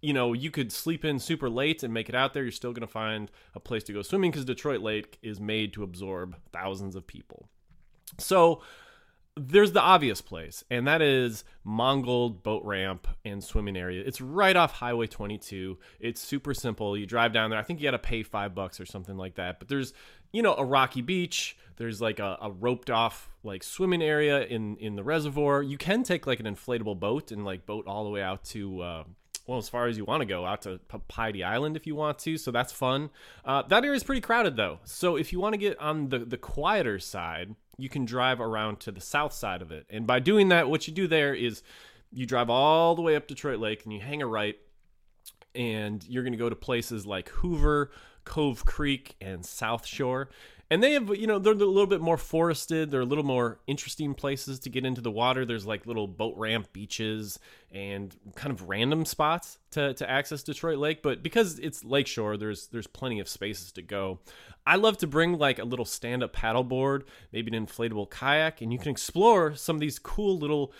You 0.00 0.12
know, 0.12 0.32
you 0.32 0.50
could 0.50 0.70
sleep 0.70 1.04
in 1.04 1.18
super 1.18 1.50
late 1.50 1.82
and 1.82 1.92
make 1.92 2.08
it 2.08 2.14
out 2.14 2.32
there. 2.32 2.44
You're 2.44 2.52
still 2.52 2.72
going 2.72 2.86
to 2.86 2.92
find 2.92 3.30
a 3.54 3.60
place 3.60 3.82
to 3.84 3.92
go 3.92 4.02
swimming 4.02 4.30
because 4.30 4.44
Detroit 4.44 4.80
Lake 4.80 5.18
is 5.22 5.40
made 5.40 5.72
to 5.72 5.82
absorb 5.82 6.36
thousands 6.52 6.94
of 6.94 7.06
people. 7.06 7.48
So, 8.18 8.62
there's 9.38 9.72
the 9.72 9.80
obvious 9.80 10.20
place, 10.20 10.64
and 10.70 10.86
that 10.86 11.00
is 11.00 11.44
Mongold 11.64 12.42
Boat 12.42 12.64
Ramp 12.64 13.06
and 13.24 13.42
Swimming 13.42 13.76
Area. 13.76 14.02
It's 14.04 14.20
right 14.20 14.56
off 14.56 14.72
Highway 14.72 15.06
22. 15.06 15.78
It's 16.00 16.20
super 16.20 16.54
simple. 16.54 16.96
You 16.96 17.06
drive 17.06 17.32
down 17.32 17.50
there. 17.50 17.58
I 17.58 17.62
think 17.62 17.80
you 17.80 17.84
got 17.84 17.92
to 17.92 17.98
pay 17.98 18.22
five 18.22 18.54
bucks 18.54 18.80
or 18.80 18.86
something 18.86 19.16
like 19.16 19.36
that. 19.36 19.58
But 19.58 19.68
there's, 19.68 19.92
you 20.32 20.42
know, 20.42 20.54
a 20.54 20.64
rocky 20.64 21.02
beach. 21.02 21.56
There's 21.76 22.00
like 22.00 22.18
a, 22.18 22.36
a, 22.42 22.50
roped 22.50 22.90
off 22.90 23.30
like 23.44 23.62
swimming 23.62 24.02
area 24.02 24.44
in 24.44 24.76
in 24.78 24.96
the 24.96 25.04
reservoir. 25.04 25.62
You 25.62 25.78
can 25.78 26.02
take 26.02 26.26
like 26.26 26.40
an 26.40 26.46
inflatable 26.46 26.98
boat 26.98 27.30
and 27.30 27.44
like 27.44 27.66
boat 27.66 27.86
all 27.86 28.04
the 28.04 28.10
way 28.10 28.22
out 28.22 28.44
to. 28.46 28.80
Uh, 28.80 29.04
well, 29.46 29.58
as 29.58 29.68
far 29.68 29.86
as 29.86 29.96
you 29.96 30.04
want 30.04 30.20
to 30.20 30.26
go, 30.26 30.44
out 30.44 30.62
to 30.62 30.78
Piety 31.08 31.42
Island 31.42 31.74
if 31.74 31.86
you 31.86 31.94
want 31.94 32.18
to, 32.20 32.36
so 32.36 32.50
that's 32.50 32.70
fun. 32.70 33.08
Uh, 33.46 33.62
that 33.62 33.82
area 33.82 33.96
is 33.96 34.04
pretty 34.04 34.20
crowded 34.20 34.56
though, 34.56 34.78
so 34.84 35.16
if 35.16 35.32
you 35.32 35.40
want 35.40 35.54
to 35.54 35.58
get 35.58 35.78
on 35.78 36.10
the 36.10 36.18
the 36.18 36.36
quieter 36.36 36.98
side, 36.98 37.54
you 37.78 37.88
can 37.88 38.04
drive 38.04 38.40
around 38.40 38.80
to 38.80 38.92
the 38.92 39.00
south 39.00 39.32
side 39.32 39.62
of 39.62 39.72
it. 39.72 39.86
And 39.88 40.06
by 40.06 40.18
doing 40.18 40.48
that, 40.48 40.68
what 40.68 40.86
you 40.86 40.92
do 40.92 41.06
there 41.06 41.32
is 41.32 41.62
you 42.12 42.26
drive 42.26 42.50
all 42.50 42.94
the 42.94 43.02
way 43.02 43.16
up 43.16 43.26
Detroit 43.26 43.58
Lake 43.58 43.84
and 43.84 43.92
you 43.92 44.00
hang 44.00 44.20
a 44.20 44.26
right, 44.26 44.58
and 45.54 46.04
you're 46.06 46.24
going 46.24 46.32
to 46.32 46.38
go 46.38 46.50
to 46.50 46.56
places 46.56 47.06
like 47.06 47.28
Hoover, 47.30 47.90
Cove 48.28 48.66
Creek, 48.66 49.16
and 49.22 49.44
South 49.44 49.86
Shore. 49.86 50.28
And 50.70 50.82
they 50.82 50.92
have 50.92 51.08
you 51.16 51.26
know 51.26 51.38
they're 51.38 51.54
a 51.54 51.56
little 51.56 51.86
bit 51.86 52.02
more 52.02 52.18
forested. 52.18 52.90
They're 52.90 53.00
a 53.00 53.06
little 53.06 53.24
more 53.24 53.58
interesting 53.66 54.12
places 54.12 54.58
to 54.60 54.68
get 54.68 54.84
into 54.84 55.00
the 55.00 55.10
water. 55.10 55.46
There's 55.46 55.64
like 55.64 55.86
little 55.86 56.06
boat 56.06 56.34
ramp 56.36 56.70
beaches 56.74 57.38
and 57.72 58.14
kind 58.34 58.52
of 58.52 58.68
random 58.68 59.06
spots 59.06 59.58
to, 59.70 59.94
to 59.94 60.08
access 60.08 60.42
detroit 60.42 60.76
lake. 60.76 61.02
But 61.02 61.22
because 61.22 61.58
it's 61.58 61.84
lakeshore 61.84 62.36
there's 62.36 62.66
there's 62.66 62.86
plenty 62.86 63.18
of 63.18 63.30
spaces 63.30 63.72
to 63.72 63.82
go. 63.82 64.18
I 64.66 64.76
love 64.76 64.98
to 64.98 65.06
bring 65.06 65.38
like 65.38 65.58
a 65.58 65.64
little 65.64 65.86
stand-up 65.86 66.36
paddleboard 66.36 67.04
maybe 67.32 67.56
an 67.56 67.66
inflatable 67.66 68.10
kayak 68.10 68.60
and 68.60 68.70
you 68.70 68.78
can 68.78 68.90
explore 68.90 69.54
some 69.54 69.76
of 69.76 69.80
these 69.80 69.98
cool 69.98 70.36
little 70.36 70.70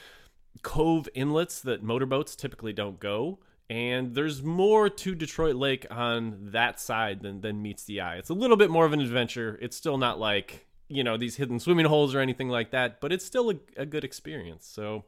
cove 0.61 1.09
inlets 1.15 1.61
that 1.63 1.83
motorboats 1.83 2.37
typically 2.37 2.75
don't 2.75 3.01
go 3.01 3.39
And 3.71 4.15
there's 4.15 4.43
more 4.43 4.89
to 4.89 5.15
Detroit 5.15 5.57
Lake 5.57 5.87
on 5.91 6.51
that 6.53 6.81
side 6.81 7.21
than, 7.21 7.43
than 7.43 7.61
meets 7.61 7.85
the 7.85 8.01
eye. 8.01 8.17
It's 8.17 8.31
a 8.31 8.35
little 8.35 8.57
bit 8.57 8.71
more 8.71 8.87
of 8.87 8.93
an 8.95 9.01
adventure. 9.01 9.59
It's 9.61 9.77
still 9.77 9.99
not 9.99 10.19
like, 10.19 10.67
you 10.89 11.05
know, 11.05 11.19
these 11.19 11.37
hidden 11.37 11.61
swimming 11.61 11.85
holes 11.85 12.15
or 12.15 12.21
anything 12.21 12.49
like 12.49 12.71
that, 12.71 13.01
but 13.01 13.13
it's 13.13 13.25
still 13.27 13.51
a, 13.51 13.57
a 13.77 13.85
good 13.85 14.05
experience. 14.05 14.67
So, 14.67 15.05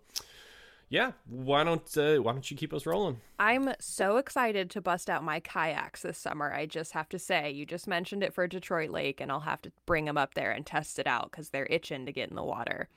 yeah, 0.90 1.12
why 1.26 1.64
don't 1.64 1.96
uh, 1.96 2.16
why 2.16 2.32
don't 2.32 2.50
you 2.50 2.56
keep 2.56 2.74
us 2.74 2.84
rolling? 2.84 3.20
I'm 3.38 3.70
so 3.78 4.16
excited 4.16 4.70
to 4.70 4.80
bust 4.80 5.08
out 5.08 5.22
my 5.22 5.40
kayaks 5.40 6.02
this 6.02 6.18
summer. 6.18 6.52
I 6.52 6.66
just 6.66 6.92
have 6.92 7.08
to 7.10 7.18
say, 7.18 7.50
you 7.50 7.64
just 7.64 7.86
mentioned 7.86 8.24
it 8.24 8.34
for 8.34 8.46
Detroit 8.46 8.90
Lake, 8.90 9.20
and 9.20 9.30
I'll 9.30 9.40
have 9.40 9.62
to 9.62 9.72
bring 9.86 10.04
them 10.04 10.18
up 10.18 10.34
there 10.34 10.50
and 10.50 10.66
test 10.66 10.98
it 10.98 11.06
out 11.06 11.30
because 11.30 11.50
they're 11.50 11.66
itching 11.70 12.06
to 12.06 12.12
get 12.12 12.28
in 12.28 12.36
the 12.36 12.42
water. 12.42 12.88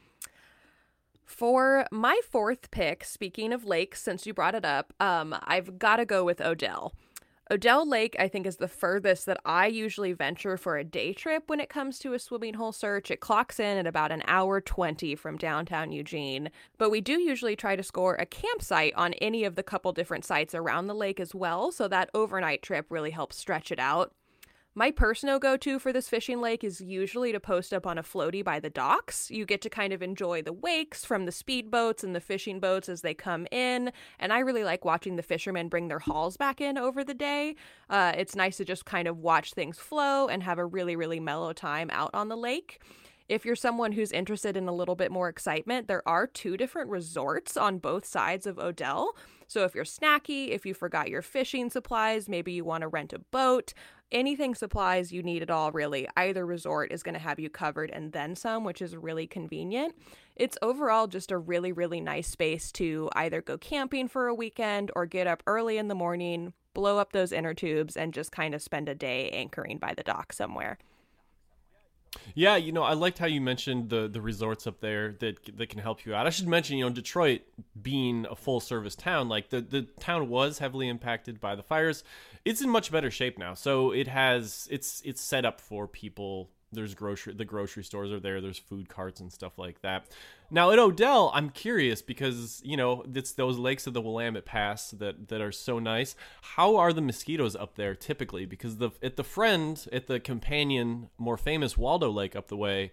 For 1.26 1.86
my 1.92 2.20
fourth 2.30 2.72
pick, 2.72 3.04
speaking 3.04 3.54
of 3.54 3.66
lakes, 3.66 4.02
since 4.02 4.26
you 4.26 4.34
brought 4.34 4.56
it 4.56 4.66
up, 4.66 4.94
um, 5.00 5.36
I've 5.44 5.80
got 5.80 5.98
to 5.98 6.06
go 6.06 6.24
with 6.24 6.42
Odell. 6.42 6.94
Odell 7.52 7.88
Lake, 7.88 8.16
I 8.18 8.30
think, 8.30 8.48
is 8.48 8.56
the 8.58 8.70
furthest 8.70 9.26
that 9.26 9.40
I 9.46 9.68
usually 9.68 10.14
venture 10.14 10.58
for 10.58 10.78
a 10.78 10.84
day 10.84 11.12
trip 11.12 11.44
when 11.48 11.60
it 11.60 11.70
comes 11.70 12.00
to 12.00 12.14
a 12.14 12.20
swimming 12.20 12.54
hole 12.54 12.72
search. 12.72 13.12
It 13.12 13.20
clocks 13.20 13.60
in 13.60 13.78
at 13.78 13.86
about 13.86 14.14
an 14.14 14.24
hour 14.26 14.62
20 14.62 15.16
from 15.16 15.38
downtown 15.38 15.92
Eugene. 15.92 16.50
But 16.78 16.90
we 16.90 17.02
do 17.02 17.20
usually 17.20 17.58
try 17.58 17.76
to 17.76 17.84
score 17.84 18.16
a 18.16 18.26
campsite 18.26 18.94
on 18.96 19.14
any 19.16 19.44
of 19.44 19.56
the 19.56 19.64
couple 19.64 19.92
different 19.92 20.24
sites 20.24 20.56
around 20.56 20.88
the 20.88 20.96
lake 20.96 21.20
as 21.20 21.36
well, 21.36 21.72
so 21.72 21.88
that 21.90 22.10
overnight 22.14 22.62
trip 22.62 22.86
really 22.90 23.12
helps 23.12 23.36
stretch 23.36 23.72
it 23.72 23.80
out. 23.80 24.14
My 24.76 24.90
personal 24.90 25.38
go 25.38 25.56
to 25.58 25.78
for 25.78 25.94
this 25.94 26.10
fishing 26.10 26.42
lake 26.42 26.64
is 26.64 26.82
usually 26.82 27.32
to 27.32 27.40
post 27.40 27.76
up 27.76 27.86
on 27.86 28.00
a 28.00 28.04
floaty 28.04 28.44
by 28.44 28.60
the 28.60 28.72
docks. 28.72 29.30
You 29.30 29.46
get 29.46 29.62
to 29.62 29.70
kind 29.70 29.94
of 29.94 30.02
enjoy 30.02 30.42
the 30.42 30.52
wakes 30.52 31.06
from 31.06 31.26
the 31.26 31.32
speedboats 31.32 32.04
and 32.04 32.16
the 32.16 32.20
fishing 32.20 32.60
boats 32.60 32.90
as 32.90 33.02
they 33.02 33.14
come 33.14 33.46
in. 33.52 33.92
And 34.20 34.34
I 34.34 34.40
really 34.40 34.64
like 34.64 34.84
watching 34.84 35.16
the 35.16 35.22
fishermen 35.22 35.70
bring 35.70 35.90
their 35.90 36.00
hauls 36.00 36.38
back 36.38 36.60
in 36.60 36.80
over 36.80 37.04
the 37.04 37.14
day. 37.14 37.56
Uh, 37.88 38.14
it's 38.18 38.36
nice 38.36 38.58
to 38.58 38.66
just 38.66 38.84
kind 38.84 39.08
of 39.08 39.20
watch 39.20 39.54
things 39.54 39.78
flow 39.78 40.28
and 40.28 40.42
have 40.42 40.58
a 40.58 40.66
really, 40.66 40.96
really 40.96 41.20
mellow 41.20 41.54
time 41.54 41.92
out 41.92 42.10
on 42.16 42.30
the 42.30 42.38
lake. 42.38 42.82
If 43.30 43.46
you're 43.46 43.56
someone 43.56 43.92
who's 43.92 44.12
interested 44.12 44.58
in 44.58 44.68
a 44.68 44.74
little 44.74 44.96
bit 44.96 45.12
more 45.12 45.30
excitement, 45.30 45.88
there 45.88 46.08
are 46.08 46.28
two 46.28 46.58
different 46.58 46.90
resorts 46.90 47.56
on 47.56 47.78
both 47.78 48.06
sides 48.06 48.46
of 48.46 48.60
Odell. 48.60 49.16
So 49.48 49.64
if 49.64 49.76
you're 49.76 49.86
snacky, 49.86 50.50
if 50.50 50.66
you 50.66 50.74
forgot 50.74 51.10
your 51.10 51.22
fishing 51.22 51.70
supplies, 51.70 52.28
maybe 52.28 52.52
you 52.52 52.66
want 52.66 52.82
to 52.82 52.88
rent 52.88 53.14
a 53.14 53.20
boat, 53.20 53.74
anything 54.14 54.56
supplies 54.56 55.12
you 55.12 55.24
need 55.24 55.42
at 55.42 55.50
all, 55.50 55.72
really, 55.72 56.08
either 56.16 56.46
resort 56.46 56.92
is 56.92 57.04
going 57.04 57.16
to 57.16 57.20
have 57.20 57.40
you 57.40 57.50
covered 57.50 57.90
and 57.92 58.14
then 58.14 58.36
some, 58.36 58.64
which 58.64 58.82
is 58.82 58.96
really 58.96 59.28
convenient. 59.28 59.96
It's 60.36 60.58
overall 60.62 61.08
just 61.08 61.32
a 61.32 61.38
really, 61.38 61.72
really 61.72 62.00
nice 62.00 62.28
space 62.28 62.72
to 62.74 63.10
either 63.16 63.42
go 63.42 63.58
camping 63.58 64.08
for 64.08 64.28
a 64.28 64.34
weekend 64.34 64.92
or 64.96 65.06
get 65.06 65.28
up 65.28 65.44
early 65.48 65.78
in 65.78 65.88
the 65.90 65.96
morning, 65.96 66.54
blow 66.74 66.98
up 66.98 67.12
those 67.12 67.32
inner 67.32 67.54
tubes, 67.54 67.98
and 67.98 68.14
just 68.14 68.32
kind 68.32 68.56
of 68.56 68.62
spend 68.62 68.88
a 68.88 68.96
day 68.96 69.30
anchoring 69.32 69.78
by 69.78 69.94
the 69.94 70.04
dock 70.04 70.32
somewhere. 70.32 70.78
Yeah, 72.36 72.56
you 72.56 72.72
know, 72.72 72.84
I 72.84 72.94
liked 72.94 73.18
how 73.18 73.26
you 73.26 73.42
mentioned 73.42 73.90
the 73.90 74.08
the 74.08 74.22
resorts 74.22 74.68
up 74.68 74.80
there 74.80 75.14
that 75.20 75.58
that 75.58 75.70
can 75.70 75.80
help 75.80 76.06
you 76.06 76.14
out. 76.16 76.26
I 76.28 76.30
should 76.30 76.48
mention, 76.48 76.78
you 76.78 76.86
know, 76.86 76.92
Detroit 76.92 77.42
being 77.82 78.26
a 78.30 78.36
full 78.36 78.60
service 78.60 78.96
town, 78.96 79.30
like 79.30 79.50
the 79.50 79.62
the 79.62 79.84
town 80.00 80.30
was 80.30 80.60
heavily 80.60 80.88
impacted 80.88 81.40
by 81.40 81.56
the 81.56 81.64
fires. 81.64 82.04
It's 82.46 82.62
in 82.62 82.70
much 82.70 82.92
better 82.92 83.12
shape 83.12 83.38
now. 83.38 83.54
So 83.54 83.92
it 83.92 84.08
has 84.08 84.68
it's 84.72 85.02
it's 85.06 85.22
set 85.22 85.46
up 85.46 85.62
for 85.62 85.88
people 85.88 86.50
there's 86.74 86.94
grocery 86.94 87.34
the 87.34 87.46
grocery 87.46 87.84
stores 87.84 88.12
are 88.12 88.20
there 88.20 88.42
there's 88.42 88.58
food 88.58 88.90
carts 88.90 89.20
and 89.20 89.32
stuff 89.32 89.58
like 89.58 89.82
that. 89.82 90.06
Now 90.52 90.72
at 90.72 90.80
odell 90.80 91.32
i'm 91.34 91.50
curious 91.50 92.02
because 92.02 92.62
you 92.64 92.78
know 92.78 93.04
it's 93.14 93.32
those 93.32 93.58
lakes 93.58 93.88
of 93.88 93.94
the 93.94 94.02
willamette 94.02 94.46
pass 94.46 94.92
that 94.92 95.30
that 95.30 95.42
are 95.42 95.52
so 95.52 95.80
nice. 95.80 96.16
How 96.42 96.76
are 96.78 96.94
the 96.94 97.02
mosquitoes 97.02 97.56
up 97.56 97.76
there 97.76 97.96
typically? 97.96 98.46
Because 98.46 98.78
the 98.78 98.92
at 99.02 99.16
the 99.16 99.24
friend 99.24 99.86
at 99.92 100.08
the 100.08 100.20
companion 100.20 101.10
more 101.18 101.38
famous 101.38 101.78
waldo 101.78 102.10
lake 102.10 102.36
up 102.36 102.48
the 102.48 102.58
way 102.58 102.92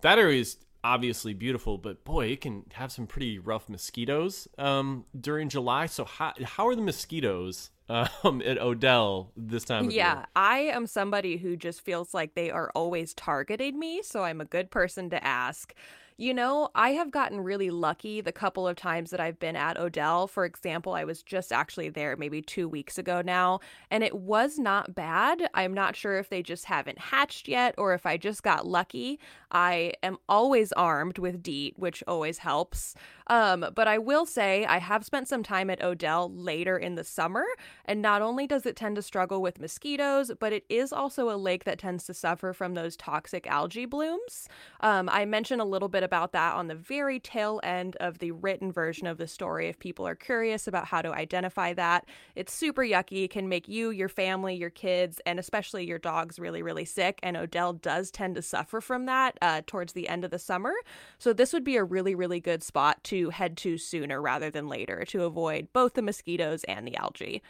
that 0.00 0.18
area 0.18 0.40
is 0.40 0.58
obviously 0.84 1.34
beautiful, 1.34 1.76
but 1.78 2.04
boy, 2.04 2.26
it 2.26 2.40
can 2.40 2.64
have 2.74 2.92
some 2.92 3.06
pretty 3.06 3.38
rough 3.38 3.68
mosquitoes 3.68 4.48
um, 4.58 5.04
during 5.18 5.48
July. 5.48 5.86
So 5.86 6.04
how 6.04 6.32
how 6.44 6.68
are 6.68 6.74
the 6.74 6.82
mosquitoes 6.82 7.70
um, 7.88 8.42
at 8.44 8.58
Odell 8.58 9.32
this 9.36 9.64
time 9.64 9.90
yeah? 9.90 10.26
I 10.36 10.58
am 10.60 10.86
somebody 10.86 11.36
who 11.36 11.56
just 11.56 11.80
feels 11.80 12.14
like 12.14 12.34
they 12.34 12.50
are 12.50 12.70
always 12.74 13.14
targeting 13.14 13.78
me, 13.78 14.02
so 14.02 14.24
I'm 14.24 14.40
a 14.40 14.44
good 14.44 14.70
person 14.70 15.10
to 15.10 15.24
ask. 15.24 15.74
You 16.20 16.34
know, 16.34 16.70
I 16.74 16.90
have 16.94 17.12
gotten 17.12 17.44
really 17.44 17.70
lucky 17.70 18.20
the 18.20 18.32
couple 18.32 18.66
of 18.66 18.74
times 18.74 19.10
that 19.10 19.20
I've 19.20 19.38
been 19.38 19.54
at 19.54 19.78
Odell. 19.78 20.26
For 20.26 20.44
example, 20.44 20.94
I 20.94 21.04
was 21.04 21.22
just 21.22 21.52
actually 21.52 21.90
there 21.90 22.16
maybe 22.16 22.42
two 22.42 22.68
weeks 22.68 22.98
ago 22.98 23.22
now, 23.24 23.60
and 23.88 24.02
it 24.02 24.16
was 24.16 24.58
not 24.58 24.96
bad. 24.96 25.48
I'm 25.54 25.72
not 25.72 25.94
sure 25.94 26.18
if 26.18 26.28
they 26.28 26.42
just 26.42 26.64
haven't 26.64 26.98
hatched 26.98 27.46
yet 27.46 27.76
or 27.78 27.94
if 27.94 28.04
I 28.04 28.16
just 28.16 28.42
got 28.42 28.66
lucky. 28.66 29.20
I 29.52 29.92
am 30.02 30.18
always 30.28 30.72
armed 30.72 31.18
with 31.18 31.40
DEET, 31.40 31.74
which 31.78 32.02
always 32.08 32.38
helps. 32.38 32.96
Um, 33.28 33.66
but 33.76 33.86
I 33.86 33.98
will 33.98 34.26
say 34.26 34.64
I 34.64 34.78
have 34.78 35.04
spent 35.04 35.28
some 35.28 35.44
time 35.44 35.70
at 35.70 35.82
Odell 35.84 36.32
later 36.34 36.76
in 36.76 36.96
the 36.96 37.04
summer, 37.04 37.44
and 37.84 38.02
not 38.02 38.22
only 38.22 38.48
does 38.48 38.66
it 38.66 38.74
tend 38.74 38.96
to 38.96 39.02
struggle 39.02 39.40
with 39.40 39.60
mosquitoes, 39.60 40.32
but 40.40 40.52
it 40.52 40.64
is 40.68 40.92
also 40.92 41.30
a 41.30 41.36
lake 41.36 41.62
that 41.62 41.78
tends 41.78 42.04
to 42.06 42.14
suffer 42.14 42.52
from 42.52 42.74
those 42.74 42.96
toxic 42.96 43.46
algae 43.46 43.86
blooms. 43.86 44.48
Um, 44.80 45.08
I 45.08 45.24
mentioned 45.24 45.60
a 45.60 45.64
little 45.64 45.88
bit 45.88 46.02
about 46.08 46.32
that 46.32 46.54
on 46.54 46.68
the 46.68 46.74
very 46.74 47.20
tail 47.20 47.60
end 47.62 47.94
of 47.96 48.18
the 48.18 48.30
written 48.30 48.72
version 48.72 49.06
of 49.06 49.18
the 49.18 49.28
story 49.28 49.68
if 49.68 49.78
people 49.78 50.08
are 50.08 50.14
curious 50.14 50.66
about 50.66 50.86
how 50.86 51.02
to 51.02 51.12
identify 51.12 51.74
that. 51.74 52.06
It's 52.34 52.54
super 52.54 52.80
yucky, 52.80 53.28
can 53.28 53.46
make 53.46 53.68
you, 53.68 53.90
your 53.90 54.08
family, 54.08 54.54
your 54.54 54.70
kids, 54.70 55.20
and 55.26 55.38
especially 55.38 55.86
your 55.86 55.98
dogs 55.98 56.38
really, 56.38 56.62
really 56.62 56.86
sick. 56.86 57.20
And 57.22 57.36
Odell 57.36 57.74
does 57.74 58.10
tend 58.10 58.36
to 58.36 58.42
suffer 58.42 58.80
from 58.80 59.04
that 59.04 59.36
uh, 59.42 59.60
towards 59.66 59.92
the 59.92 60.08
end 60.08 60.24
of 60.24 60.30
the 60.30 60.38
summer. 60.38 60.72
So 61.18 61.34
this 61.34 61.52
would 61.52 61.64
be 61.64 61.76
a 61.76 61.84
really, 61.84 62.14
really 62.14 62.40
good 62.40 62.62
spot 62.62 63.04
to 63.04 63.28
head 63.28 63.58
to 63.58 63.76
sooner 63.76 64.22
rather 64.22 64.50
than 64.50 64.66
later 64.66 65.04
to 65.08 65.24
avoid 65.24 65.68
both 65.74 65.92
the 65.92 66.02
mosquitoes 66.02 66.64
and 66.64 66.88
the 66.88 66.96
algae. 66.96 67.42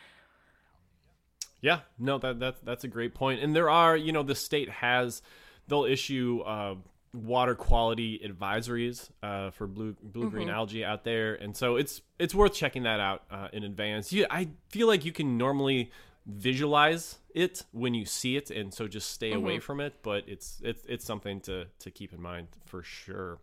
Yeah, 1.61 1.81
no, 1.99 2.19
that 2.19 2.39
that's 2.39 2.61
that's 2.61 2.85
a 2.85 2.89
great 2.89 3.15
point. 3.15 3.43
And 3.43 3.55
there 3.55 3.71
are, 3.71 3.97
you 3.97 4.13
know, 4.13 4.23
the 4.23 4.35
state 4.35 4.69
has 4.69 5.23
they'll 5.67 5.85
issue 5.85 6.41
uh, 6.47 6.77
water 7.25 7.55
quality 7.55 8.21
advisories 8.25 9.11
uh, 9.23 9.51
for 9.51 9.67
blue 9.67 9.97
blue 10.03 10.31
green 10.31 10.49
mm-hmm. 10.49 10.57
algae 10.57 10.85
out 10.85 11.05
there, 11.05 11.35
and 11.35 11.57
so 11.57 11.77
it's 11.77 12.03
it's 12.19 12.35
worth 12.35 12.55
checking 12.55 12.85
that 12.85 13.01
out 13.01 13.25
uh, 13.31 13.49
in 13.53 13.65
advance. 13.65 14.13
You, 14.13 14.27
I 14.31 14.49
feel 14.71 14.87
like 14.87 15.05
you 15.05 15.13
can 15.13 15.37
normally 15.37 15.91
visualize 16.27 17.19
it 17.35 17.65
when 17.73 17.95
you 17.95 18.05
see 18.05 18.37
it, 18.37 18.51
and 18.51 18.73
so 18.73 18.87
just 18.87 19.11
stay 19.11 19.31
mm-hmm. 19.31 19.39
away 19.39 19.59
from 19.59 19.81
it. 19.81 19.95
But 20.03 20.25
it's 20.27 20.61
it's 20.63 20.85
it's 20.87 21.05
something 21.05 21.41
to 21.43 21.67
to 21.79 21.91
keep 21.91 22.13
in 22.13 22.21
mind 22.21 22.49
for 22.67 22.83
sure. 22.83 23.39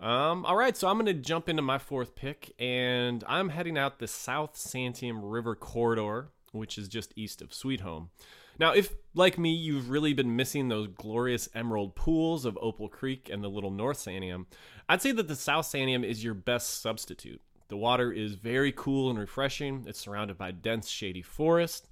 Um, 0.00 0.46
all 0.46 0.56
right, 0.56 0.74
so 0.76 0.88
I'm 0.88 0.96
going 0.96 1.06
to 1.06 1.14
jump 1.14 1.48
into 1.48 1.60
my 1.60 1.76
fourth 1.76 2.14
pick, 2.14 2.54
and 2.58 3.22
I'm 3.28 3.50
heading 3.50 3.76
out 3.76 3.98
the 3.98 4.08
South 4.08 4.54
Santiam 4.54 5.20
River 5.22 5.54
corridor, 5.54 6.30
which 6.52 6.78
is 6.78 6.88
just 6.88 7.12
east 7.16 7.42
of 7.42 7.52
Sweet 7.52 7.80
Home. 7.80 8.08
Now, 8.58 8.72
if, 8.72 8.94
like 9.14 9.38
me, 9.38 9.54
you've 9.54 9.90
really 9.90 10.12
been 10.12 10.36
missing 10.36 10.68
those 10.68 10.88
glorious 10.88 11.48
emerald 11.54 11.94
pools 11.94 12.44
of 12.44 12.58
Opal 12.60 12.88
Creek 12.88 13.30
and 13.32 13.42
the 13.42 13.48
Little 13.48 13.70
North 13.70 13.98
Santiam, 13.98 14.46
I'd 14.88 15.02
say 15.02 15.12
that 15.12 15.28
the 15.28 15.36
South 15.36 15.66
Santiam 15.66 16.04
is 16.04 16.22
your 16.22 16.34
best 16.34 16.82
substitute. 16.82 17.40
The 17.68 17.76
water 17.76 18.10
is 18.12 18.34
very 18.34 18.72
cool 18.72 19.10
and 19.10 19.18
refreshing, 19.18 19.84
it's 19.86 20.00
surrounded 20.00 20.36
by 20.36 20.50
dense, 20.50 20.88
shady 20.88 21.22
forest. 21.22 21.86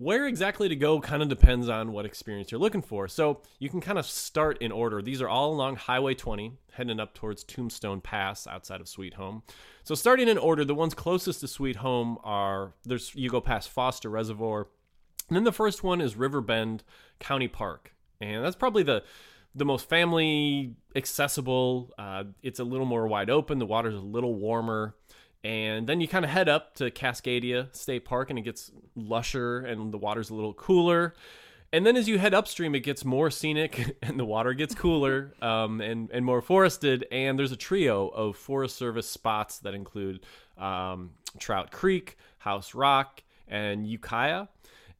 Where 0.00 0.26
exactly 0.26 0.66
to 0.66 0.76
go 0.76 0.98
kind 0.98 1.22
of 1.22 1.28
depends 1.28 1.68
on 1.68 1.92
what 1.92 2.06
experience 2.06 2.50
you're 2.50 2.58
looking 2.58 2.80
for. 2.80 3.06
So 3.06 3.42
you 3.58 3.68
can 3.68 3.82
kind 3.82 3.98
of 3.98 4.06
start 4.06 4.56
in 4.62 4.72
order. 4.72 5.02
These 5.02 5.20
are 5.20 5.28
all 5.28 5.52
along 5.52 5.76
Highway 5.76 6.14
20, 6.14 6.54
heading 6.72 6.98
up 6.98 7.12
towards 7.12 7.44
Tombstone 7.44 8.00
Pass 8.00 8.46
outside 8.46 8.80
of 8.80 8.88
Sweet 8.88 9.12
Home. 9.12 9.42
So 9.84 9.94
starting 9.94 10.26
in 10.26 10.38
order, 10.38 10.64
the 10.64 10.74
ones 10.74 10.94
closest 10.94 11.40
to 11.40 11.48
Sweet 11.48 11.76
Home 11.76 12.16
are 12.24 12.72
there's 12.86 13.14
you 13.14 13.28
go 13.28 13.42
past 13.42 13.68
Foster 13.68 14.08
Reservoir. 14.08 14.68
And 15.30 15.36
then 15.36 15.44
the 15.44 15.52
first 15.52 15.84
one 15.84 16.00
is 16.00 16.16
Riverbend 16.16 16.82
County 17.20 17.46
Park. 17.46 17.94
And 18.20 18.44
that's 18.44 18.56
probably 18.56 18.82
the 18.82 19.04
the 19.54 19.64
most 19.64 19.88
family 19.88 20.74
accessible. 20.94 21.92
Uh, 21.98 22.24
it's 22.42 22.58
a 22.58 22.64
little 22.64 22.86
more 22.86 23.06
wide 23.06 23.30
open. 23.30 23.58
The 23.58 23.66
water's 23.66 23.94
a 23.94 24.00
little 24.00 24.34
warmer. 24.34 24.94
And 25.42 25.86
then 25.86 26.00
you 26.00 26.08
kind 26.08 26.24
of 26.24 26.30
head 26.30 26.48
up 26.48 26.74
to 26.76 26.90
Cascadia 26.90 27.74
State 27.74 28.04
Park 28.04 28.30
and 28.30 28.38
it 28.38 28.42
gets 28.42 28.70
lusher 28.94 29.60
and 29.60 29.92
the 29.92 29.98
water's 29.98 30.30
a 30.30 30.34
little 30.34 30.52
cooler. 30.52 31.14
And 31.72 31.86
then 31.86 31.96
as 31.96 32.08
you 32.08 32.18
head 32.18 32.34
upstream, 32.34 32.74
it 32.74 32.80
gets 32.80 33.04
more 33.04 33.30
scenic 33.30 33.96
and 34.02 34.18
the 34.18 34.24
water 34.24 34.52
gets 34.52 34.74
cooler 34.74 35.32
um, 35.40 35.80
and, 35.80 36.10
and 36.10 36.24
more 36.24 36.42
forested. 36.42 37.06
And 37.10 37.38
there's 37.38 37.52
a 37.52 37.56
trio 37.56 38.08
of 38.08 38.36
Forest 38.36 38.76
Service 38.76 39.08
spots 39.08 39.58
that 39.60 39.74
include 39.74 40.20
um, 40.58 41.12
Trout 41.38 41.70
Creek, 41.70 42.18
House 42.38 42.74
Rock, 42.74 43.22
and 43.48 43.86
Yukwah. 43.86 44.48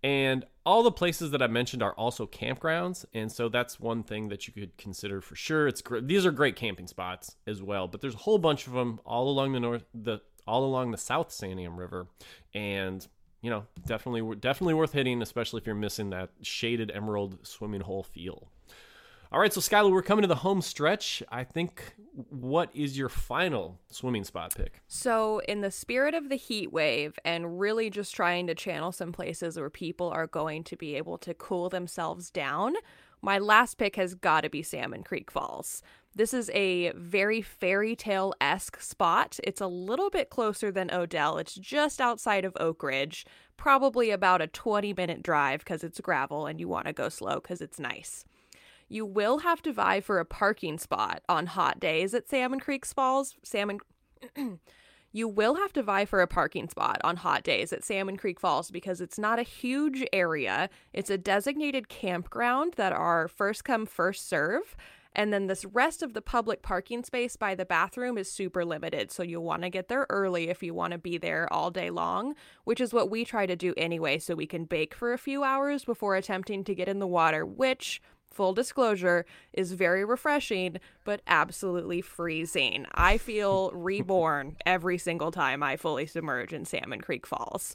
And 0.02 0.46
all 0.64 0.82
the 0.82 0.92
places 0.92 1.30
that 1.32 1.42
I 1.42 1.46
mentioned 1.46 1.82
are 1.82 1.92
also 1.92 2.26
campgrounds, 2.26 3.04
and 3.12 3.30
so 3.30 3.48
that's 3.48 3.78
one 3.78 4.02
thing 4.02 4.28
that 4.28 4.46
you 4.46 4.52
could 4.52 4.76
consider 4.78 5.20
for 5.20 5.36
sure. 5.36 5.68
It's 5.68 5.82
great. 5.82 6.06
These 6.08 6.24
are 6.24 6.30
great 6.30 6.56
camping 6.56 6.86
spots 6.86 7.36
as 7.46 7.62
well, 7.62 7.86
but 7.86 8.00
there's 8.00 8.14
a 8.14 8.18
whole 8.18 8.38
bunch 8.38 8.66
of 8.66 8.72
them 8.72 9.00
all 9.04 9.28
along 9.28 9.52
the 9.52 9.60
north, 9.60 9.84
the 9.94 10.20
all 10.46 10.64
along 10.64 10.90
the 10.90 10.98
South 10.98 11.28
Santiam 11.28 11.76
River. 11.76 12.06
And 12.54 13.06
you 13.42 13.50
know, 13.50 13.66
definitely 13.86 14.36
definitely 14.36 14.74
worth 14.74 14.92
hitting, 14.92 15.22
especially 15.22 15.60
if 15.60 15.66
you're 15.66 15.74
missing 15.74 16.10
that 16.10 16.30
shaded 16.42 16.90
emerald 16.94 17.38
swimming 17.46 17.82
hole 17.82 18.02
feel. 18.02 18.50
All 19.32 19.38
right, 19.38 19.52
so 19.52 19.60
Skylar, 19.60 19.92
we're 19.92 20.02
coming 20.02 20.22
to 20.22 20.28
the 20.28 20.34
home 20.34 20.60
stretch. 20.60 21.22
I 21.28 21.44
think 21.44 21.94
what 22.30 22.68
is 22.74 22.98
your 22.98 23.08
final 23.08 23.78
swimming 23.88 24.24
spot 24.24 24.52
pick? 24.56 24.82
So, 24.88 25.40
in 25.46 25.60
the 25.60 25.70
spirit 25.70 26.14
of 26.14 26.28
the 26.28 26.34
heat 26.34 26.72
wave 26.72 27.16
and 27.24 27.60
really 27.60 27.90
just 27.90 28.12
trying 28.12 28.48
to 28.48 28.56
channel 28.56 28.90
some 28.90 29.12
places 29.12 29.56
where 29.56 29.70
people 29.70 30.08
are 30.08 30.26
going 30.26 30.64
to 30.64 30.76
be 30.76 30.96
able 30.96 31.16
to 31.18 31.32
cool 31.32 31.68
themselves 31.68 32.28
down, 32.28 32.74
my 33.22 33.38
last 33.38 33.78
pick 33.78 33.94
has 33.94 34.16
got 34.16 34.40
to 34.40 34.50
be 34.50 34.64
Salmon 34.64 35.04
Creek 35.04 35.30
Falls. 35.30 35.80
This 36.12 36.34
is 36.34 36.50
a 36.50 36.90
very 36.96 37.40
fairy 37.40 37.94
tale 37.94 38.34
esque 38.40 38.82
spot. 38.82 39.38
It's 39.44 39.60
a 39.60 39.68
little 39.68 40.10
bit 40.10 40.30
closer 40.30 40.72
than 40.72 40.92
Odell. 40.92 41.38
It's 41.38 41.54
just 41.54 42.00
outside 42.00 42.44
of 42.44 42.54
Oakridge, 42.54 43.24
probably 43.56 44.10
about 44.10 44.42
a 44.42 44.48
20 44.48 44.92
minute 44.94 45.22
drive 45.22 45.60
because 45.60 45.84
it's 45.84 46.00
gravel 46.00 46.46
and 46.46 46.58
you 46.58 46.66
want 46.66 46.88
to 46.88 46.92
go 46.92 47.08
slow 47.08 47.36
because 47.36 47.60
it's 47.60 47.78
nice. 47.78 48.24
You 48.92 49.06
will 49.06 49.38
have 49.38 49.62
to 49.62 49.72
vie 49.72 50.00
for 50.00 50.18
a 50.18 50.24
parking 50.24 50.76
spot 50.76 51.22
on 51.28 51.46
hot 51.46 51.78
days 51.78 52.12
at 52.12 52.28
Salmon 52.28 52.58
Creek 52.58 52.84
Falls. 52.84 53.36
Salmon. 53.44 53.78
you 55.12 55.28
will 55.28 55.54
have 55.54 55.72
to 55.74 55.82
vie 55.84 56.04
for 56.04 56.20
a 56.20 56.26
parking 56.26 56.68
spot 56.68 57.00
on 57.04 57.18
hot 57.18 57.44
days 57.44 57.72
at 57.72 57.84
Salmon 57.84 58.16
Creek 58.16 58.40
Falls 58.40 58.72
because 58.72 59.00
it's 59.00 59.16
not 59.16 59.38
a 59.38 59.44
huge 59.44 60.04
area. 60.12 60.68
It's 60.92 61.08
a 61.08 61.16
designated 61.16 61.88
campground 61.88 62.74
that 62.78 62.92
are 62.92 63.28
first 63.28 63.64
come, 63.64 63.86
first 63.86 64.28
serve. 64.28 64.74
And 65.12 65.32
then 65.32 65.46
this 65.46 65.64
rest 65.64 66.02
of 66.02 66.12
the 66.12 66.22
public 66.22 66.60
parking 66.60 67.04
space 67.04 67.36
by 67.36 67.54
the 67.54 67.64
bathroom 67.64 68.18
is 68.18 68.30
super 68.30 68.64
limited. 68.64 69.12
So 69.12 69.22
you'll 69.22 69.44
want 69.44 69.62
to 69.62 69.70
get 69.70 69.86
there 69.86 70.06
early 70.10 70.48
if 70.48 70.64
you 70.64 70.74
want 70.74 70.92
to 70.92 70.98
be 70.98 71.16
there 71.16 71.52
all 71.52 71.70
day 71.70 71.90
long, 71.90 72.34
which 72.64 72.80
is 72.80 72.92
what 72.92 73.10
we 73.10 73.24
try 73.24 73.46
to 73.46 73.56
do 73.56 73.72
anyway. 73.76 74.18
So 74.18 74.34
we 74.34 74.46
can 74.46 74.64
bake 74.64 74.94
for 74.94 75.12
a 75.12 75.18
few 75.18 75.44
hours 75.44 75.84
before 75.84 76.16
attempting 76.16 76.64
to 76.64 76.74
get 76.74 76.88
in 76.88 76.98
the 76.98 77.06
water, 77.06 77.46
which 77.46 78.00
full 78.30 78.52
disclosure, 78.52 79.26
is 79.52 79.72
very 79.72 80.04
refreshing, 80.04 80.78
but 81.04 81.20
absolutely 81.26 82.00
freezing. 82.00 82.86
I 82.94 83.18
feel 83.18 83.70
reborn 83.74 84.56
every 84.64 84.98
single 84.98 85.30
time 85.30 85.62
I 85.62 85.76
fully 85.76 86.06
submerge 86.06 86.52
in 86.52 86.64
Salmon 86.64 87.00
Creek 87.00 87.26
Falls. 87.26 87.74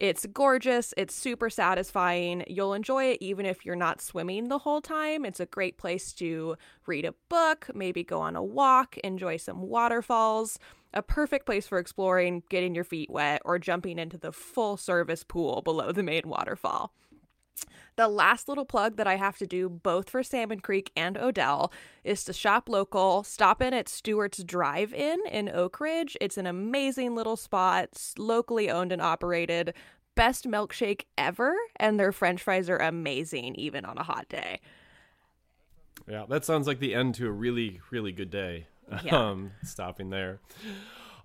It's 0.00 0.24
gorgeous, 0.24 0.94
it's 0.96 1.14
super 1.14 1.50
satisfying. 1.50 2.42
You'll 2.46 2.72
enjoy 2.72 3.10
it 3.10 3.18
even 3.20 3.44
if 3.44 3.66
you're 3.66 3.76
not 3.76 4.00
swimming 4.00 4.48
the 4.48 4.60
whole 4.60 4.80
time. 4.80 5.26
It's 5.26 5.40
a 5.40 5.46
great 5.46 5.76
place 5.76 6.14
to 6.14 6.56
read 6.86 7.04
a 7.04 7.14
book, 7.28 7.68
maybe 7.74 8.02
go 8.02 8.18
on 8.20 8.34
a 8.34 8.42
walk, 8.42 8.96
enjoy 8.98 9.36
some 9.36 9.60
waterfalls. 9.60 10.58
A 10.94 11.02
perfect 11.02 11.44
place 11.44 11.68
for 11.68 11.78
exploring, 11.78 12.42
getting 12.48 12.74
your 12.74 12.82
feet 12.82 13.10
wet, 13.10 13.42
or 13.44 13.58
jumping 13.58 13.98
into 13.98 14.16
the 14.16 14.32
full 14.32 14.78
service 14.78 15.22
pool 15.22 15.60
below 15.62 15.92
the 15.92 16.02
main 16.02 16.22
waterfall. 16.24 16.94
The 17.96 18.08
last 18.08 18.48
little 18.48 18.64
plug 18.64 18.96
that 18.96 19.06
I 19.06 19.16
have 19.16 19.36
to 19.38 19.46
do, 19.46 19.68
both 19.68 20.08
for 20.08 20.22
Salmon 20.22 20.60
Creek 20.60 20.90
and 20.96 21.18
Odell, 21.18 21.72
is 22.02 22.24
to 22.24 22.32
shop 22.32 22.68
local. 22.68 23.22
Stop 23.24 23.60
in 23.60 23.74
at 23.74 23.88
Stewart's 23.88 24.42
Drive 24.42 24.94
In 24.94 25.18
in 25.30 25.48
Oakridge. 25.48 26.16
It's 26.20 26.38
an 26.38 26.46
amazing 26.46 27.14
little 27.14 27.36
spot, 27.36 28.14
locally 28.16 28.70
owned 28.70 28.92
and 28.92 29.02
operated. 29.02 29.74
Best 30.14 30.46
milkshake 30.46 31.02
ever, 31.18 31.54
and 31.76 32.00
their 32.00 32.12
french 32.12 32.42
fries 32.42 32.70
are 32.70 32.78
amazing, 32.78 33.54
even 33.56 33.84
on 33.84 33.98
a 33.98 34.02
hot 34.02 34.28
day. 34.28 34.60
Yeah, 36.08 36.24
that 36.28 36.44
sounds 36.44 36.66
like 36.66 36.80
the 36.80 36.94
end 36.94 37.14
to 37.16 37.26
a 37.26 37.30
really, 37.30 37.80
really 37.90 38.12
good 38.12 38.30
day. 38.30 38.66
Yeah. 39.04 39.16
Um, 39.30 39.52
stopping 39.62 40.10
there. 40.10 40.40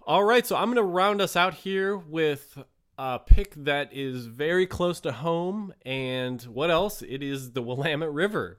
All 0.05 0.23
right, 0.23 0.45
so 0.45 0.55
I'm 0.55 0.65
going 0.65 0.75
to 0.75 0.83
round 0.83 1.19
us 1.19 1.35
out 1.35 1.55
here 1.55 1.97
with 1.97 2.59
a 2.97 3.19
pick 3.19 3.53
that 3.55 3.89
is 3.91 4.25
very 4.25 4.65
close 4.65 4.99
to 5.01 5.11
home. 5.11 5.73
And 5.85 6.41
what 6.43 6.71
else? 6.71 7.01
It 7.01 7.21
is 7.21 7.51
the 7.51 7.61
Willamette 7.61 8.11
River. 8.11 8.57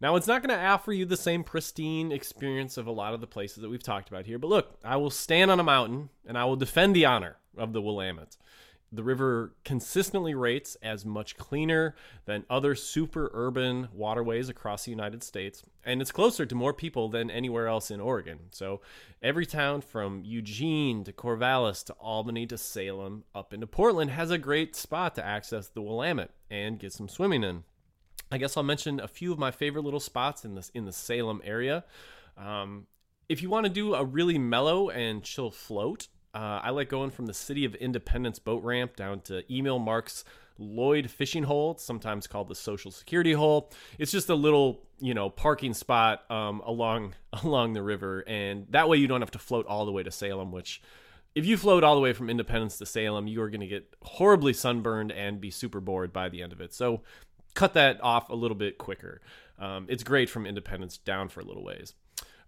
Now, 0.00 0.16
it's 0.16 0.26
not 0.26 0.42
going 0.42 0.56
to 0.56 0.64
offer 0.64 0.92
you 0.92 1.04
the 1.04 1.16
same 1.16 1.42
pristine 1.42 2.12
experience 2.12 2.76
of 2.76 2.86
a 2.86 2.92
lot 2.92 3.14
of 3.14 3.20
the 3.20 3.26
places 3.26 3.62
that 3.62 3.68
we've 3.68 3.82
talked 3.82 4.08
about 4.08 4.26
here. 4.26 4.38
But 4.38 4.48
look, 4.48 4.78
I 4.84 4.96
will 4.96 5.10
stand 5.10 5.50
on 5.50 5.60
a 5.60 5.64
mountain 5.64 6.10
and 6.26 6.38
I 6.38 6.44
will 6.44 6.56
defend 6.56 6.94
the 6.94 7.06
honor 7.06 7.36
of 7.56 7.72
the 7.72 7.82
Willamette 7.82 8.36
the 8.90 9.02
river 9.02 9.54
consistently 9.64 10.34
rates 10.34 10.76
as 10.82 11.04
much 11.04 11.36
cleaner 11.36 11.94
than 12.24 12.44
other 12.48 12.74
super 12.74 13.30
urban 13.34 13.88
waterways 13.92 14.48
across 14.48 14.84
the 14.84 14.90
United 14.90 15.22
States, 15.22 15.62
and 15.84 16.00
it's 16.00 16.12
closer 16.12 16.46
to 16.46 16.54
more 16.54 16.72
people 16.72 17.08
than 17.08 17.30
anywhere 17.30 17.68
else 17.68 17.90
in 17.90 18.00
Oregon. 18.00 18.38
So, 18.50 18.80
every 19.22 19.44
town 19.44 19.82
from 19.82 20.22
Eugene 20.24 21.04
to 21.04 21.12
Corvallis 21.12 21.84
to 21.84 21.92
Albany 21.94 22.46
to 22.46 22.56
Salem 22.56 23.24
up 23.34 23.52
into 23.52 23.66
Portland 23.66 24.10
has 24.10 24.30
a 24.30 24.38
great 24.38 24.74
spot 24.74 25.14
to 25.16 25.24
access 25.24 25.68
the 25.68 25.82
Willamette 25.82 26.30
and 26.50 26.78
get 26.78 26.92
some 26.92 27.08
swimming 27.08 27.44
in. 27.44 27.64
I 28.30 28.38
guess 28.38 28.56
I'll 28.56 28.62
mention 28.62 29.00
a 29.00 29.08
few 29.08 29.32
of 29.32 29.38
my 29.38 29.50
favorite 29.50 29.84
little 29.84 30.00
spots 30.00 30.44
in 30.44 30.54
this 30.54 30.70
in 30.74 30.84
the 30.84 30.92
Salem 30.92 31.40
area. 31.44 31.84
Um, 32.36 32.86
if 33.28 33.42
you 33.42 33.50
want 33.50 33.64
to 33.64 33.70
do 33.70 33.94
a 33.94 34.04
really 34.04 34.38
mellow 34.38 34.88
and 34.88 35.22
chill 35.22 35.50
float, 35.50 36.08
uh, 36.34 36.60
I 36.62 36.70
like 36.70 36.88
going 36.88 37.10
from 37.10 37.26
the 37.26 37.34
City 37.34 37.64
of 37.64 37.74
Independence 37.76 38.38
boat 38.38 38.62
ramp 38.62 38.96
down 38.96 39.20
to 39.22 39.42
Emil 39.52 39.78
Marks 39.78 40.24
Lloyd 40.58 41.10
fishing 41.10 41.44
hole, 41.44 41.76
sometimes 41.78 42.26
called 42.26 42.48
the 42.48 42.54
Social 42.54 42.90
Security 42.90 43.32
hole. 43.32 43.70
It's 43.98 44.10
just 44.10 44.28
a 44.28 44.34
little, 44.34 44.82
you 44.98 45.14
know, 45.14 45.30
parking 45.30 45.72
spot 45.72 46.28
um, 46.30 46.60
along 46.66 47.14
along 47.44 47.72
the 47.72 47.82
river, 47.82 48.24
and 48.26 48.66
that 48.70 48.88
way 48.88 48.98
you 48.98 49.06
don't 49.06 49.20
have 49.20 49.30
to 49.32 49.38
float 49.38 49.66
all 49.66 49.86
the 49.86 49.92
way 49.92 50.02
to 50.02 50.10
Salem. 50.10 50.50
Which, 50.50 50.82
if 51.34 51.46
you 51.46 51.56
float 51.56 51.84
all 51.84 51.94
the 51.94 52.00
way 52.00 52.12
from 52.12 52.28
Independence 52.28 52.76
to 52.78 52.86
Salem, 52.86 53.26
you 53.28 53.40
are 53.40 53.50
going 53.50 53.60
to 53.60 53.66
get 53.66 53.94
horribly 54.02 54.52
sunburned 54.52 55.12
and 55.12 55.40
be 55.40 55.50
super 55.50 55.80
bored 55.80 56.12
by 56.12 56.28
the 56.28 56.42
end 56.42 56.52
of 56.52 56.60
it. 56.60 56.74
So, 56.74 57.02
cut 57.54 57.74
that 57.74 58.02
off 58.02 58.28
a 58.28 58.34
little 58.34 58.56
bit 58.56 58.78
quicker. 58.78 59.20
Um, 59.58 59.86
it's 59.88 60.02
great 60.02 60.28
from 60.28 60.46
Independence 60.46 60.98
down 60.98 61.28
for 61.28 61.40
a 61.40 61.44
little 61.44 61.64
ways. 61.64 61.94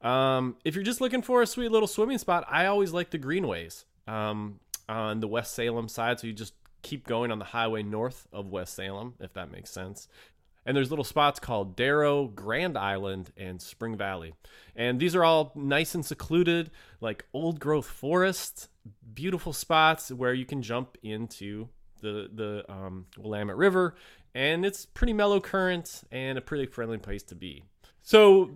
Um, 0.02 0.56
if 0.64 0.74
you're 0.74 0.84
just 0.84 1.00
looking 1.00 1.22
for 1.22 1.42
a 1.42 1.46
sweet 1.46 1.70
little 1.70 1.88
swimming 1.88 2.18
spot, 2.18 2.44
I 2.48 2.66
always 2.66 2.92
like 2.92 3.10
the 3.10 3.18
greenways 3.18 3.84
um, 4.06 4.60
on 4.88 5.20
the 5.20 5.28
West 5.28 5.54
Salem 5.54 5.88
side. 5.88 6.20
So 6.20 6.26
you 6.26 6.32
just 6.32 6.54
keep 6.82 7.06
going 7.06 7.30
on 7.30 7.38
the 7.38 7.44
highway 7.44 7.82
north 7.82 8.26
of 8.32 8.50
West 8.50 8.74
Salem, 8.74 9.14
if 9.20 9.32
that 9.34 9.50
makes 9.50 9.70
sense. 9.70 10.08
And 10.66 10.76
there's 10.76 10.90
little 10.90 11.04
spots 11.04 11.40
called 11.40 11.74
Darrow, 11.74 12.26
Grand 12.26 12.76
Island, 12.76 13.32
and 13.36 13.60
Spring 13.60 13.96
Valley. 13.96 14.34
And 14.76 15.00
these 15.00 15.16
are 15.16 15.24
all 15.24 15.52
nice 15.54 15.94
and 15.94 16.04
secluded, 16.04 16.70
like 17.00 17.24
old 17.32 17.58
growth 17.60 17.86
forests, 17.86 18.68
beautiful 19.14 19.52
spots 19.52 20.12
where 20.12 20.34
you 20.34 20.44
can 20.44 20.62
jump 20.62 20.98
into 21.02 21.68
the, 22.02 22.30
the 22.32 22.64
um, 22.70 23.06
Willamette 23.18 23.56
River. 23.56 23.94
And 24.34 24.64
it's 24.64 24.86
pretty 24.86 25.12
mellow 25.12 25.40
current 25.40 26.02
and 26.12 26.38
a 26.38 26.42
pretty 26.42 26.66
friendly 26.66 26.98
place 26.98 27.22
to 27.24 27.34
be. 27.34 27.64
So 28.02 28.50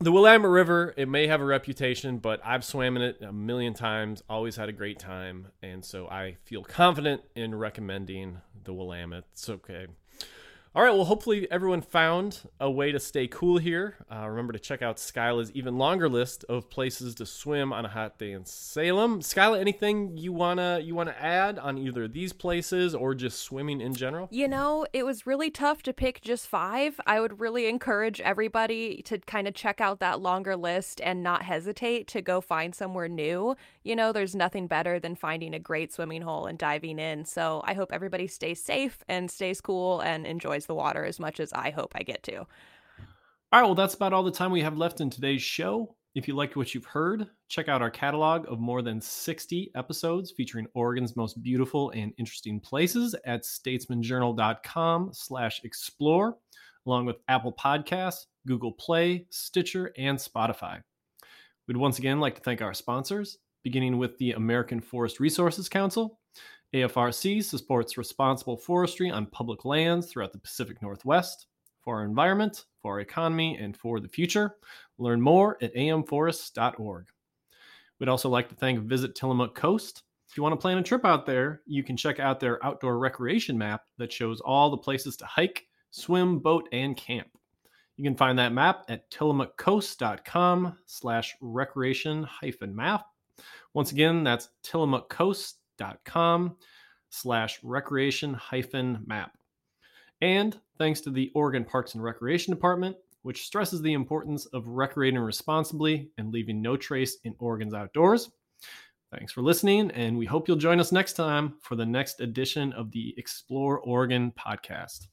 the 0.00 0.10
Willamette 0.10 0.50
River, 0.50 0.94
it 0.96 1.08
may 1.08 1.26
have 1.26 1.40
a 1.40 1.44
reputation, 1.44 2.18
but 2.18 2.40
I've 2.44 2.64
swam 2.64 2.96
in 2.96 3.02
it 3.02 3.22
a 3.22 3.32
million 3.32 3.74
times, 3.74 4.22
always 4.28 4.56
had 4.56 4.68
a 4.68 4.72
great 4.72 4.98
time, 4.98 5.48
and 5.62 5.84
so 5.84 6.08
I 6.08 6.36
feel 6.44 6.62
confident 6.62 7.22
in 7.34 7.54
recommending 7.54 8.40
the 8.64 8.72
Willamette. 8.72 9.24
It's 9.32 9.48
okay. 9.48 9.86
All 10.74 10.82
right, 10.82 10.94
well, 10.94 11.04
hopefully 11.04 11.46
everyone 11.50 11.82
found 11.82 12.48
a 12.58 12.70
way 12.70 12.92
to 12.92 12.98
stay 12.98 13.28
cool 13.28 13.58
here. 13.58 13.96
Uh, 14.10 14.26
remember 14.26 14.54
to 14.54 14.58
check 14.58 14.80
out 14.80 14.96
Skyla's 14.96 15.52
even 15.52 15.76
longer 15.76 16.08
list 16.08 16.44
of 16.48 16.70
places 16.70 17.14
to 17.16 17.26
swim 17.26 17.74
on 17.74 17.84
a 17.84 17.90
hot 17.90 18.18
day 18.18 18.32
in 18.32 18.46
Salem. 18.46 19.20
Skyla, 19.20 19.60
anything 19.60 20.16
you 20.16 20.32
wanna 20.32 20.80
you 20.82 20.94
wanna 20.94 21.14
add 21.20 21.58
on 21.58 21.76
either 21.76 22.08
these 22.08 22.32
places 22.32 22.94
or 22.94 23.14
just 23.14 23.42
swimming 23.42 23.82
in 23.82 23.92
general? 23.92 24.28
You 24.30 24.48
know, 24.48 24.86
it 24.94 25.04
was 25.04 25.26
really 25.26 25.50
tough 25.50 25.82
to 25.82 25.92
pick 25.92 26.22
just 26.22 26.46
five. 26.46 26.98
I 27.06 27.20
would 27.20 27.38
really 27.38 27.66
encourage 27.66 28.22
everybody 28.22 29.02
to 29.02 29.18
kind 29.18 29.46
of 29.46 29.52
check 29.52 29.78
out 29.82 30.00
that 30.00 30.22
longer 30.22 30.56
list 30.56 31.02
and 31.04 31.22
not 31.22 31.42
hesitate 31.42 32.08
to 32.08 32.22
go 32.22 32.40
find 32.40 32.74
somewhere 32.74 33.08
new. 33.08 33.56
You 33.82 33.94
know, 33.94 34.10
there's 34.10 34.34
nothing 34.34 34.68
better 34.68 34.98
than 34.98 35.16
finding 35.16 35.52
a 35.52 35.58
great 35.58 35.92
swimming 35.92 36.22
hole 36.22 36.46
and 36.46 36.58
diving 36.58 36.98
in. 36.98 37.26
So 37.26 37.60
I 37.66 37.74
hope 37.74 37.92
everybody 37.92 38.26
stays 38.26 38.62
safe 38.62 39.04
and 39.06 39.30
stays 39.30 39.60
cool 39.60 40.00
and 40.00 40.26
enjoys 40.26 40.61
the 40.66 40.74
water 40.74 41.04
as 41.04 41.18
much 41.18 41.40
as 41.40 41.52
I 41.52 41.70
hope 41.70 41.92
I 41.94 42.02
get 42.02 42.22
to. 42.24 42.38
All 42.38 43.60
right, 43.60 43.62
well, 43.62 43.74
that's 43.74 43.94
about 43.94 44.12
all 44.12 44.22
the 44.22 44.30
time 44.30 44.50
we 44.50 44.62
have 44.62 44.78
left 44.78 45.00
in 45.00 45.10
today's 45.10 45.42
show. 45.42 45.94
If 46.14 46.28
you 46.28 46.34
liked 46.34 46.56
what 46.56 46.74
you've 46.74 46.84
heard, 46.84 47.26
check 47.48 47.68
out 47.68 47.80
our 47.80 47.90
catalog 47.90 48.44
of 48.50 48.60
more 48.60 48.82
than 48.82 49.00
60 49.00 49.70
episodes 49.74 50.30
featuring 50.30 50.66
Oregon's 50.74 51.16
most 51.16 51.42
beautiful 51.42 51.90
and 51.90 52.12
interesting 52.18 52.60
places 52.60 53.14
at 53.24 53.44
statesmanjournal.com 53.44 55.10
slash 55.12 55.60
explore, 55.64 56.36
along 56.86 57.06
with 57.06 57.16
Apple 57.28 57.52
Podcasts, 57.52 58.26
Google 58.46 58.72
Play, 58.72 59.26
Stitcher, 59.30 59.92
and 59.96 60.18
Spotify. 60.18 60.82
We'd 61.66 61.76
once 61.76 61.98
again 61.98 62.20
like 62.20 62.34
to 62.34 62.42
thank 62.42 62.60
our 62.60 62.74
sponsors, 62.74 63.38
beginning 63.62 63.96
with 63.96 64.18
the 64.18 64.32
American 64.32 64.80
Forest 64.80 65.20
Resources 65.20 65.68
Council, 65.68 66.20
AFRC 66.74 67.44
supports 67.44 67.98
responsible 67.98 68.56
forestry 68.56 69.10
on 69.10 69.26
public 69.26 69.64
lands 69.64 70.06
throughout 70.06 70.32
the 70.32 70.38
Pacific 70.38 70.80
Northwest 70.80 71.46
for 71.82 71.98
our 71.98 72.04
environment, 72.04 72.64
for 72.80 72.94
our 72.94 73.00
economy, 73.00 73.58
and 73.58 73.76
for 73.76 74.00
the 74.00 74.08
future. 74.08 74.56
Learn 74.98 75.20
more 75.20 75.58
at 75.62 75.74
amforests.org. 75.74 77.06
We'd 77.98 78.08
also 78.08 78.28
like 78.28 78.48
to 78.48 78.54
thank 78.54 78.80
Visit 78.80 79.14
Tillamook 79.14 79.54
Coast. 79.54 80.02
If 80.28 80.36
you 80.36 80.42
want 80.42 80.54
to 80.54 80.60
plan 80.60 80.78
a 80.78 80.82
trip 80.82 81.04
out 81.04 81.26
there, 81.26 81.60
you 81.66 81.82
can 81.82 81.96
check 81.96 82.18
out 82.18 82.40
their 82.40 82.64
outdoor 82.64 82.98
recreation 82.98 83.58
map 83.58 83.82
that 83.98 84.10
shows 84.10 84.40
all 84.40 84.70
the 84.70 84.78
places 84.78 85.16
to 85.18 85.26
hike, 85.26 85.66
swim, 85.90 86.38
boat, 86.38 86.68
and 86.72 86.96
camp. 86.96 87.28
You 87.98 88.04
can 88.04 88.16
find 88.16 88.38
that 88.38 88.54
map 88.54 88.84
at 88.88 89.10
tillamookcoast.com 89.10 90.78
slash 90.86 91.36
recreation 91.42 92.22
hyphen 92.22 92.74
map. 92.74 93.04
Once 93.74 93.92
again, 93.92 94.24
that's 94.24 94.48
tillamookcoast.com 95.82 96.56
slash 97.10 97.60
recreation 97.62 98.34
hyphen 98.34 99.02
map. 99.06 99.32
And 100.20 100.58
thanks 100.78 101.00
to 101.02 101.10
the 101.10 101.30
Oregon 101.34 101.64
Parks 101.64 101.94
and 101.94 102.02
Recreation 102.02 102.54
Department, 102.54 102.96
which 103.22 103.44
stresses 103.44 103.82
the 103.82 103.92
importance 103.92 104.46
of 104.46 104.66
recreating 104.66 105.20
responsibly 105.20 106.10
and 106.18 106.32
leaving 106.32 106.62
no 106.62 106.76
trace 106.76 107.18
in 107.24 107.34
Oregon's 107.38 107.74
outdoors. 107.74 108.30
Thanks 109.10 109.32
for 109.32 109.42
listening, 109.42 109.90
and 109.90 110.16
we 110.16 110.24
hope 110.24 110.48
you'll 110.48 110.56
join 110.56 110.80
us 110.80 110.90
next 110.90 111.14
time 111.14 111.54
for 111.60 111.76
the 111.76 111.84
next 111.84 112.20
edition 112.20 112.72
of 112.72 112.90
the 112.92 113.14
Explore 113.18 113.80
Oregon 113.80 114.32
podcast. 114.38 115.08